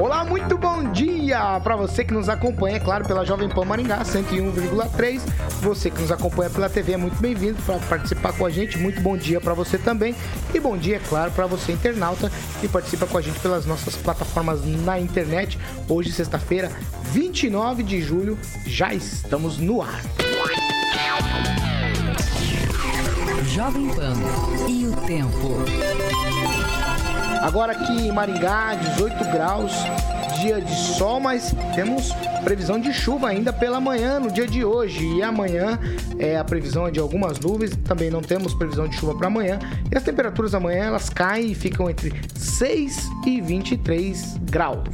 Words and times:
Olá, 0.00 0.24
muito 0.24 0.56
bom 0.56 0.90
dia 0.92 1.60
para 1.60 1.76
você 1.76 2.02
que 2.02 2.14
nos 2.14 2.30
acompanha, 2.30 2.78
é 2.78 2.80
claro, 2.80 3.06
pela 3.06 3.22
Jovem 3.22 3.50
Pan 3.50 3.66
Maringá 3.66 4.00
101,3. 4.00 5.20
Você 5.60 5.90
que 5.90 6.00
nos 6.00 6.10
acompanha 6.10 6.48
pela 6.48 6.70
TV 6.70 6.94
é 6.94 6.96
muito 6.96 7.20
bem-vindo 7.20 7.60
para 7.64 7.78
participar 7.80 8.32
com 8.32 8.46
a 8.46 8.50
gente. 8.50 8.78
Muito 8.78 8.98
bom 9.02 9.14
dia 9.14 9.42
para 9.42 9.52
você 9.52 9.76
também. 9.76 10.14
E 10.54 10.58
bom 10.58 10.74
dia, 10.74 10.96
é 10.96 11.00
claro, 11.00 11.30
para 11.32 11.46
você 11.46 11.72
internauta 11.72 12.32
que 12.62 12.66
participa 12.66 13.06
com 13.06 13.18
a 13.18 13.20
gente 13.20 13.38
pelas 13.40 13.66
nossas 13.66 13.94
plataformas 13.94 14.64
na 14.64 14.98
internet. 14.98 15.58
Hoje, 15.86 16.10
sexta-feira, 16.10 16.72
29 17.12 17.82
de 17.82 18.00
julho, 18.00 18.38
já 18.64 18.94
estamos 18.94 19.58
no 19.58 19.82
ar. 19.82 20.00
Jovem 23.44 23.88
Pan 23.88 24.14
e 24.66 24.86
o 24.86 24.96
tempo. 25.02 26.29
Agora 27.40 27.72
aqui 27.72 27.92
em 27.92 28.12
Maringá, 28.12 28.74
18 28.74 29.24
graus, 29.32 29.72
dia 30.40 30.60
de 30.60 30.74
sol, 30.74 31.20
mas 31.20 31.54
temos 31.74 32.12
previsão 32.44 32.78
de 32.78 32.92
chuva 32.92 33.28
ainda 33.28 33.52
pela 33.52 33.80
manhã, 33.80 34.20
no 34.20 34.30
dia 34.30 34.46
de 34.46 34.64
hoje. 34.64 35.04
E 35.16 35.22
amanhã 35.22 35.78
é 36.18 36.36
a 36.36 36.44
previsão 36.44 36.86
é 36.86 36.90
de 36.90 37.00
algumas 37.00 37.38
nuvens, 37.40 37.76
também 37.84 38.10
não 38.10 38.20
temos 38.20 38.54
previsão 38.54 38.86
de 38.86 38.96
chuva 38.96 39.14
para 39.14 39.28
amanhã. 39.28 39.58
E 39.90 39.96
as 39.96 40.02
temperaturas 40.02 40.54
amanhã 40.54 40.84
elas 40.84 41.08
caem 41.08 41.52
e 41.52 41.54
ficam 41.54 41.88
entre 41.88 42.12
6 42.34 43.08
e 43.26 43.40
23 43.40 44.38
graus. 44.42 44.88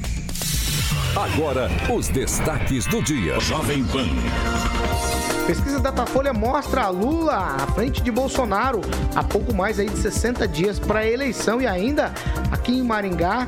Agora, 1.17 1.69
os 1.93 2.09
destaques 2.09 2.87
do 2.87 3.03
dia. 3.03 3.41
Jovem 3.41 3.85
Pan. 3.85 5.36
Pesquisa 5.47 5.79
Datafolha 5.79 6.33
mostra 6.33 6.83
a 6.83 6.89
Lula 6.89 7.37
à 7.37 7.67
frente 7.69 8.03
de 8.03 8.11
Bolsonaro 8.11 8.81
há 9.15 9.23
pouco 9.23 9.55
mais 9.55 9.79
aí 9.79 9.89
de 9.89 9.97
60 9.97 10.49
dias 10.49 10.79
para 10.79 11.01
a 11.01 11.07
eleição 11.07 11.61
e 11.61 11.67
ainda 11.67 12.13
aqui 12.51 12.77
em 12.77 12.83
Maringá 12.83 13.47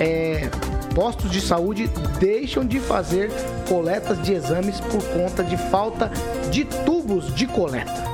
é, 0.00 0.50
postos 0.96 1.30
de 1.30 1.40
saúde 1.40 1.88
deixam 2.18 2.66
de 2.66 2.80
fazer 2.80 3.30
coletas 3.68 4.20
de 4.22 4.32
exames 4.32 4.80
por 4.80 5.02
conta 5.12 5.44
de 5.44 5.56
falta 5.56 6.10
de 6.50 6.64
tubos 6.64 7.32
de 7.34 7.46
coleta. 7.46 8.04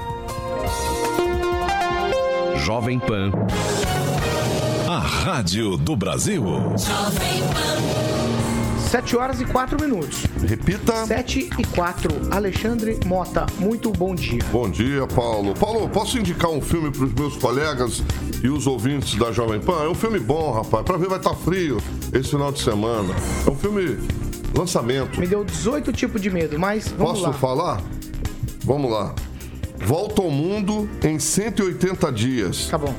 Jovem 2.56 2.98
Pan. 2.98 3.32
A 4.88 4.98
Rádio 4.98 5.76
do 5.76 5.96
Brasil. 5.96 6.44
Jovem 6.76 7.42
Pan. 7.52 8.11
7 8.92 9.16
horas 9.16 9.40
e 9.40 9.46
4 9.46 9.80
minutos. 9.80 10.26
Repita. 10.46 11.06
7 11.06 11.48
e 11.58 11.64
4. 11.64 12.10
Alexandre 12.30 13.00
Mota, 13.06 13.46
muito 13.58 13.90
bom 13.90 14.14
dia. 14.14 14.42
Bom 14.52 14.68
dia, 14.68 15.06
Paulo. 15.06 15.54
Paulo, 15.54 15.88
posso 15.88 16.18
indicar 16.18 16.50
um 16.50 16.60
filme 16.60 16.90
para 16.90 17.04
os 17.04 17.14
meus 17.14 17.34
colegas 17.38 18.02
e 18.44 18.50
os 18.50 18.66
ouvintes 18.66 19.18
da 19.18 19.32
Jovem 19.32 19.60
Pan? 19.60 19.82
É 19.84 19.88
um 19.88 19.94
filme 19.94 20.20
bom, 20.20 20.52
rapaz. 20.52 20.84
Para 20.84 20.98
ver, 20.98 21.08
vai 21.08 21.16
estar 21.16 21.30
tá 21.30 21.36
frio 21.36 21.78
esse 22.12 22.28
final 22.28 22.52
de 22.52 22.60
semana. 22.60 23.14
É 23.46 23.50
um 23.50 23.56
filme 23.56 23.98
lançamento. 24.54 25.18
Me 25.18 25.26
deu 25.26 25.42
18 25.42 25.90
tipos 25.90 26.20
de 26.20 26.28
medo, 26.28 26.58
mas 26.58 26.88
vamos 26.88 27.20
Posso 27.20 27.22
lá. 27.22 27.32
falar? 27.32 27.82
Vamos 28.62 28.90
lá. 28.90 29.14
Volta 29.86 30.20
ao 30.20 30.30
mundo 30.30 30.86
em 31.02 31.18
180 31.18 32.12
dias. 32.12 32.68
Tá 32.68 32.76
bom. 32.76 32.94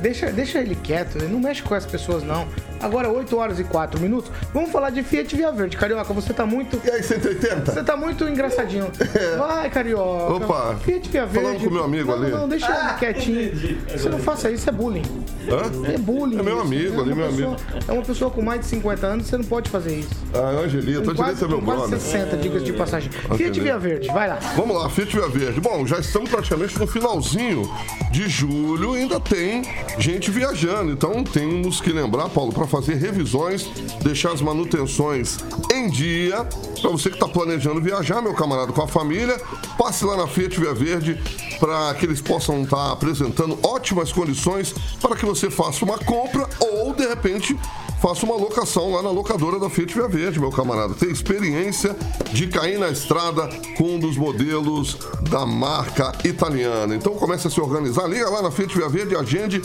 Deixa, 0.00 0.32
deixa 0.32 0.58
ele 0.58 0.74
quieto, 0.74 1.22
não 1.28 1.38
mexe 1.38 1.62
com 1.62 1.74
as 1.74 1.84
pessoas, 1.84 2.22
não. 2.22 2.48
Agora 2.80 3.08
8 3.08 3.36
horas 3.36 3.58
e 3.58 3.64
4 3.64 4.00
minutos. 4.00 4.30
Vamos 4.52 4.70
falar 4.70 4.90
de 4.90 5.02
Fiat 5.02 5.34
Via 5.36 5.50
Verde. 5.52 5.76
Carioca, 5.76 6.12
você 6.12 6.32
tá 6.32 6.46
muito. 6.46 6.80
E 6.84 6.90
aí, 6.90 7.02
180? 7.02 7.72
Você 7.72 7.82
tá 7.82 7.96
muito 7.96 8.24
engraçadinho. 8.28 8.90
É. 9.18 9.36
Vai, 9.36 9.70
Carioca. 9.70 10.34
Opa. 10.34 10.76
Fiat 10.84 11.08
Via 11.08 11.26
Verde. 11.26 11.48
Falando 11.48 11.64
com 11.64 11.70
meu 11.70 11.84
amigo 11.84 12.08
não, 12.08 12.22
ali. 12.22 12.30
Não, 12.30 12.48
deixa 12.48 12.66
ele 12.66 12.76
ah, 12.76 12.96
quietinho. 12.98 13.42
Entendi. 13.46 13.78
Você 13.90 14.08
não 14.08 14.18
faça 14.18 14.50
isso, 14.50 14.68
é 14.68 14.72
bullying. 14.72 15.02
Hã? 15.48 15.92
É 15.92 15.98
bullying. 15.98 16.38
É 16.38 16.42
meu 16.42 16.60
amigo 16.60 16.98
é 16.98 17.00
ali, 17.00 17.14
meu 17.14 17.26
pessoa, 17.26 17.48
amigo. 17.48 17.84
É 17.88 17.92
uma 17.92 18.02
pessoa 18.02 18.30
com 18.30 18.42
mais 18.42 18.60
de 18.60 18.66
50 18.66 19.06
anos, 19.06 19.26
você 19.26 19.36
não 19.38 19.44
pode 19.44 19.70
fazer 19.70 19.96
isso. 19.96 20.10
Ah, 20.34 20.62
Angelita. 20.62 21.10
Angelita 21.10 21.44
é 21.44 21.48
meu 21.48 21.62
quase 21.62 21.80
brother. 21.80 22.00
60, 22.00 22.36
dicas 22.36 22.64
de 22.64 22.72
passagem. 22.74 23.10
Fiat 23.10 23.60
Via 23.60 23.78
Verde, 23.78 24.08
vai 24.08 24.28
lá. 24.28 24.36
Vamos 24.54 24.76
lá, 24.76 24.88
Fiat 24.90 25.16
Via 25.16 25.28
Verde. 25.28 25.60
Bom, 25.60 25.86
já 25.86 25.98
estamos 25.98 26.30
praticamente 26.30 26.78
no 26.78 26.86
finalzinho 26.86 27.68
de 28.12 28.28
julho. 28.28 28.92
Ainda 28.92 29.18
tem 29.18 29.62
gente 29.98 30.30
viajando. 30.30 30.92
Então 30.92 31.24
temos 31.24 31.80
que 31.80 31.90
lembrar, 31.90 32.28
Paulo, 32.28 32.52
para 32.52 32.66
fazer 32.68 32.94
revisões 32.94 33.66
deixar 34.02 34.32
as 34.32 34.40
manutenções 34.40 35.38
em 35.72 35.90
dia. 35.90 36.46
Para 36.80 36.90
você 36.90 37.10
que 37.10 37.16
está 37.16 37.28
planejando 37.28 37.80
viajar, 37.80 38.22
meu 38.22 38.34
camarada, 38.34 38.72
com 38.72 38.82
a 38.82 38.88
família, 38.88 39.40
passe 39.76 40.04
lá 40.04 40.16
na 40.16 40.26
Fiat 40.26 40.58
Via 40.58 40.74
Verde 40.74 41.20
para 41.58 41.92
que 41.94 42.06
eles 42.06 42.20
possam 42.20 42.62
estar 42.62 42.76
tá 42.76 42.92
apresentando 42.92 43.58
ótimas 43.62 44.12
condições 44.12 44.72
para 45.00 45.16
que 45.16 45.26
você 45.26 45.50
faça 45.50 45.84
uma 45.84 45.98
compra 45.98 46.48
ou, 46.60 46.94
de 46.94 47.06
repente, 47.06 47.58
faça 48.00 48.24
uma 48.24 48.36
locação 48.36 48.92
lá 48.92 49.02
na 49.02 49.10
locadora 49.10 49.58
da 49.58 49.68
Fiat 49.68 49.92
Via 49.92 50.08
Verde, 50.08 50.38
meu 50.38 50.50
camarada. 50.50 50.94
Tem 50.94 51.10
experiência 51.10 51.96
de 52.32 52.46
cair 52.46 52.78
na 52.78 52.88
estrada 52.88 53.48
com 53.76 53.96
um 53.96 53.98
dos 53.98 54.16
modelos 54.16 54.96
da 55.28 55.44
marca 55.44 56.12
italiana. 56.24 56.94
Então 56.94 57.14
comece 57.14 57.48
a 57.48 57.50
se 57.50 57.60
organizar, 57.60 58.06
liga 58.06 58.28
lá 58.28 58.42
na 58.42 58.50
Fiat 58.50 58.76
Via 58.76 58.88
Verde, 58.88 59.16
agende 59.16 59.62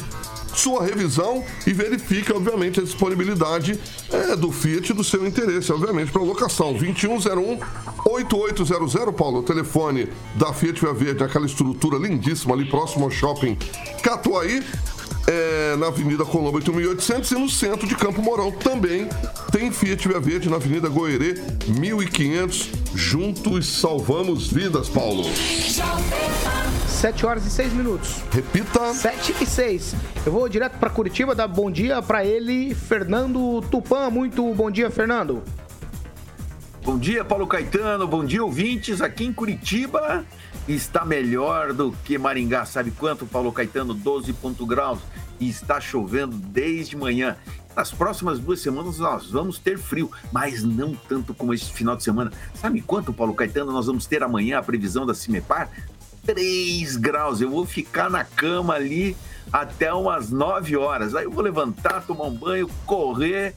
sua 0.54 0.84
revisão 0.84 1.44
e 1.66 1.74
verifique, 1.74 2.32
obviamente, 2.32 2.80
a 2.80 2.84
disponibilidade 2.84 3.80
é, 4.12 4.36
do 4.36 4.52
Fiat 4.52 4.94
do 4.94 5.04
seu 5.04 5.26
interesse, 5.26 5.72
obviamente, 5.72 6.12
para 6.12 6.22
locação. 6.22 6.74
2101 6.74 7.60
8800, 8.06 9.16
Paulo, 9.16 9.40
o 9.40 9.44
telefone 9.44 10.10
da 10.36 10.54
Fiat 10.54 10.80
Via 10.80 10.94
Verde, 10.94 11.24
aquela 11.24 11.46
estrutura 11.46 11.98
lindíssima 11.98 12.54
ali 12.54 12.66
próximo 12.66 13.06
ao 13.06 13.12
shopping 13.12 13.58
Catuaí 14.02 14.64
é, 15.28 15.76
na 15.78 15.88
Avenida 15.88 16.26
Colombo 16.26 16.58
8800 16.58 17.32
e 17.32 17.36
no 17.36 17.50
centro 17.50 17.88
de 17.88 17.96
Campo 17.96 18.22
Mourão 18.22 18.52
também 18.52 19.08
tem 19.52 19.72
Fiat 19.72 20.08
Via 20.08 20.20
Verde 20.20 20.50
na 20.50 20.58
Avenida 20.58 20.90
Goerê 20.90 21.36
1500. 21.68 22.70
Juntos 22.94 23.80
salvamos 23.80 24.48
vidas, 24.48 24.90
Paulo. 24.90 25.24
7 27.04 27.26
horas 27.26 27.46
e 27.46 27.50
6 27.50 27.74
minutos. 27.74 28.24
Repita. 28.32 28.94
7 28.94 29.36
e 29.42 29.46
6. 29.46 29.94
Eu 30.26 30.32
vou 30.32 30.48
direto 30.48 30.78
para 30.78 30.90
Curitiba 30.90 31.36
dar 31.36 31.50
bom 31.50 31.70
dia 31.70 32.02
para 32.02 32.24
ele, 32.24 32.74
Fernando 32.74 33.62
Tupan. 33.70 34.10
Muito 34.10 34.54
bom 34.54 34.72
dia, 34.72 34.90
Fernando. 34.90 35.44
Bom 36.82 36.98
dia, 36.98 37.26
Paulo 37.26 37.46
Caetano. 37.46 38.08
Bom 38.08 38.24
dia, 38.24 38.42
ouvintes. 38.42 39.02
Aqui 39.02 39.26
em 39.26 39.34
Curitiba 39.34 40.24
está 40.66 41.04
melhor 41.04 41.74
do 41.74 41.92
que 42.06 42.18
Maringá. 42.18 42.64
Sabe 42.64 42.92
quanto, 42.92 43.26
Paulo 43.26 43.52
Caetano? 43.52 43.94
12 43.94 44.32
ponto 44.32 44.66
graus. 44.66 45.00
E 45.42 45.50
está 45.50 45.82
chovendo 45.82 46.38
desde 46.38 46.96
manhã. 46.96 47.36
Nas 47.76 47.92
próximas 47.92 48.40
duas 48.40 48.62
semanas 48.62 49.00
nós 49.00 49.30
vamos 49.30 49.60
ter 49.60 49.78
frio, 49.78 50.10
mas 50.32 50.64
não 50.64 50.96
tanto 50.96 51.34
como 51.34 51.54
esse 51.54 51.70
final 51.70 51.98
de 51.98 52.04
semana. 52.04 52.32
Sabe 52.54 52.82
quanto, 52.82 53.12
Paulo 53.12 53.34
Caetano, 53.34 53.74
nós 53.74 53.88
vamos 53.88 54.06
ter 54.06 54.24
amanhã 54.24 54.60
a 54.60 54.64
previsão 54.64 55.06
da 55.06 55.14
Cimepar? 55.14 55.70
3 56.26 56.98
graus. 56.98 57.42
Eu 57.42 57.50
vou 57.50 57.66
ficar 57.66 58.10
na 58.10 58.24
cama 58.24 58.74
ali 58.74 59.16
até 59.52 59.94
umas 59.94 60.30
9 60.30 60.76
horas. 60.78 61.16
Aí 61.16 61.26
eu 61.26 61.32
vou 61.32 61.44
levantar, 61.44 62.02
tomar 62.06 62.26
um 62.26 62.36
banho, 62.36 62.70
correr. 62.86 63.56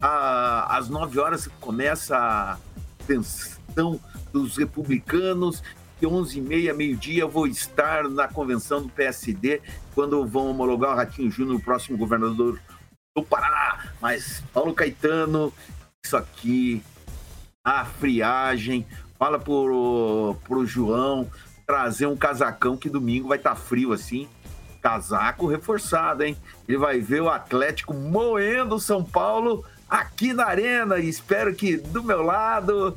Às 0.00 0.88
9 0.88 1.18
horas 1.18 1.48
começa 1.60 2.16
a 2.16 2.58
tensão 3.06 4.00
dos 4.32 4.56
republicanos. 4.56 5.62
E 6.00 6.06
11 6.06 6.38
e 6.38 6.42
meia, 6.42 6.74
meio-dia, 6.74 7.22
eu 7.22 7.28
vou 7.28 7.46
estar 7.46 8.08
na 8.08 8.26
convenção 8.26 8.82
do 8.82 8.88
PSD 8.88 9.62
quando 9.94 10.26
vão 10.26 10.50
homologar 10.50 10.92
o 10.92 10.96
Ratinho 10.96 11.30
Júnior, 11.30 11.56
o 11.56 11.62
próximo 11.62 11.96
governador 11.96 12.60
do 13.16 13.22
Paraná. 13.22 13.92
Mas, 14.00 14.42
Paulo 14.52 14.74
Caetano, 14.74 15.52
isso 16.04 16.16
aqui, 16.16 16.82
a 17.64 17.84
friagem, 17.84 18.84
fala 19.16 19.38
pro, 19.38 20.36
pro 20.44 20.66
João, 20.66 21.30
trazer 21.66 22.06
um 22.06 22.16
casacão 22.16 22.76
que 22.76 22.88
domingo 22.88 23.28
vai 23.28 23.38
estar 23.38 23.50
tá 23.50 23.56
frio 23.56 23.92
assim. 23.92 24.28
Casaco 24.80 25.46
reforçado, 25.46 26.24
hein? 26.24 26.36
Ele 26.68 26.76
vai 26.76 27.00
ver 27.00 27.22
o 27.22 27.30
Atlético 27.30 27.94
moendo 27.94 28.74
o 28.74 28.80
São 28.80 29.02
Paulo 29.02 29.64
aqui 29.88 30.32
na 30.32 30.46
arena. 30.46 30.98
E 30.98 31.08
espero 31.08 31.54
que 31.54 31.76
do 31.76 32.02
meu 32.02 32.22
lado 32.22 32.96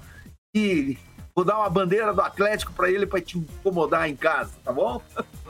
e 0.56 0.98
vou 1.36 1.46
dar 1.46 1.60
uma 1.60 1.70
bandeira 1.70 2.14
do 2.14 2.22
Atlético 2.22 2.74
para 2.74 2.90
ele 2.90 3.06
para 3.06 3.22
te 3.22 3.38
incomodar 3.38 4.10
em 4.10 4.16
casa, 4.16 4.54
tá 4.64 4.74
bom? 4.74 5.02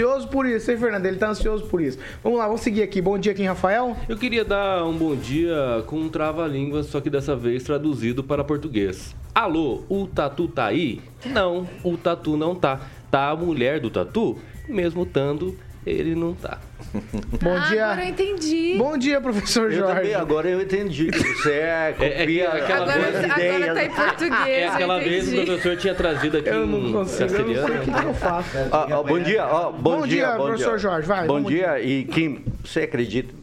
Ansioso 0.00 0.28
por 0.28 0.46
isso, 0.46 0.70
hein, 0.70 0.78
Fernando? 0.78 1.04
Ele 1.04 1.18
tá 1.18 1.28
ansioso 1.28 1.66
por 1.66 1.78
isso. 1.78 1.98
Vamos 2.24 2.38
lá, 2.38 2.46
vamos 2.46 2.62
seguir 2.62 2.82
aqui. 2.82 3.02
Bom 3.02 3.18
dia 3.18 3.32
aqui, 3.32 3.44
Rafael. 3.44 3.94
Eu 4.08 4.16
queria 4.16 4.42
dar 4.42 4.82
um 4.86 4.96
bom 4.96 5.14
dia 5.14 5.84
com 5.86 5.96
um 5.96 6.08
trava-língua, 6.08 6.82
só 6.82 7.02
que 7.02 7.10
dessa 7.10 7.36
vez 7.36 7.64
traduzido 7.64 8.24
para 8.24 8.42
português. 8.42 9.14
Alô, 9.34 9.82
o 9.90 10.06
tatu 10.06 10.48
tá 10.48 10.64
aí? 10.64 11.02
Não, 11.26 11.68
o 11.84 11.98
tatu 11.98 12.34
não 12.34 12.54
tá. 12.54 12.80
Tá 13.10 13.28
a 13.28 13.36
mulher 13.36 13.78
do 13.78 13.90
tatu? 13.90 14.38
Mesmo 14.66 15.04
tando, 15.04 15.54
ele 15.86 16.14
não 16.14 16.34
tá. 16.34 16.58
Bom 17.42 17.56
ah, 17.56 17.68
dia. 17.68 17.86
Agora 17.86 18.04
eu 18.04 18.10
entendi. 18.10 18.74
Bom 18.76 18.98
dia, 18.98 19.20
professor 19.20 19.72
Eu 19.72 19.78
Jorge. 19.78 19.94
também, 19.94 20.14
agora 20.14 20.48
eu 20.48 20.60
entendi. 20.60 21.10
Você 21.10 21.52
é, 21.52 21.94
É- 22.00 22.22
é 22.22 22.26
que 22.26 22.38
copia 22.40 22.48
aquela 22.48 22.84
as 22.84 22.90
Agora, 22.90 22.98
minhas 22.98 23.24
agora 23.24 23.44
ideias. 23.44 23.74
tá 23.74 23.84
em 23.84 23.90
português. 23.90 24.48
É 24.48 24.68
aquela 24.68 24.98
vez 24.98 25.28
o 25.28 25.32
entendi. 25.32 25.46
professor 25.46 25.76
tinha 25.76 25.94
trazido 25.94 26.36
aqui 26.38 26.48
Eu 26.48 26.62
um 26.62 26.66
não 26.66 26.92
consigo, 26.92 27.32
eu 27.34 27.46
não 27.46 27.54
sei 27.66 27.76
o 27.76 27.80
que, 27.80 27.92
que 27.92 28.04
eu 28.06 28.14
faço. 28.14 28.50
Ó, 28.70 28.98
ó, 28.98 29.02
bom 29.02 29.18
dia, 29.20 29.46
ó, 29.46 29.72
bom, 29.72 30.00
Bom 30.00 30.06
dia, 30.06 30.26
dia, 30.26 30.36
bom 30.36 30.46
professor 30.46 30.70
dia. 30.70 30.78
Jorge, 30.78 31.06
vai, 31.06 31.26
Bom 31.26 31.34
vamos 31.34 31.50
dia 31.50 31.80
e 31.80 32.04
Kim, 32.04 32.44
você 32.64 32.80
acredita? 32.80 33.34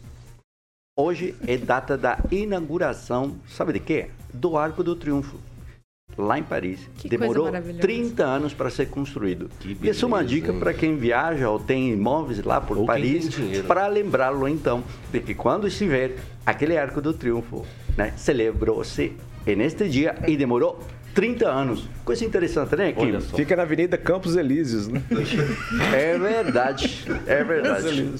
Hoje 1.00 1.36
é 1.48 1.57
data 1.57 1.95
da 1.98 2.18
inauguração, 2.31 3.38
sabe 3.48 3.74
de 3.74 3.80
quê? 3.80 4.07
Do 4.34 4.57
Arco 4.57 4.84
do 4.84 4.95
Triunfo. 4.95 5.38
Lá 6.17 6.39
em 6.39 6.43
Paris. 6.43 6.79
Que 6.97 7.07
Demorou 7.07 7.45
maravilhosa. 7.45 7.81
30 7.81 8.23
anos 8.23 8.53
para 8.53 8.69
ser 8.69 8.87
construído. 8.89 9.49
Que 9.59 9.77
Isso 9.87 10.05
é 10.05 10.07
uma 10.07 10.23
dica 10.23 10.51
para 10.51 10.73
quem 10.73 10.97
viaja 10.97 11.49
ou 11.49 11.59
tem 11.59 11.91
imóveis 11.91 12.43
lá 12.43 12.59
por 12.59 12.77
Ou 12.77 12.85
Paris, 12.85 13.29
para 13.67 13.87
lembrá-lo 13.87 14.47
então, 14.47 14.83
de 15.11 15.19
que 15.19 15.35
quando 15.35 15.67
estiver 15.67 16.15
aquele 16.45 16.77
Arco 16.77 16.99
do 17.01 17.13
Triunfo, 17.13 17.65
né, 17.95 18.13
celebrou-se 18.17 19.13
neste 19.45 19.87
dia 19.87 20.15
e 20.27 20.35
demorou 20.35 20.79
30 21.17 21.49
anos. 21.49 21.83
Coisa 22.05 22.23
interessante, 22.23 22.75
né, 22.75 22.93
Kim? 22.93 23.19
Fica 23.19 23.55
na 23.55 23.63
Avenida 23.63 23.97
Campos 23.97 24.35
Elíseos, 24.35 24.87
né? 24.87 25.01
É 25.91 26.15
verdade, 26.15 27.03
é 27.25 27.43
verdade. 27.43 28.11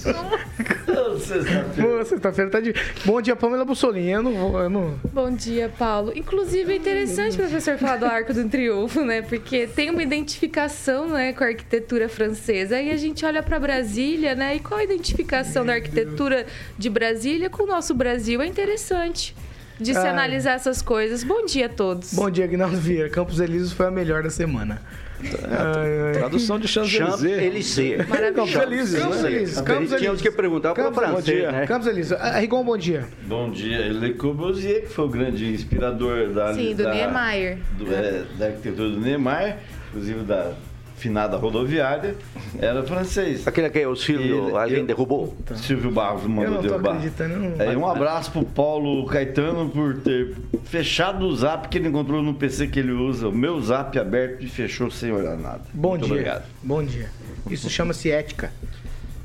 Sexta-feira 2.04 2.50
tá 2.50 2.58
de. 2.58 2.74
Bom 3.04 3.22
dia, 3.22 3.36
Pamela 3.36 3.64
Bussolini. 3.64 4.10
Eu 4.10 4.22
não 4.24 4.32
vou. 4.32 4.60
Eu 4.60 4.68
não... 4.68 4.98
Bom 5.12 5.30
dia, 5.30 5.72
Paulo. 5.78 6.12
Inclusive, 6.16 6.72
é 6.72 6.76
interessante 6.76 7.34
o 7.34 7.38
professor 7.38 7.78
falar 7.78 7.98
do 7.98 8.06
Arco 8.06 8.34
do 8.34 8.48
Triunfo, 8.48 9.04
né? 9.04 9.22
Porque 9.22 9.68
tem 9.68 9.90
uma 9.90 10.02
identificação 10.02 11.08
né, 11.08 11.32
com 11.32 11.44
a 11.44 11.46
arquitetura 11.46 12.08
francesa. 12.08 12.76
Aí 12.76 12.90
a 12.90 12.96
gente 12.96 13.24
olha 13.24 13.44
para 13.44 13.60
Brasília, 13.60 14.34
né? 14.34 14.56
E 14.56 14.60
qual 14.60 14.80
a 14.80 14.82
identificação 14.82 15.64
da 15.64 15.74
arquitetura 15.74 16.46
de 16.76 16.90
Brasília 16.90 17.48
com 17.48 17.62
o 17.62 17.66
nosso 17.66 17.94
Brasil? 17.94 18.42
É 18.42 18.46
interessante 18.46 19.36
de 19.78 19.92
se 19.92 19.98
Ah. 19.98 20.10
analisar 20.10 20.52
essas 20.54 20.82
coisas. 20.82 21.22
Bom 21.24 21.44
dia 21.46 21.66
a 21.66 21.68
todos. 21.68 22.12
Bom 22.14 22.30
dia, 22.30 22.44
Aguinaldo 22.44 22.76
Vieira. 22.76 23.08
Campos 23.08 23.40
Elíseos 23.40 23.72
foi 23.72 23.86
a 23.86 23.90
melhor 23.90 24.22
da 24.22 24.30
semana. 24.30 24.80
Ai, 25.20 26.00
ai. 26.08 26.12
Tradução 26.12 26.58
de 26.60 26.68
Champs-Élysées. 26.68 27.96
Champs-Élysées. 27.98 28.06
Campos 28.34 28.54
Elíseos, 28.54 29.02
Campos 29.02 29.24
Elíseos. 29.24 29.60
Campos 29.62 29.92
Elíseos. 29.92 30.22
que 30.22 30.30
perguntar 30.30 30.74
para 30.74 30.82
o 30.88 30.92
Campos- 30.92 31.04
francês, 31.24 31.44
Bom 31.44 31.50
né? 31.52 31.66
Campos 31.66 31.86
Elíseos. 31.88 32.20
Ah, 32.20 32.38
Rigon, 32.38 32.64
bom 32.64 32.76
dia. 32.76 33.04
Bom 33.26 33.50
dia, 33.50 33.88
Le 33.88 34.14
Corbusier, 34.14 34.82
que 34.82 34.88
foi 34.88 35.04
o 35.06 35.08
grande 35.08 35.52
inspirador 35.52 36.28
da, 36.28 36.54
Sim, 36.54 36.74
do 36.74 36.84
da, 36.84 36.94
Niemeyer. 36.94 37.58
do- 37.76 37.92
é, 37.92 38.22
da 38.38 38.46
arquitetura 38.46 38.90
do 38.90 39.00
Niemeyer, 39.00 39.56
inclusive 39.90 40.20
da 40.22 40.52
finada 40.98 41.36
rodoviária, 41.36 42.14
era 42.60 42.82
francês. 42.82 43.46
Aquele 43.46 43.70
que 43.70 43.86
o 43.86 43.96
Silvio, 43.96 44.48
Ele- 44.48 44.56
alguém 44.56 44.78
eu- 44.78 44.86
derrubou? 44.86 45.36
Silvio 45.56 45.90
Barros 45.90 46.24
Eu 46.24 46.28
mandou 46.28 46.50
não 46.54 46.62
tô 46.62 46.68
derrubar. 46.68 46.90
acreditando. 46.96 47.34
eu 47.34 47.40
não- 47.56 47.62
É, 47.62 47.76
um 47.76 47.86
abraço 47.88 48.30
pro 48.32 48.44
Paulo 48.44 49.06
Caetano 49.06 49.68
por 49.70 49.96
ter 49.98 50.34
fechado 50.64 51.24
o 51.26 51.34
zap 51.36 51.68
que 51.68 51.78
ele 51.78 51.88
encontrou 51.88 52.22
no 52.22 52.34
PC 52.34 52.66
que 52.66 52.78
ele 52.78 52.92
usa, 52.92 53.28
o 53.28 53.32
meu 53.32 53.60
zap 53.60 53.98
aberto 53.98 54.44
e 54.44 54.48
fechou 54.48 54.90
sem 54.90 55.12
olhar 55.12 55.36
nada. 55.36 55.62
Bom 55.72 55.90
Muito 55.90 56.04
dia. 56.04 56.12
obrigado. 56.12 56.44
Bom 56.62 56.82
dia. 56.84 57.08
Isso 57.50 57.70
chama-se 57.70 58.10
ética. 58.10 58.52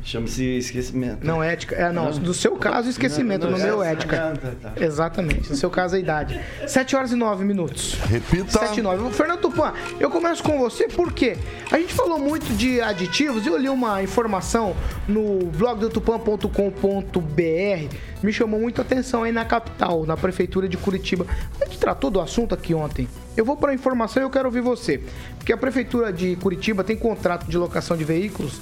Chama-se 0.03 0.43
esquecimento. 0.57 1.25
Não 1.25 1.41
ética. 1.41 1.75
É, 1.75 1.91
não. 1.91 2.11
No 2.11 2.33
seu 2.33 2.55
caso, 2.57 2.89
esquecimento. 2.89 3.45
Não, 3.45 3.51
No 3.51 3.57
não, 3.57 3.65
meu, 3.65 3.83
é- 3.83 3.93
ética. 3.93 4.33
Tá. 4.61 4.73
Exatamente. 4.75 5.49
No 5.49 5.55
seu 5.55 5.69
caso, 5.69 5.95
a 5.95 5.99
idade. 5.99 6.39
7 6.67 6.95
horas 6.95 7.11
e 7.11 7.15
9 7.15 7.45
minutos. 7.45 7.93
Repita. 8.09 8.59
7 8.59 8.79
e 8.79 8.83
9. 8.83 9.11
Fernando 9.13 9.39
Tupan, 9.39 9.73
eu 9.99 10.09
começo 10.09 10.43
com 10.43 10.59
você 10.59 10.87
porque 10.89 11.37
a 11.71 11.77
gente 11.79 11.93
falou 11.93 12.19
muito 12.19 12.45
de 12.53 12.81
aditivos 12.81 13.45
e 13.45 13.49
eu 13.49 13.57
li 13.57 13.69
uma 13.69 14.03
informação 14.03 14.75
no 15.07 15.45
blog 15.57 15.79
do 15.79 15.89
tupan.com.br, 15.89 17.95
me 18.21 18.33
chamou 18.33 18.59
muito 18.59 18.79
a 18.79 18.81
atenção 18.83 19.23
aí 19.23 19.31
na 19.31 19.45
capital, 19.45 20.05
na 20.05 20.17
prefeitura 20.17 20.67
de 20.67 20.75
Curitiba. 20.77 21.25
A 21.61 21.65
gente 21.65 21.77
tratou 21.77 22.09
do 22.11 22.19
assunto 22.19 22.53
aqui 22.53 22.73
ontem. 22.73 23.07
Eu 23.35 23.45
vou 23.45 23.55
para 23.57 23.71
a 23.71 23.73
informação 23.73 24.21
e 24.21 24.25
eu 24.25 24.29
quero 24.29 24.45
ouvir 24.45 24.61
você. 24.61 25.01
Porque 25.37 25.51
a 25.53 25.57
prefeitura 25.57 26.11
de 26.11 26.35
Curitiba 26.35 26.83
tem 26.83 26.95
contrato 26.95 27.47
de 27.47 27.57
locação 27.57 27.97
de 27.97 28.03
veículos 28.03 28.59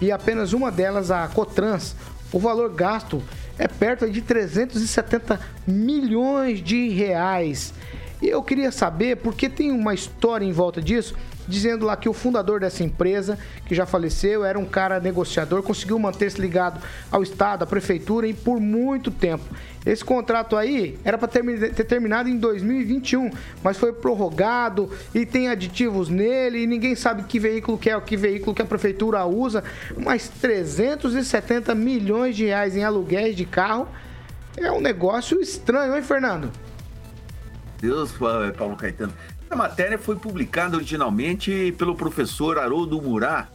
e 0.00 0.10
apenas 0.10 0.52
uma 0.52 0.70
delas, 0.70 1.10
a 1.10 1.26
Cotrans, 1.28 1.94
o 2.32 2.38
valor 2.38 2.72
gasto 2.72 3.22
é 3.58 3.68
perto 3.68 4.10
de 4.10 4.20
370 4.20 5.38
milhões 5.66 6.62
de 6.62 6.88
reais. 6.88 7.72
E 8.20 8.28
eu 8.28 8.42
queria 8.42 8.72
saber, 8.72 9.18
porque 9.18 9.48
tem 9.48 9.70
uma 9.70 9.94
história 9.94 10.44
em 10.44 10.52
volta 10.52 10.80
disso, 10.80 11.14
dizendo 11.46 11.84
lá 11.84 11.96
que 11.96 12.08
o 12.08 12.12
fundador 12.12 12.60
dessa 12.60 12.82
empresa, 12.82 13.38
que 13.66 13.74
já 13.74 13.86
faleceu, 13.86 14.44
era 14.44 14.58
um 14.58 14.64
cara 14.64 15.00
negociador, 15.00 15.62
conseguiu 15.62 15.98
manter-se 15.98 16.40
ligado 16.40 16.80
ao 17.10 17.22
Estado, 17.22 17.62
à 17.62 17.66
Prefeitura, 17.66 18.26
e 18.26 18.34
por 18.34 18.60
muito 18.60 19.10
tempo. 19.10 19.44
Esse 19.84 20.02
contrato 20.02 20.56
aí 20.56 20.98
era 21.04 21.18
para 21.18 21.28
ter 21.28 21.84
terminado 21.84 22.28
em 22.28 22.38
2021, 22.38 23.30
mas 23.62 23.76
foi 23.76 23.92
prorrogado 23.92 24.90
e 25.14 25.26
tem 25.26 25.48
aditivos 25.48 26.08
nele 26.08 26.62
e 26.62 26.66
ninguém 26.66 26.94
sabe 26.94 27.24
que 27.24 27.38
veículo 27.38 27.76
que 27.76 27.90
é, 27.90 28.00
que 28.00 28.16
veículo 28.16 28.54
que 28.54 28.62
a 28.62 28.66
Prefeitura 28.66 29.26
usa. 29.26 29.62
Mas 29.96 30.28
370 30.40 31.74
milhões 31.74 32.34
de 32.34 32.46
reais 32.46 32.74
em 32.74 32.82
aluguéis 32.82 33.36
de 33.36 33.44
carro 33.44 33.86
é 34.56 34.72
um 34.72 34.80
negócio 34.80 35.38
estranho, 35.40 35.94
hein, 35.94 36.02
Fernando? 36.02 36.50
Deus, 37.80 38.12
Paulo 38.56 38.76
Caetano. 38.76 39.12
A 39.54 39.56
matéria 39.56 39.96
foi 39.96 40.16
publicada 40.16 40.76
originalmente 40.76 41.72
pelo 41.78 41.94
professor 41.94 42.58
Haroldo 42.58 43.00
Murá, 43.00 43.48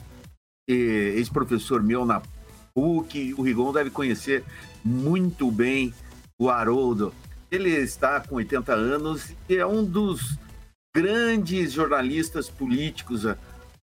ex-professor 0.66 1.84
meu 1.84 2.06
na 2.06 2.22
PUC. 2.74 3.34
O 3.38 3.42
Rigon 3.42 3.74
deve 3.74 3.90
conhecer 3.90 4.46
muito 4.82 5.52
bem 5.52 5.94
o 6.40 6.50
Haroldo. 6.50 7.14
Ele 7.52 7.70
está 7.72 8.22
com 8.22 8.36
80 8.36 8.74
anos 8.74 9.34
e 9.50 9.58
é 9.58 9.68
um 9.68 9.84
dos 9.84 10.40
grandes 10.96 11.74
jornalistas 11.74 12.50
políticos 12.50 13.26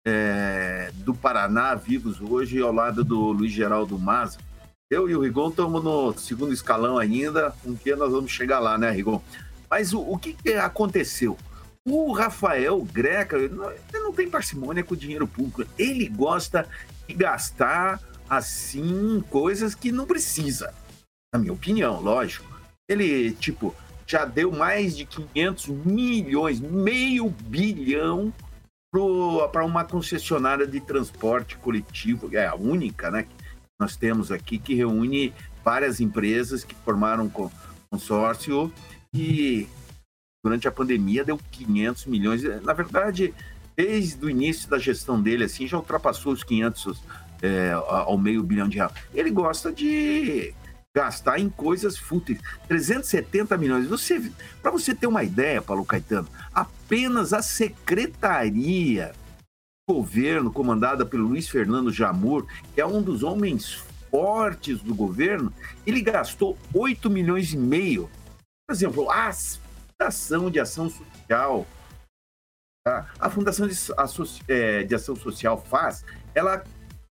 eh, 0.06 0.92
do 0.98 1.16
Paraná 1.16 1.74
vivos 1.74 2.20
hoje, 2.20 2.60
ao 2.60 2.70
lado 2.70 3.02
do 3.02 3.32
Luiz 3.32 3.50
Geraldo 3.50 3.98
Maza. 3.98 4.38
Eu 4.88 5.10
e 5.10 5.16
o 5.16 5.20
Rigon 5.20 5.48
estamos 5.48 5.82
no 5.82 6.16
segundo 6.16 6.54
escalão 6.54 6.96
ainda, 6.96 7.52
um 7.66 7.74
dia 7.74 7.96
nós 7.96 8.12
vamos 8.12 8.30
chegar 8.30 8.60
lá, 8.60 8.78
né, 8.78 8.92
Rigon? 8.92 9.20
Mas 9.68 9.92
o, 9.92 10.00
o 10.00 10.16
que, 10.16 10.32
que 10.32 10.52
aconteceu? 10.52 11.36
O 11.86 12.12
Rafael 12.12 12.80
Greca, 12.82 13.36
ele 13.36 13.54
não, 13.92 14.12
tem 14.12 14.30
parcimônia 14.30 14.82
com 14.82 14.94
o 14.94 14.96
dinheiro 14.96 15.28
público. 15.28 15.70
Ele 15.78 16.08
gosta 16.08 16.66
de 17.06 17.14
gastar, 17.14 18.00
assim, 18.28 19.22
coisas 19.28 19.74
que 19.74 19.92
não 19.92 20.06
precisa. 20.06 20.72
Na 21.32 21.38
minha 21.38 21.52
opinião, 21.52 22.00
lógico. 22.00 22.50
Ele, 22.88 23.32
tipo, 23.32 23.74
já 24.06 24.24
deu 24.24 24.50
mais 24.50 24.96
de 24.96 25.04
500 25.04 25.68
milhões, 25.68 26.60
meio 26.60 27.28
bilhão 27.28 28.32
para 29.52 29.64
uma 29.64 29.84
concessionária 29.84 30.66
de 30.66 30.80
transporte 30.80 31.56
coletivo. 31.56 32.34
É 32.34 32.46
a 32.46 32.54
única, 32.54 33.10
né? 33.10 33.24
Que 33.24 33.34
nós 33.78 33.94
temos 33.96 34.30
aqui 34.32 34.56
que 34.58 34.74
reúne 34.74 35.34
várias 35.62 36.00
empresas 36.00 36.64
que 36.64 36.74
formaram 36.76 37.30
consórcio 37.90 38.72
e 39.12 39.68
durante 40.44 40.68
a 40.68 40.70
pandemia 40.70 41.24
deu 41.24 41.40
500 41.50 42.04
milhões. 42.04 42.42
Na 42.62 42.74
verdade, 42.74 43.32
desde 43.74 44.22
o 44.22 44.28
início 44.28 44.68
da 44.68 44.78
gestão 44.78 45.20
dele, 45.20 45.44
assim, 45.44 45.66
já 45.66 45.78
ultrapassou 45.78 46.34
os 46.34 46.44
500 46.44 47.02
é, 47.42 47.72
ao 47.72 48.18
meio 48.18 48.42
bilhão 48.42 48.68
de 48.68 48.76
reais. 48.76 48.92
Ele 49.14 49.30
gosta 49.30 49.72
de 49.72 50.52
gastar 50.94 51.40
em 51.40 51.48
coisas 51.48 51.96
fúteis. 51.96 52.38
370 52.68 53.56
milhões. 53.56 53.88
Você, 53.88 54.30
para 54.62 54.70
você 54.70 54.94
ter 54.94 55.06
uma 55.06 55.24
ideia, 55.24 55.62
Paulo 55.62 55.84
Caetano, 55.84 56.28
apenas 56.52 57.32
a 57.32 57.40
secretaria 57.40 59.12
do 59.88 59.94
governo, 59.94 60.52
comandada 60.52 61.06
pelo 61.06 61.26
Luiz 61.26 61.48
Fernando 61.48 61.90
Jamur, 61.90 62.46
que 62.74 62.82
é 62.82 62.86
um 62.86 63.02
dos 63.02 63.22
homens 63.22 63.82
fortes 64.10 64.80
do 64.80 64.94
governo, 64.94 65.50
ele 65.86 66.02
gastou 66.02 66.56
8 66.72 67.08
milhões 67.08 67.54
e 67.54 67.56
meio. 67.56 68.10
Por 68.66 68.74
exemplo, 68.74 69.10
a 69.10 69.26
Fundação 69.98 70.50
de 70.50 70.60
Ação 70.60 70.90
Social, 70.90 71.66
tá? 72.84 73.10
a 73.18 73.30
Fundação 73.30 73.66
de, 73.66 73.74
é, 74.48 74.82
de 74.82 74.94
Ação 74.94 75.16
Social 75.16 75.62
faz, 75.68 76.04
ela 76.34 76.64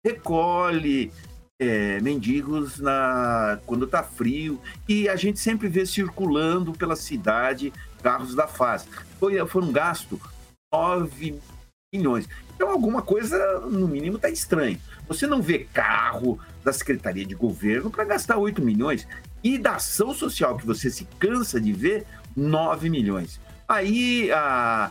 recolhe 0.04 1.12
é, 1.60 2.00
mendigos 2.00 2.78
na, 2.78 3.58
quando 3.66 3.84
está 3.84 4.02
frio 4.02 4.60
e 4.88 5.08
a 5.08 5.16
gente 5.16 5.40
sempre 5.40 5.68
vê 5.68 5.84
circulando 5.84 6.72
pela 6.72 6.94
cidade 6.94 7.72
carros 8.02 8.34
da 8.34 8.46
FAS. 8.46 8.86
Foi, 9.18 9.44
foram 9.46 9.72
gastos 9.72 10.20
9 10.72 11.40
milhões. 11.92 12.28
Então 12.54 12.70
alguma 12.70 13.02
coisa, 13.02 13.60
no 13.60 13.88
mínimo, 13.88 14.16
está 14.16 14.28
estranho. 14.28 14.80
Você 15.08 15.26
não 15.26 15.40
vê 15.40 15.60
carro 15.72 16.38
da 16.62 16.72
Secretaria 16.72 17.24
de 17.24 17.34
Governo 17.34 17.90
para 17.90 18.04
gastar 18.04 18.36
8 18.36 18.62
milhões. 18.62 19.06
E 19.42 19.56
da 19.56 19.76
ação 19.76 20.12
social 20.12 20.56
que 20.56 20.66
você 20.66 20.90
se 20.90 21.04
cansa 21.18 21.60
de 21.60 21.72
ver, 21.72 22.04
9 22.38 22.88
milhões. 22.88 23.40
Aí 23.68 24.30
a, 24.32 24.90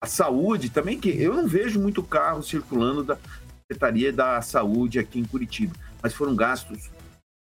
a 0.00 0.06
saúde 0.06 0.70
também, 0.70 0.98
que 0.98 1.10
eu 1.10 1.34
não 1.34 1.46
vejo 1.46 1.78
muito 1.78 2.02
carro 2.02 2.42
circulando 2.42 3.04
da 3.04 3.18
Secretaria 3.62 4.12
da 4.12 4.40
Saúde 4.40 4.98
aqui 4.98 5.20
em 5.20 5.24
Curitiba, 5.24 5.74
mas 6.02 6.14
foram 6.14 6.34
gastos 6.34 6.90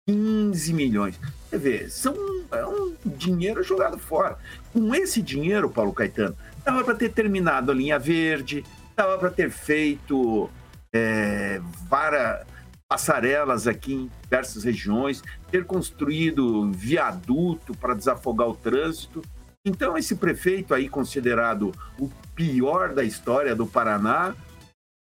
15 0.08 0.74
milhões. 0.74 1.20
Quer 1.50 1.60
ver, 1.60 1.90
são, 1.90 2.16
é 2.52 2.66
um 2.66 2.96
dinheiro 3.06 3.64
jogado 3.64 3.98
fora. 3.98 4.38
Com 4.72 4.94
esse 4.94 5.22
dinheiro, 5.22 5.70
Paulo 5.70 5.94
Caetano, 5.94 6.38
dava 6.64 6.84
para 6.84 6.96
ter 6.96 7.10
terminado 7.10 7.72
a 7.72 7.76
linha 7.76 7.98
verde, 7.98 8.64
dava 8.96 9.18
para 9.18 9.32
ter 9.32 9.50
feito 9.50 10.50
é, 10.94 11.60
vara, 11.90 12.46
passarelas 12.92 13.68
aqui 13.68 13.94
em 13.94 14.12
diversas 14.24 14.66
regiões, 14.66 15.24
ter 15.50 15.64
construído 15.64 16.70
viaduto 16.74 17.74
para 17.74 17.94
desafogar 17.94 18.50
o 18.50 18.54
trânsito. 18.54 19.22
Então, 19.66 19.98
esse 19.98 20.18
prefeito 20.18 20.74
aí, 20.74 20.90
considerado 20.90 21.72
o 21.98 22.10
pior 22.36 22.94
da 22.94 23.02
história 23.02 23.56
do 23.56 23.66
Paraná, 23.66 24.36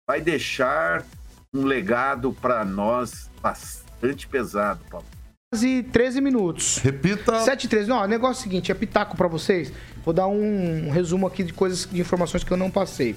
vai 0.06 0.20
deixar 0.20 1.06
um 1.54 1.64
legado 1.64 2.34
para 2.34 2.66
nós 2.66 3.30
bastante 3.40 4.28
pesado, 4.28 4.84
Paulo. 4.90 5.06
Quase 5.50 5.82
13 5.84 6.20
minutos. 6.20 6.76
Repita. 6.76 7.40
7 7.40 7.64
e 7.64 7.68
13. 7.68 7.88
Não, 7.88 8.02
o 8.02 8.06
negócio 8.06 8.40
é 8.40 8.40
o 8.40 8.42
seguinte, 8.42 8.70
é 8.70 8.74
pitaco 8.74 9.16
para 9.16 9.26
vocês. 9.26 9.72
Vou 10.04 10.12
dar 10.12 10.26
um 10.26 10.90
resumo 10.90 11.26
aqui 11.26 11.42
de 11.42 11.54
coisas, 11.54 11.88
de 11.90 11.98
informações 11.98 12.44
que 12.44 12.52
eu 12.52 12.58
não 12.58 12.70
passei. 12.70 13.16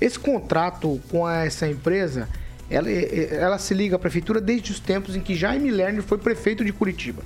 Esse 0.00 0.20
contrato 0.20 1.00
com 1.10 1.28
essa 1.28 1.66
empresa, 1.66 2.28
ela, 2.70 2.90
ela 2.90 3.58
se 3.58 3.74
liga 3.74 3.96
à 3.96 3.98
prefeitura 3.98 4.40
desde 4.40 4.72
os 4.72 4.80
tempos 4.80 5.16
em 5.16 5.20
que 5.20 5.34
Jaime 5.34 5.70
Lerner 5.70 6.02
foi 6.02 6.18
prefeito 6.18 6.64
de 6.64 6.72
Curitiba. 6.72 7.22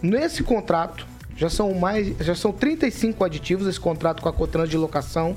Nesse 0.00 0.42
contrato, 0.42 1.06
já 1.36 1.50
são 1.50 1.74
mais, 1.74 2.14
já 2.20 2.34
são 2.34 2.52
35 2.52 3.24
aditivos 3.24 3.66
esse 3.66 3.80
contrato 3.80 4.22
com 4.22 4.28
a 4.28 4.32
Cotrans 4.32 4.68
de 4.68 4.76
locação. 4.76 5.36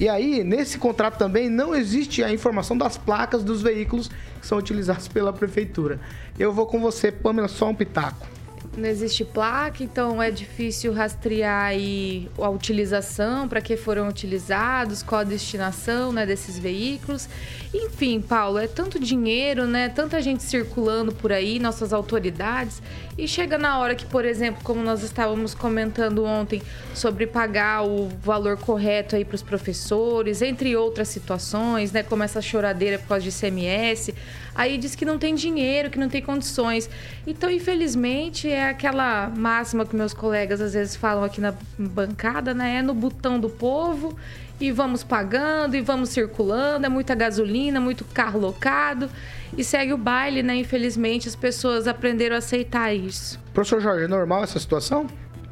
E 0.00 0.08
aí, 0.08 0.44
nesse 0.44 0.78
contrato 0.78 1.18
também 1.18 1.50
não 1.50 1.74
existe 1.74 2.22
a 2.22 2.32
informação 2.32 2.78
das 2.78 2.96
placas 2.96 3.42
dos 3.42 3.60
veículos 3.60 4.08
que 4.40 4.46
são 4.46 4.56
utilizados 4.56 5.08
pela 5.08 5.32
prefeitura. 5.32 6.00
Eu 6.38 6.52
vou 6.52 6.66
com 6.66 6.80
você, 6.80 7.10
Pamela, 7.10 7.48
só 7.48 7.68
um 7.68 7.74
pitaco 7.74 8.37
não 8.76 8.88
existe 8.88 9.24
placa, 9.24 9.82
então 9.82 10.22
é 10.22 10.30
difícil 10.30 10.92
rastrear 10.92 11.66
aí 11.66 12.28
a 12.38 12.48
utilização, 12.48 13.48
para 13.48 13.60
que 13.60 13.76
foram 13.76 14.08
utilizados, 14.08 15.02
qual 15.02 15.22
a 15.22 15.24
destinação 15.24 16.12
né, 16.12 16.24
desses 16.24 16.58
veículos. 16.58 17.28
Enfim, 17.74 18.20
Paulo, 18.20 18.58
é 18.58 18.66
tanto 18.66 18.98
dinheiro, 18.98 19.66
né? 19.66 19.88
Tanta 19.88 20.22
gente 20.22 20.42
circulando 20.42 21.12
por 21.12 21.32
aí, 21.32 21.58
nossas 21.58 21.92
autoridades, 21.92 22.80
e 23.16 23.26
chega 23.26 23.58
na 23.58 23.78
hora 23.78 23.94
que, 23.94 24.06
por 24.06 24.24
exemplo, 24.24 24.62
como 24.62 24.82
nós 24.82 25.02
estávamos 25.02 25.54
comentando 25.54 26.24
ontem, 26.24 26.62
sobre 26.94 27.26
pagar 27.26 27.84
o 27.84 28.08
valor 28.22 28.56
correto 28.56 29.16
aí 29.16 29.24
para 29.24 29.34
os 29.34 29.42
professores, 29.42 30.40
entre 30.40 30.76
outras 30.76 31.08
situações, 31.08 31.92
né? 31.92 32.02
Como 32.02 32.22
essa 32.22 32.40
choradeira 32.40 32.98
por 32.98 33.08
causa 33.08 33.24
de 33.24 33.30
ICMS 33.30 34.14
aí 34.58 34.76
diz 34.76 34.96
que 34.96 35.04
não 35.04 35.16
tem 35.16 35.36
dinheiro, 35.36 35.88
que 35.88 35.98
não 35.98 36.08
tem 36.08 36.20
condições. 36.20 36.90
Então, 37.24 37.48
infelizmente, 37.48 38.50
é 38.50 38.68
aquela 38.68 39.30
máxima 39.30 39.86
que 39.86 39.94
meus 39.94 40.12
colegas 40.12 40.60
às 40.60 40.74
vezes 40.74 40.96
falam 40.96 41.22
aqui 41.22 41.40
na 41.40 41.54
bancada, 41.78 42.52
né? 42.52 42.78
É 42.78 42.82
no 42.82 42.92
botão 42.92 43.38
do 43.38 43.48
povo 43.48 44.16
e 44.60 44.72
vamos 44.72 45.04
pagando 45.04 45.76
e 45.76 45.80
vamos 45.80 46.08
circulando, 46.08 46.84
é 46.84 46.88
muita 46.88 47.14
gasolina, 47.14 47.80
muito 47.80 48.04
carro 48.04 48.40
locado 48.40 49.08
e 49.56 49.62
segue 49.62 49.92
o 49.92 49.98
baile, 49.98 50.42
né? 50.42 50.56
Infelizmente, 50.56 51.28
as 51.28 51.36
pessoas 51.36 51.86
aprenderam 51.86 52.34
a 52.34 52.38
aceitar 52.38 52.92
isso. 52.92 53.38
Professor 53.54 53.80
Jorge, 53.80 54.04
é 54.04 54.08
normal 54.08 54.42
essa 54.42 54.58
situação? 54.58 55.06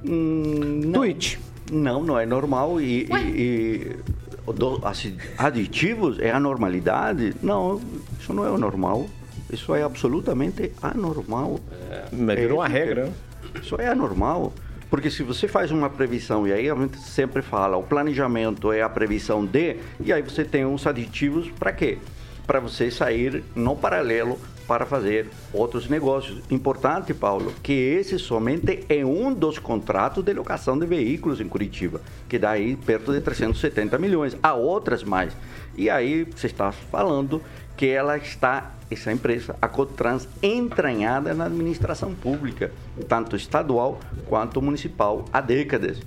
Hum, 0.04 0.80
não. 0.84 0.92
Tweet. 0.92 1.38
Não, 1.70 2.02
não 2.02 2.18
é 2.18 2.26
normal 2.26 2.80
e, 2.80 3.08
e, 3.10 3.16
e 3.16 3.96
do, 4.52 4.80
aditivos 5.38 6.18
é 6.20 6.30
a 6.30 6.40
normalidade? 6.40 7.34
Não, 7.42 7.80
isso 8.18 8.32
não 8.32 8.44
é 8.44 8.50
o 8.50 8.58
normal. 8.58 9.06
Isso 9.50 9.74
é 9.74 9.82
absolutamente 9.82 10.72
anormal. 10.82 11.60
É, 11.90 12.34
virou 12.34 12.58
uma 12.58 12.68
regra. 12.68 13.06
Né? 13.06 13.12
Isso 13.62 13.76
é 13.80 13.88
anormal. 13.88 14.52
Porque 14.90 15.10
se 15.10 15.22
você 15.22 15.48
faz 15.48 15.70
uma 15.70 15.90
previsão, 15.90 16.46
e 16.46 16.52
aí 16.52 16.70
a 16.70 16.74
gente 16.74 16.98
sempre 16.98 17.42
fala, 17.42 17.76
o 17.76 17.82
planejamento 17.82 18.72
é 18.72 18.82
a 18.82 18.88
previsão 18.88 19.44
de, 19.44 19.76
e 20.00 20.12
aí 20.12 20.22
você 20.22 20.44
tem 20.44 20.64
uns 20.64 20.86
aditivos 20.86 21.50
para 21.58 21.72
quê? 21.72 21.98
Para 22.46 22.60
você 22.60 22.90
sair 22.90 23.42
no 23.54 23.74
paralelo 23.74 24.38
para 24.66 24.84
fazer 24.84 25.28
outros 25.52 25.88
negócios. 25.88 26.42
Importante, 26.50 27.14
Paulo, 27.14 27.52
que 27.62 27.72
esse 27.72 28.18
somente 28.18 28.84
é 28.88 29.04
um 29.04 29.32
dos 29.32 29.58
contratos 29.58 30.24
de 30.24 30.32
locação 30.32 30.78
de 30.78 30.86
veículos 30.86 31.40
em 31.40 31.48
Curitiba, 31.48 32.00
que 32.28 32.38
dá 32.38 32.50
aí 32.50 32.76
perto 32.76 33.12
de 33.12 33.20
370 33.20 33.98
milhões. 33.98 34.36
Há 34.42 34.54
outras 34.54 35.04
mais. 35.04 35.36
E 35.76 35.88
aí 35.90 36.24
você 36.24 36.46
está 36.46 36.72
falando 36.72 37.42
que 37.76 37.86
ela 37.86 38.16
está, 38.16 38.72
essa 38.90 39.12
empresa, 39.12 39.54
a 39.60 39.68
Cotrans, 39.68 40.26
entranhada 40.42 41.34
na 41.34 41.44
administração 41.44 42.14
pública, 42.14 42.72
tanto 43.06 43.36
estadual 43.36 44.00
quanto 44.26 44.62
municipal, 44.62 45.26
há 45.32 45.40
décadas. 45.40 46.00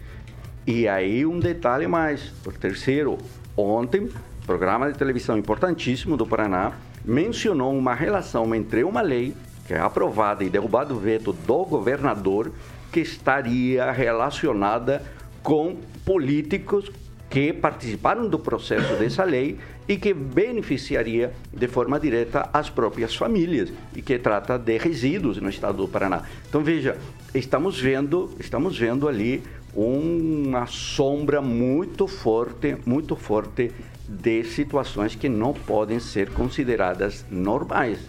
E 0.65 0.87
aí 0.87 1.25
um 1.25 1.39
detalhe 1.39 1.87
mais, 1.87 2.33
o 2.45 2.51
terceiro, 2.51 3.17
ontem, 3.55 4.09
programa 4.45 4.91
de 4.91 4.97
televisão 4.97 5.37
importantíssimo 5.37 6.17
do 6.17 6.25
Paraná, 6.25 6.73
mencionou 7.03 7.77
uma 7.77 7.93
relação 7.93 8.53
entre 8.53 8.83
uma 8.83 9.01
lei 9.01 9.33
que 9.67 9.73
é 9.73 9.79
aprovada 9.79 10.43
e 10.43 10.49
derrubado 10.49 10.95
o 10.95 10.99
veto 10.99 11.31
do 11.31 11.65
governador 11.65 12.51
que 12.91 13.01
estaria 13.01 13.91
relacionada 13.91 15.03
com 15.43 15.77
políticos 16.03 16.91
que 17.29 17.53
participaram 17.53 18.27
do 18.27 18.39
processo 18.39 18.95
dessa 18.95 19.23
lei 19.23 19.59
e 19.87 19.97
que 19.97 20.13
beneficiaria 20.13 21.33
de 21.53 21.67
forma 21.67 21.99
direta 21.99 22.49
as 22.51 22.69
próprias 22.69 23.15
famílias 23.15 23.71
e 23.95 24.01
que 24.01 24.17
trata 24.17 24.57
de 24.57 24.77
resíduos 24.77 25.37
no 25.37 25.49
estado 25.49 25.77
do 25.77 25.87
Paraná. 25.87 26.23
Então 26.47 26.63
veja, 26.63 26.97
estamos 27.33 27.79
vendo, 27.79 28.31
estamos 28.39 28.77
vendo 28.77 29.07
ali 29.07 29.43
uma 29.75 30.65
sombra 30.65 31.41
muito 31.41 32.07
forte, 32.07 32.75
muito 32.85 33.15
forte 33.15 33.71
de 34.09 34.43
situações 34.43 35.13
que 35.13 35.29
não 35.29 35.53
podem 35.53 35.99
ser 35.99 36.31
consideradas 36.31 37.23
normais. 37.29 37.99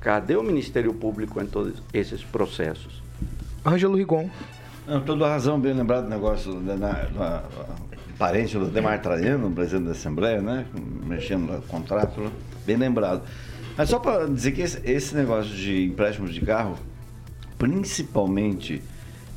Cadê 0.00 0.36
o 0.36 0.42
Ministério 0.42 0.92
Público 0.92 1.40
em 1.40 1.46
todos 1.46 1.80
esses 1.92 2.22
processos? 2.22 3.02
Ângelo 3.64 3.96
Rigon. 3.96 4.28
Não, 4.86 5.00
toda 5.00 5.28
razão, 5.28 5.58
bem 5.58 5.72
lembrado 5.72 6.04
do 6.04 6.10
negócio 6.10 6.54
da, 6.60 6.74
da, 6.74 6.92
da, 6.92 7.44
parente 8.18 8.58
do 8.58 8.66
Demar 8.66 9.00
Traiano, 9.00 9.50
presidente 9.50 9.86
da 9.86 9.92
Assembleia, 9.92 10.42
né? 10.42 10.66
Mexendo 11.06 11.52
no 11.52 11.62
contrato, 11.62 12.20
né? 12.20 12.30
bem 12.66 12.76
lembrado. 12.76 13.22
Mas 13.76 13.88
só 13.88 13.98
para 13.98 14.26
dizer 14.26 14.52
que 14.52 14.60
esse, 14.60 14.80
esse 14.84 15.14
negócio 15.14 15.54
de 15.54 15.86
empréstimos 15.86 16.34
de 16.34 16.40
carro, 16.42 16.76
principalmente 17.56 18.82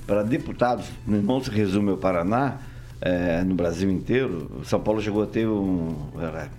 para 0.06 0.24
deputados, 0.24 0.88
não 1.06 1.42
se 1.42 1.50
resume 1.50 1.92
ao 1.92 1.98
Paraná, 1.98 2.58
é, 3.01 3.44
no 3.44 3.56
Brasil 3.56 3.89
inteiro. 3.89 4.62
São 4.63 4.80
Paulo 4.80 5.01
chegou 5.01 5.24
a 5.24 5.27
ter 5.27 5.48
um. 5.48 5.96
Era, 6.20 6.50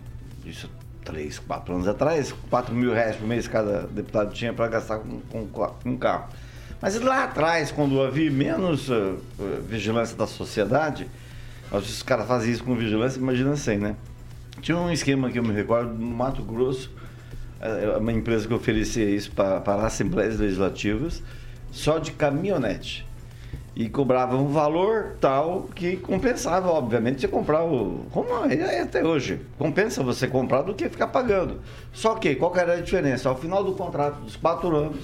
isso 0.45 0.71
três, 1.05 1.39
quatro 1.39 1.75
anos 1.75 1.89
atrás, 1.89 2.35
4 2.51 2.75
mil 2.75 2.93
reais 2.93 3.17
por 3.17 3.27
mês 3.27 3.49
cada 3.49 3.87
deputado 3.87 4.31
tinha 4.35 4.53
para 4.53 4.69
gastar 4.69 4.99
com, 4.99 5.21
com, 5.21 5.47
com 5.47 5.73
um 5.87 5.97
carro. 5.97 6.29
Mas 6.83 7.01
lá 7.01 7.25
atrás, 7.25 7.73
quando 7.73 8.03
havia 8.03 8.31
menos 8.31 8.91
uh, 8.91 9.19
vigilância 9.67 10.15
da 10.15 10.27
sociedade, 10.27 11.09
os 11.73 12.03
caras 12.03 12.27
faziam 12.27 12.53
isso 12.53 12.63
com 12.63 12.75
vigilância, 12.75 13.19
imagina 13.19 13.57
sem, 13.57 13.79
né? 13.79 13.97
Tinha 14.61 14.77
um 14.77 14.93
esquema 14.93 15.31
que 15.31 15.39
eu 15.39 15.43
me 15.43 15.55
recordo 15.55 15.95
no 15.95 16.07
Mato 16.07 16.43
Grosso, 16.43 16.91
uh, 17.61 17.99
uma 17.99 18.13
empresa 18.13 18.47
que 18.47 18.53
oferecia 18.53 19.09
isso 19.09 19.33
para, 19.33 19.61
para 19.61 19.87
assembleias 19.87 20.39
legislativas, 20.39 21.23
só 21.73 21.99
de 21.99 22.13
caminhonete 22.13 23.08
e 23.79 23.89
cobrava 23.89 24.37
um 24.37 24.49
valor 24.49 25.15
tal 25.21 25.69
que 25.73 25.97
compensava, 25.99 26.69
obviamente, 26.69 27.21
você 27.21 27.29
comprar 27.29 27.63
o. 27.65 28.05
Como 28.11 28.29
é 28.45 28.81
até 28.81 29.05
hoje. 29.05 29.41
Compensa 29.57 30.03
você 30.03 30.27
comprar 30.27 30.63
do 30.63 30.75
que 30.75 30.89
ficar 30.89 31.07
pagando. 31.07 31.61
Só 31.93 32.17
que, 32.17 32.35
qual 32.35 32.51
que 32.51 32.59
era 32.59 32.73
a 32.73 32.81
diferença? 32.81 33.29
Ao 33.29 33.39
final 33.39 33.63
do 33.63 33.75
contrato 33.75 34.17
dos 34.17 34.35
quatro 34.35 34.75
anos, 34.75 34.99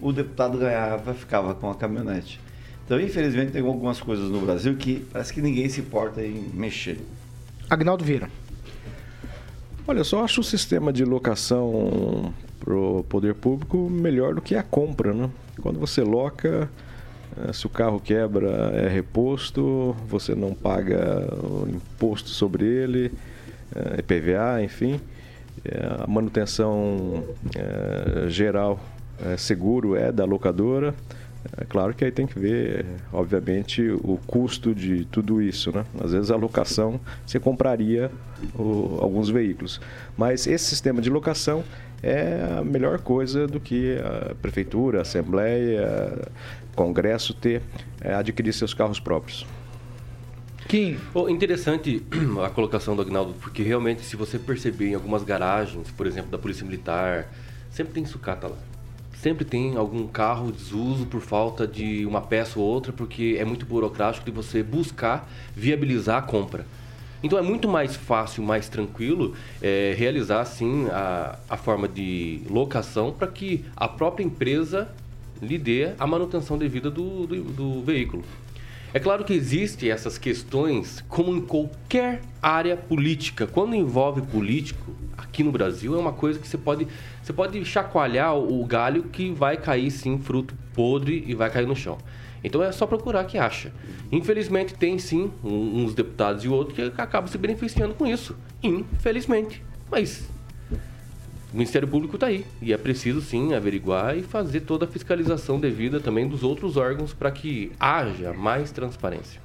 o 0.00 0.12
deputado 0.12 0.56
ganhava, 0.56 1.12
ficava 1.12 1.56
com 1.56 1.68
a 1.68 1.74
caminhonete. 1.74 2.40
Então, 2.84 3.00
infelizmente, 3.00 3.50
tem 3.50 3.66
algumas 3.66 4.00
coisas 4.00 4.30
no 4.30 4.40
Brasil 4.42 4.76
que 4.76 5.04
parece 5.12 5.34
que 5.34 5.42
ninguém 5.42 5.68
se 5.68 5.80
importa 5.80 6.22
em 6.24 6.52
mexer. 6.54 7.00
Agnaldo 7.68 8.04
Vieira. 8.04 8.30
Olha, 9.88 9.98
eu 9.98 10.04
só 10.04 10.22
acho 10.22 10.40
o 10.40 10.44
sistema 10.44 10.92
de 10.92 11.04
locação 11.04 12.32
para 12.60 12.76
o 12.76 13.02
poder 13.08 13.34
público 13.34 13.90
melhor 13.90 14.36
do 14.36 14.40
que 14.40 14.54
a 14.54 14.62
compra, 14.62 15.12
né? 15.12 15.28
Quando 15.60 15.80
você 15.80 16.02
loca 16.02 16.70
se 17.52 17.66
o 17.66 17.70
carro 17.70 18.00
quebra, 18.00 18.48
é 18.74 18.88
reposto, 18.88 19.94
você 20.08 20.34
não 20.34 20.54
paga 20.54 21.28
o 21.42 21.68
imposto 21.68 22.28
sobre 22.28 22.64
ele, 22.64 23.12
é 23.74 24.02
PVA, 24.02 24.62
enfim. 24.62 25.00
É, 25.64 26.04
a 26.04 26.06
manutenção 26.06 27.24
é, 27.56 28.28
geral, 28.28 28.80
é, 29.24 29.36
seguro 29.36 29.96
é 29.96 30.12
da 30.12 30.24
locadora. 30.24 30.94
É 31.56 31.64
claro 31.64 31.94
que 31.94 32.04
aí 32.04 32.10
tem 32.10 32.26
que 32.26 32.38
ver, 32.38 32.84
obviamente, 33.12 33.88
o 33.88 34.18
custo 34.26 34.74
de 34.74 35.04
tudo 35.04 35.40
isso, 35.40 35.70
né? 35.72 35.84
Às 36.02 36.12
vezes 36.12 36.30
a 36.30 36.36
locação 36.36 37.00
você 37.24 37.38
compraria 37.38 38.10
o, 38.54 38.98
alguns 39.00 39.30
veículos, 39.30 39.80
mas 40.16 40.46
esse 40.46 40.64
sistema 40.64 41.00
de 41.00 41.08
locação 41.08 41.64
é 42.02 42.56
a 42.58 42.62
melhor 42.62 43.00
coisa 43.00 43.46
do 43.46 43.58
que 43.60 43.98
a 43.98 44.34
prefeitura, 44.34 44.98
a 44.98 45.02
assembleia, 45.02 46.18
congresso 46.78 47.34
ter 47.34 47.60
é, 48.00 48.14
adquirir 48.14 48.52
seus 48.52 48.72
carros 48.72 49.00
próprios. 49.00 49.44
Kim. 50.68 50.96
Oh, 51.12 51.28
interessante 51.28 52.04
a 52.44 52.50
colocação 52.50 52.94
do 52.94 53.02
Agnaldo, 53.02 53.34
porque 53.40 53.64
realmente 53.64 54.02
se 54.02 54.14
você 54.14 54.38
perceber 54.38 54.90
em 54.90 54.94
algumas 54.94 55.24
garagens, 55.24 55.90
por 55.90 56.06
exemplo, 56.06 56.30
da 56.30 56.38
Polícia 56.38 56.64
Militar, 56.64 57.32
sempre 57.70 57.94
tem 57.94 58.04
sucata 58.04 58.46
lá 58.46 58.56
sempre 59.20 59.44
tem 59.44 59.76
algum 59.76 60.06
carro 60.06 60.52
desuso 60.52 61.04
por 61.06 61.20
falta 61.20 61.66
de 61.66 62.06
uma 62.06 62.20
peça 62.20 62.58
ou 62.58 62.64
outra, 62.64 62.92
porque 62.92 63.36
é 63.36 63.44
muito 63.44 63.66
burocrático 63.66 64.24
de 64.24 64.30
você 64.30 64.62
buscar 64.62 65.28
viabilizar 65.56 66.18
a 66.18 66.22
compra. 66.22 66.64
Então 67.20 67.36
é 67.36 67.42
muito 67.42 67.68
mais 67.68 67.96
fácil, 67.96 68.44
mais 68.44 68.68
tranquilo 68.68 69.34
é, 69.60 69.92
realizar 69.98 70.40
assim 70.40 70.86
a, 70.90 71.36
a 71.48 71.56
forma 71.56 71.88
de 71.88 72.42
locação 72.48 73.12
para 73.12 73.26
que 73.26 73.64
a 73.76 73.88
própria 73.88 74.22
empresa 74.22 74.88
lhe 75.40 75.58
dê 75.58 75.92
a 75.98 76.06
manutenção 76.06 76.58
devida 76.58 76.90
do, 76.90 77.26
do, 77.26 77.42
do 77.42 77.82
veículo. 77.82 78.22
É 78.92 78.98
claro 78.98 79.22
que 79.22 79.34
existem 79.34 79.90
essas 79.90 80.16
questões, 80.16 81.04
como 81.08 81.34
em 81.34 81.42
qualquer 81.42 82.22
área 82.42 82.74
política. 82.74 83.46
Quando 83.46 83.74
envolve 83.74 84.22
político, 84.22 84.92
aqui 85.16 85.42
no 85.42 85.52
Brasil, 85.52 85.94
é 85.94 85.98
uma 85.98 86.12
coisa 86.12 86.38
que 86.38 86.48
você 86.48 86.56
pode, 86.56 86.88
você 87.22 87.32
pode 87.32 87.62
chacoalhar 87.66 88.34
o 88.34 88.64
galho 88.64 89.02
que 89.02 89.30
vai 89.30 89.58
cair 89.58 89.90
sim 89.90 90.18
fruto 90.18 90.54
podre 90.72 91.22
e 91.26 91.34
vai 91.34 91.50
cair 91.50 91.66
no 91.66 91.76
chão. 91.76 91.98
Então 92.42 92.62
é 92.62 92.72
só 92.72 92.86
procurar 92.86 93.24
que 93.24 93.36
acha. 93.36 93.72
Infelizmente 94.10 94.72
tem 94.74 94.98
sim 94.98 95.30
uns 95.44 95.92
deputados 95.92 96.44
e 96.44 96.48
outros 96.48 96.74
que 96.74 97.00
acabam 97.00 97.30
se 97.30 97.36
beneficiando 97.36 97.94
com 97.94 98.06
isso. 98.06 98.34
Infelizmente. 98.62 99.62
Mas 99.90 100.28
o 101.52 101.56
Ministério 101.56 101.88
Público 101.88 102.16
está 102.16 102.26
aí 102.26 102.44
e 102.60 102.72
é 102.72 102.76
preciso 102.76 103.22
sim 103.22 103.54
averiguar 103.54 104.16
e 104.16 104.22
fazer 104.22 104.60
toda 104.60 104.84
a 104.84 104.88
fiscalização 104.88 105.58
devida 105.58 105.98
também 105.98 106.28
dos 106.28 106.42
outros 106.42 106.76
órgãos 106.76 107.14
para 107.14 107.30
que 107.30 107.72
haja 107.80 108.32
mais 108.32 108.70
transparência. 108.70 109.40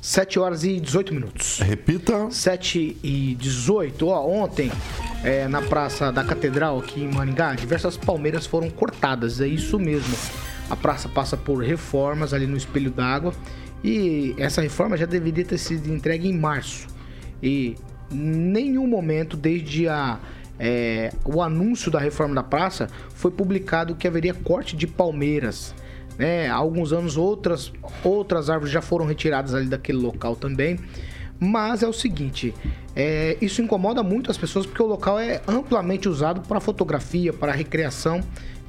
7 0.00 0.38
horas 0.38 0.64
e 0.64 0.80
18 0.80 1.12
minutos. 1.12 1.58
Repita. 1.58 2.30
7 2.30 2.96
e 3.02 3.34
18. 3.34 4.06
Ó, 4.06 4.26
ontem, 4.26 4.70
é, 5.24 5.48
na 5.48 5.60
Praça 5.60 6.12
da 6.12 6.24
Catedral, 6.24 6.78
aqui 6.78 7.02
em 7.02 7.12
Maringá, 7.12 7.54
diversas 7.54 7.96
palmeiras 7.96 8.46
foram 8.46 8.70
cortadas. 8.70 9.40
É 9.40 9.46
isso 9.46 9.78
mesmo. 9.78 10.16
A 10.70 10.76
praça 10.76 11.08
passa 11.08 11.36
por 11.36 11.62
reformas 11.62 12.32
ali 12.32 12.46
no 12.46 12.56
espelho 12.56 12.90
d'água. 12.90 13.34
E 13.82 14.34
essa 14.38 14.62
reforma 14.62 14.96
já 14.96 15.06
deveria 15.06 15.44
ter 15.44 15.58
sido 15.58 15.92
entregue 15.92 16.28
em 16.28 16.38
março. 16.38 16.86
E 17.42 17.74
nenhum 18.10 18.86
momento, 18.86 19.36
desde 19.36 19.88
a 19.88 20.18
é, 20.58 21.12
o 21.24 21.40
anúncio 21.42 21.90
da 21.90 21.98
reforma 21.98 22.34
da 22.34 22.42
praça, 22.42 22.88
foi 23.14 23.30
publicado 23.30 23.94
que 23.94 24.06
haveria 24.06 24.34
corte 24.34 24.76
de 24.76 24.86
palmeiras. 24.86 25.74
Né? 26.18 26.48
Há 26.48 26.54
alguns 26.54 26.92
anos 26.92 27.16
outras, 27.16 27.72
outras 28.02 28.50
árvores 28.50 28.72
já 28.72 28.82
foram 28.82 29.06
retiradas 29.06 29.54
ali 29.54 29.66
daquele 29.66 29.98
local 29.98 30.34
também. 30.34 30.78
Mas 31.40 31.84
é 31.84 31.86
o 31.86 31.92
seguinte, 31.92 32.52
é, 32.96 33.36
isso 33.40 33.62
incomoda 33.62 34.02
muito 34.02 34.28
as 34.28 34.36
pessoas 34.36 34.66
porque 34.66 34.82
o 34.82 34.86
local 34.86 35.20
é 35.20 35.40
amplamente 35.46 36.08
usado 36.08 36.40
para 36.40 36.58
fotografia, 36.58 37.32
para 37.32 37.52
recreação 37.52 38.20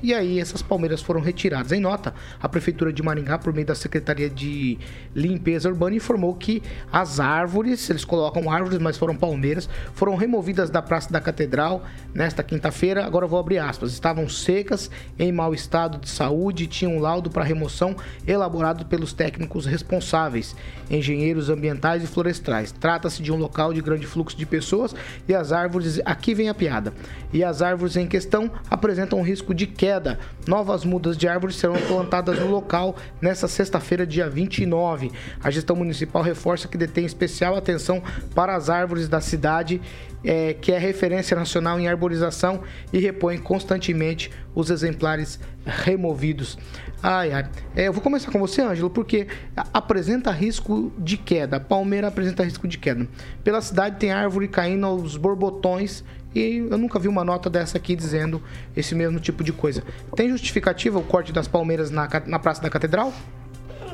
e 0.01 0.13
aí 0.13 0.39
essas 0.39 0.61
palmeiras 0.61 1.01
foram 1.01 1.19
retiradas. 1.19 1.71
Em 1.71 1.79
nota, 1.79 2.13
a 2.41 2.47
Prefeitura 2.47 2.93
de 2.93 3.03
Maringá, 3.03 3.37
por 3.37 3.53
meio 3.53 3.67
da 3.67 3.75
Secretaria 3.75 4.29
de 4.29 4.77
Limpeza 5.13 5.69
Urbana, 5.69 5.95
informou 5.95 6.33
que 6.35 6.63
as 6.91 7.19
árvores, 7.19 7.89
eles 7.89 8.05
colocam 8.05 8.49
árvores, 8.49 8.79
mas 8.79 8.97
foram 8.97 9.15
palmeiras, 9.15 9.69
foram 9.93 10.15
removidas 10.15 10.69
da 10.69 10.81
Praça 10.81 11.11
da 11.11 11.19
Catedral 11.19 11.83
nesta 12.13 12.41
quinta-feira. 12.41 13.05
Agora 13.05 13.27
vou 13.27 13.39
abrir 13.39 13.57
aspas. 13.57 13.91
Estavam 13.91 14.29
secas, 14.29 14.89
em 15.17 15.31
mau 15.31 15.53
estado 15.53 15.97
de 15.97 16.09
saúde 16.09 16.63
e 16.63 16.67
tinham 16.67 16.97
um 16.97 16.99
laudo 16.99 17.29
para 17.29 17.43
remoção 17.43 17.95
elaborado 18.25 18.85
pelos 18.85 19.11
técnicos 19.11 19.65
responsáveis, 19.65 20.55
engenheiros 20.89 21.49
ambientais 21.49 22.03
e 22.03 22.07
florestais. 22.07 22.71
Trata-se 22.71 23.21
de 23.21 23.31
um 23.31 23.35
local 23.35 23.73
de 23.73 23.81
grande 23.81 24.07
fluxo 24.07 24.37
de 24.37 24.45
pessoas 24.45 24.95
e 25.27 25.33
as 25.33 25.51
árvores, 25.51 25.99
aqui 26.05 26.33
vem 26.33 26.49
a 26.49 26.53
piada, 26.53 26.93
e 27.33 27.43
as 27.43 27.61
árvores 27.61 27.97
em 27.97 28.07
questão 28.07 28.49
apresentam 28.69 29.21
risco 29.21 29.53
de 29.53 29.67
queda 29.67 29.88
queda. 29.89 30.19
Novas 30.47 30.85
mudas 30.85 31.17
de 31.17 31.27
árvores 31.27 31.55
serão 31.55 31.73
plantadas 31.87 32.39
no 32.39 32.47
local 32.47 32.95
nesta 33.19 33.47
sexta-feira, 33.47 34.05
dia 34.05 34.29
29. 34.29 35.11
A 35.43 35.49
gestão 35.49 35.75
municipal 35.75 36.21
reforça 36.21 36.67
que 36.67 36.77
detém 36.77 37.05
especial 37.05 37.55
atenção 37.55 38.01
para 38.35 38.55
as 38.55 38.69
árvores 38.69 39.09
da 39.09 39.19
cidade, 39.19 39.81
é, 40.23 40.53
que 40.53 40.71
é 40.71 40.77
referência 40.77 41.35
nacional 41.35 41.79
em 41.79 41.87
arborização 41.87 42.61
e 42.93 42.99
repõe 42.99 43.39
constantemente 43.39 44.31
os 44.53 44.69
exemplares 44.69 45.39
removidos. 45.65 46.57
Ai, 47.01 47.31
ai. 47.31 47.49
É, 47.75 47.87
eu 47.87 47.93
vou 47.93 48.01
começar 48.01 48.31
com 48.31 48.39
você, 48.39 48.61
Ângelo, 48.61 48.89
porque 48.89 49.27
apresenta 49.73 50.29
risco 50.29 50.91
de 50.97 51.17
queda. 51.17 51.59
Palmeira 51.59 52.09
apresenta 52.09 52.43
risco 52.43 52.67
de 52.67 52.77
queda. 52.77 53.07
Pela 53.43 53.61
cidade 53.61 53.97
tem 53.97 54.11
árvore 54.11 54.47
caindo 54.47 54.85
aos 54.85 55.17
borbotões 55.17 56.03
e 56.33 56.67
eu 56.69 56.77
nunca 56.77 56.99
vi 56.99 57.07
uma 57.07 57.23
nota 57.23 57.49
dessa 57.49 57.77
aqui 57.77 57.95
dizendo 57.95 58.41
esse 58.75 58.93
mesmo 58.93 59.19
tipo 59.19 59.43
de 59.43 59.51
coisa. 59.51 59.83
Tem 60.15 60.29
justificativa 60.29 60.99
o 60.99 61.03
corte 61.03 61.31
das 61.31 61.47
palmeiras 61.47 61.89
na, 61.89 62.07
na 62.25 62.39
Praça 62.39 62.61
da 62.61 62.69
Catedral? 62.69 63.13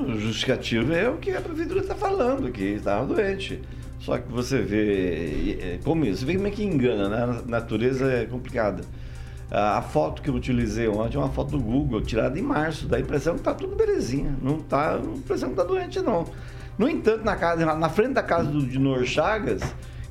O 0.01 0.19
justificativo 0.19 0.93
é 0.93 1.09
o 1.09 1.17
que 1.17 1.31
a 1.31 1.39
prefeitura 1.39 1.79
está 1.79 1.95
falando, 1.95 2.51
que 2.51 2.63
estava 2.63 3.05
doente. 3.05 3.61
Só 3.99 4.17
que 4.17 4.29
você 4.31 4.61
vê, 4.61 5.57
é, 5.61 5.79
como 5.83 6.05
isso, 6.05 6.19
você 6.19 6.25
vê 6.25 6.35
como 6.35 6.47
é 6.47 6.51
que 6.51 6.63
engana, 6.63 7.09
né? 7.09 7.23
A 7.23 7.49
natureza 7.49 8.11
é 8.11 8.25
complicada. 8.25 8.83
A 9.49 9.81
foto 9.81 10.21
que 10.21 10.29
eu 10.29 10.33
utilizei 10.33 10.87
ontem 10.87 11.17
é 11.17 11.19
uma 11.19 11.29
foto 11.29 11.51
do 11.51 11.59
Google, 11.59 12.01
tirada 12.01 12.37
em 12.37 12.41
março, 12.41 12.87
dá 12.87 12.97
a 12.97 12.99
impressão 12.99 13.35
que 13.35 13.41
está 13.41 13.53
tudo 13.53 13.75
belezinha. 13.75 14.35
Não 14.41 14.59
tá, 14.59 14.95
a 14.95 14.99
impressão 14.99 15.49
que 15.49 15.53
está 15.53 15.63
doente, 15.63 16.01
não. 16.01 16.25
No 16.77 16.89
entanto, 16.89 17.23
na, 17.23 17.35
casa, 17.35 17.65
na 17.65 17.89
frente 17.89 18.13
da 18.13 18.23
casa 18.23 18.49
do 18.49 18.65
Dinor 18.65 19.05
Chagas, 19.05 19.61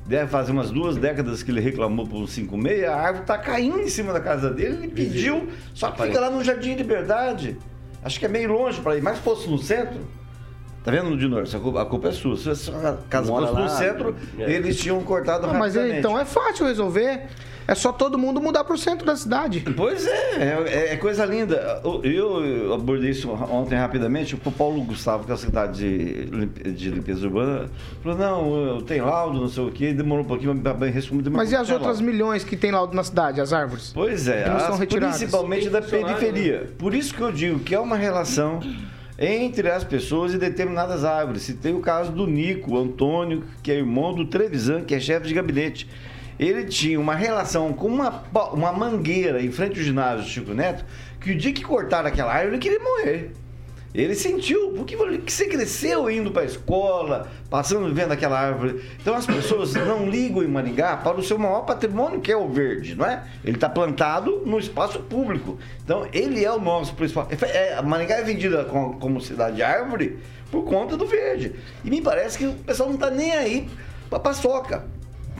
deve 0.05 0.27
fazer 0.27 0.51
umas 0.51 0.69
duas 0.69 0.95
décadas 0.95 1.41
que 1.41 1.51
ele 1.51 1.59
reclamou 1.59 2.07
por 2.07 2.27
56, 2.27 2.83
a 2.83 2.95
árvore 2.95 3.21
está 3.21 3.37
caindo 3.37 3.79
em 3.79 3.89
cima 3.89 4.13
da 4.13 4.19
casa 4.19 4.51
dele, 4.51 4.77
ele 4.77 4.87
pediu, 4.89 5.49
só 5.73 5.91
que 5.91 6.03
fica 6.03 6.19
lá 6.19 6.29
no 6.29 6.43
Jardim 6.43 6.75
Liberdade. 6.75 7.57
Acho 8.03 8.19
que 8.19 8.25
é 8.25 8.29
meio 8.29 8.51
longe 8.51 8.79
para 8.81 8.95
ir, 8.95 9.01
mas 9.01 9.17
se 9.17 9.23
fosse 9.23 9.49
no 9.49 9.57
centro, 9.57 9.99
Tá 10.85 10.91
vendo, 10.91 11.17
Dinor? 11.17 11.45
A 11.81 11.85
culpa 11.85 12.09
é 12.09 12.11
sua. 12.11 12.37
Se 12.37 12.69
a 12.69 12.95
casa 13.09 13.27
fosse 13.27 13.53
no 13.53 13.69
centro, 13.69 14.15
é. 14.37 14.51
eles 14.51 14.77
tinham 14.77 15.01
cortado 15.01 15.47
Não, 15.47 15.55
Mas 15.55 15.75
então 15.75 16.17
é 16.17 16.23
fácil 16.23 16.67
resolver. 16.67 17.23
É 17.67 17.73
só 17.73 17.91
todo 17.91 18.15
mundo 18.15 18.39
mudar 18.39 18.63
para 18.63 18.75
o 18.75 18.77
centro 18.77 19.03
da 19.03 19.15
cidade. 19.15 19.61
Pois 19.75 20.05
é, 20.05 20.63
é, 20.67 20.93
é, 20.93 20.97
coisa 20.97 21.25
linda. 21.25 21.81
Eu 22.03 22.71
abordei 22.75 23.09
isso 23.09 23.31
ontem 23.31 23.75
rapidamente. 23.75 24.35
O 24.35 24.51
Paulo 24.51 24.83
Gustavo, 24.83 25.25
que 25.25 25.31
é 25.31 25.33
o 25.33 25.37
secretário 25.37 25.73
de, 25.73 26.25
de 26.73 26.91
limpeza 26.91 27.25
urbana, 27.25 27.67
falou: 28.03 28.17
não, 28.19 28.81
tem 28.81 29.01
laudo, 29.01 29.39
não 29.39 29.49
sei 29.49 29.63
o 29.63 29.71
quê. 29.71 29.91
Demorou 29.91 30.23
um 30.23 30.27
pouquinho 30.27 30.55
para 30.55 30.85
responder. 30.85 31.31
Mas 31.31 31.51
e 31.51 31.55
as 31.55 31.71
outras 31.71 31.97
laudo. 31.97 32.03
milhões 32.03 32.43
que 32.43 32.55
tem 32.55 32.69
laudo 32.69 32.95
na 32.95 33.03
cidade, 33.03 33.41
as 33.41 33.51
árvores? 33.51 33.91
Pois 33.91 34.27
é, 34.27 34.43
as, 34.43 34.77
principalmente 34.85 35.67
da 35.67 35.81
periferia. 35.81 36.69
Por 36.77 36.93
isso 36.93 37.15
que 37.15 37.21
eu 37.21 37.31
digo 37.31 37.59
que 37.61 37.73
é 37.73 37.79
uma 37.79 37.97
relação 37.97 38.59
entre 39.17 39.69
as 39.69 39.83
pessoas 39.83 40.33
e 40.33 40.37
determinadas 40.37 41.05
árvores. 41.05 41.43
Se 41.43 41.53
tem 41.53 41.73
o 41.73 41.79
caso 41.79 42.11
do 42.11 42.27
Nico 42.27 42.77
Antônio, 42.77 43.43
que 43.63 43.71
é 43.71 43.75
irmão 43.75 44.13
do 44.13 44.25
Trevisan, 44.25 44.81
que 44.81 44.93
é 44.93 44.99
chefe 44.99 45.27
de 45.27 45.33
gabinete. 45.33 45.87
Ele 46.37 46.65
tinha 46.65 46.99
uma 46.99 47.15
relação 47.15 47.71
com 47.71 47.87
uma, 47.87 48.23
uma 48.51 48.73
mangueira 48.73 49.41
em 49.41 49.51
frente 49.51 49.79
ao 49.79 49.85
ginásio 49.85 50.25
do 50.25 50.29
Chico 50.29 50.53
Neto, 50.53 50.85
que 51.21 51.31
o 51.31 51.37
dia 51.37 51.53
que 51.53 51.63
cortaram 51.63 52.07
aquela 52.07 52.33
árvore, 52.33 52.55
ele 52.55 52.61
queria 52.61 52.79
morrer. 52.79 53.31
Ele 53.95 54.13
sentiu, 54.13 54.71
porque 54.71 54.97
você 54.97 55.47
cresceu 55.47 56.09
indo 56.11 56.29
para 56.29 56.41
a 56.41 56.45
escola, 56.45 57.31
passando 57.49 57.93
vendo 57.93 58.11
aquela 58.11 58.37
árvore. 58.37 58.83
Então 59.01 59.15
as 59.15 59.25
pessoas 59.25 59.73
não 59.87 60.09
ligam 60.09 60.43
em 60.43 60.47
Maringá 60.47 60.97
para 60.97 61.17
o 61.17 61.23
seu 61.23 61.39
maior 61.39 61.61
patrimônio, 61.61 62.19
que 62.19 62.29
é 62.29 62.35
o 62.35 62.49
verde, 62.49 62.93
não 62.93 63.05
é? 63.05 63.23
Ele 63.41 63.55
está 63.55 63.69
plantado 63.69 64.43
no 64.45 64.59
espaço 64.59 64.99
público. 64.99 65.57
Então 65.81 66.05
ele 66.11 66.43
é 66.43 66.51
o 66.51 66.59
nosso 66.59 66.93
principal. 66.93 67.25
É, 67.41 67.81
Maringá 67.81 68.15
é 68.15 68.23
vendida 68.23 68.65
como, 68.65 69.21
cidade 69.21 69.55
de 69.55 69.63
árvore 69.63 70.19
por 70.51 70.65
conta 70.65 70.97
do 70.97 71.07
verde. 71.07 71.55
E 71.83 71.89
me 71.89 72.01
parece 72.01 72.37
que 72.37 72.47
o 72.47 72.53
pessoal 72.53 72.89
não 72.89 72.95
está 72.95 73.09
nem 73.09 73.31
aí 73.31 73.69
para 74.09 74.19
paçoca 74.19 74.83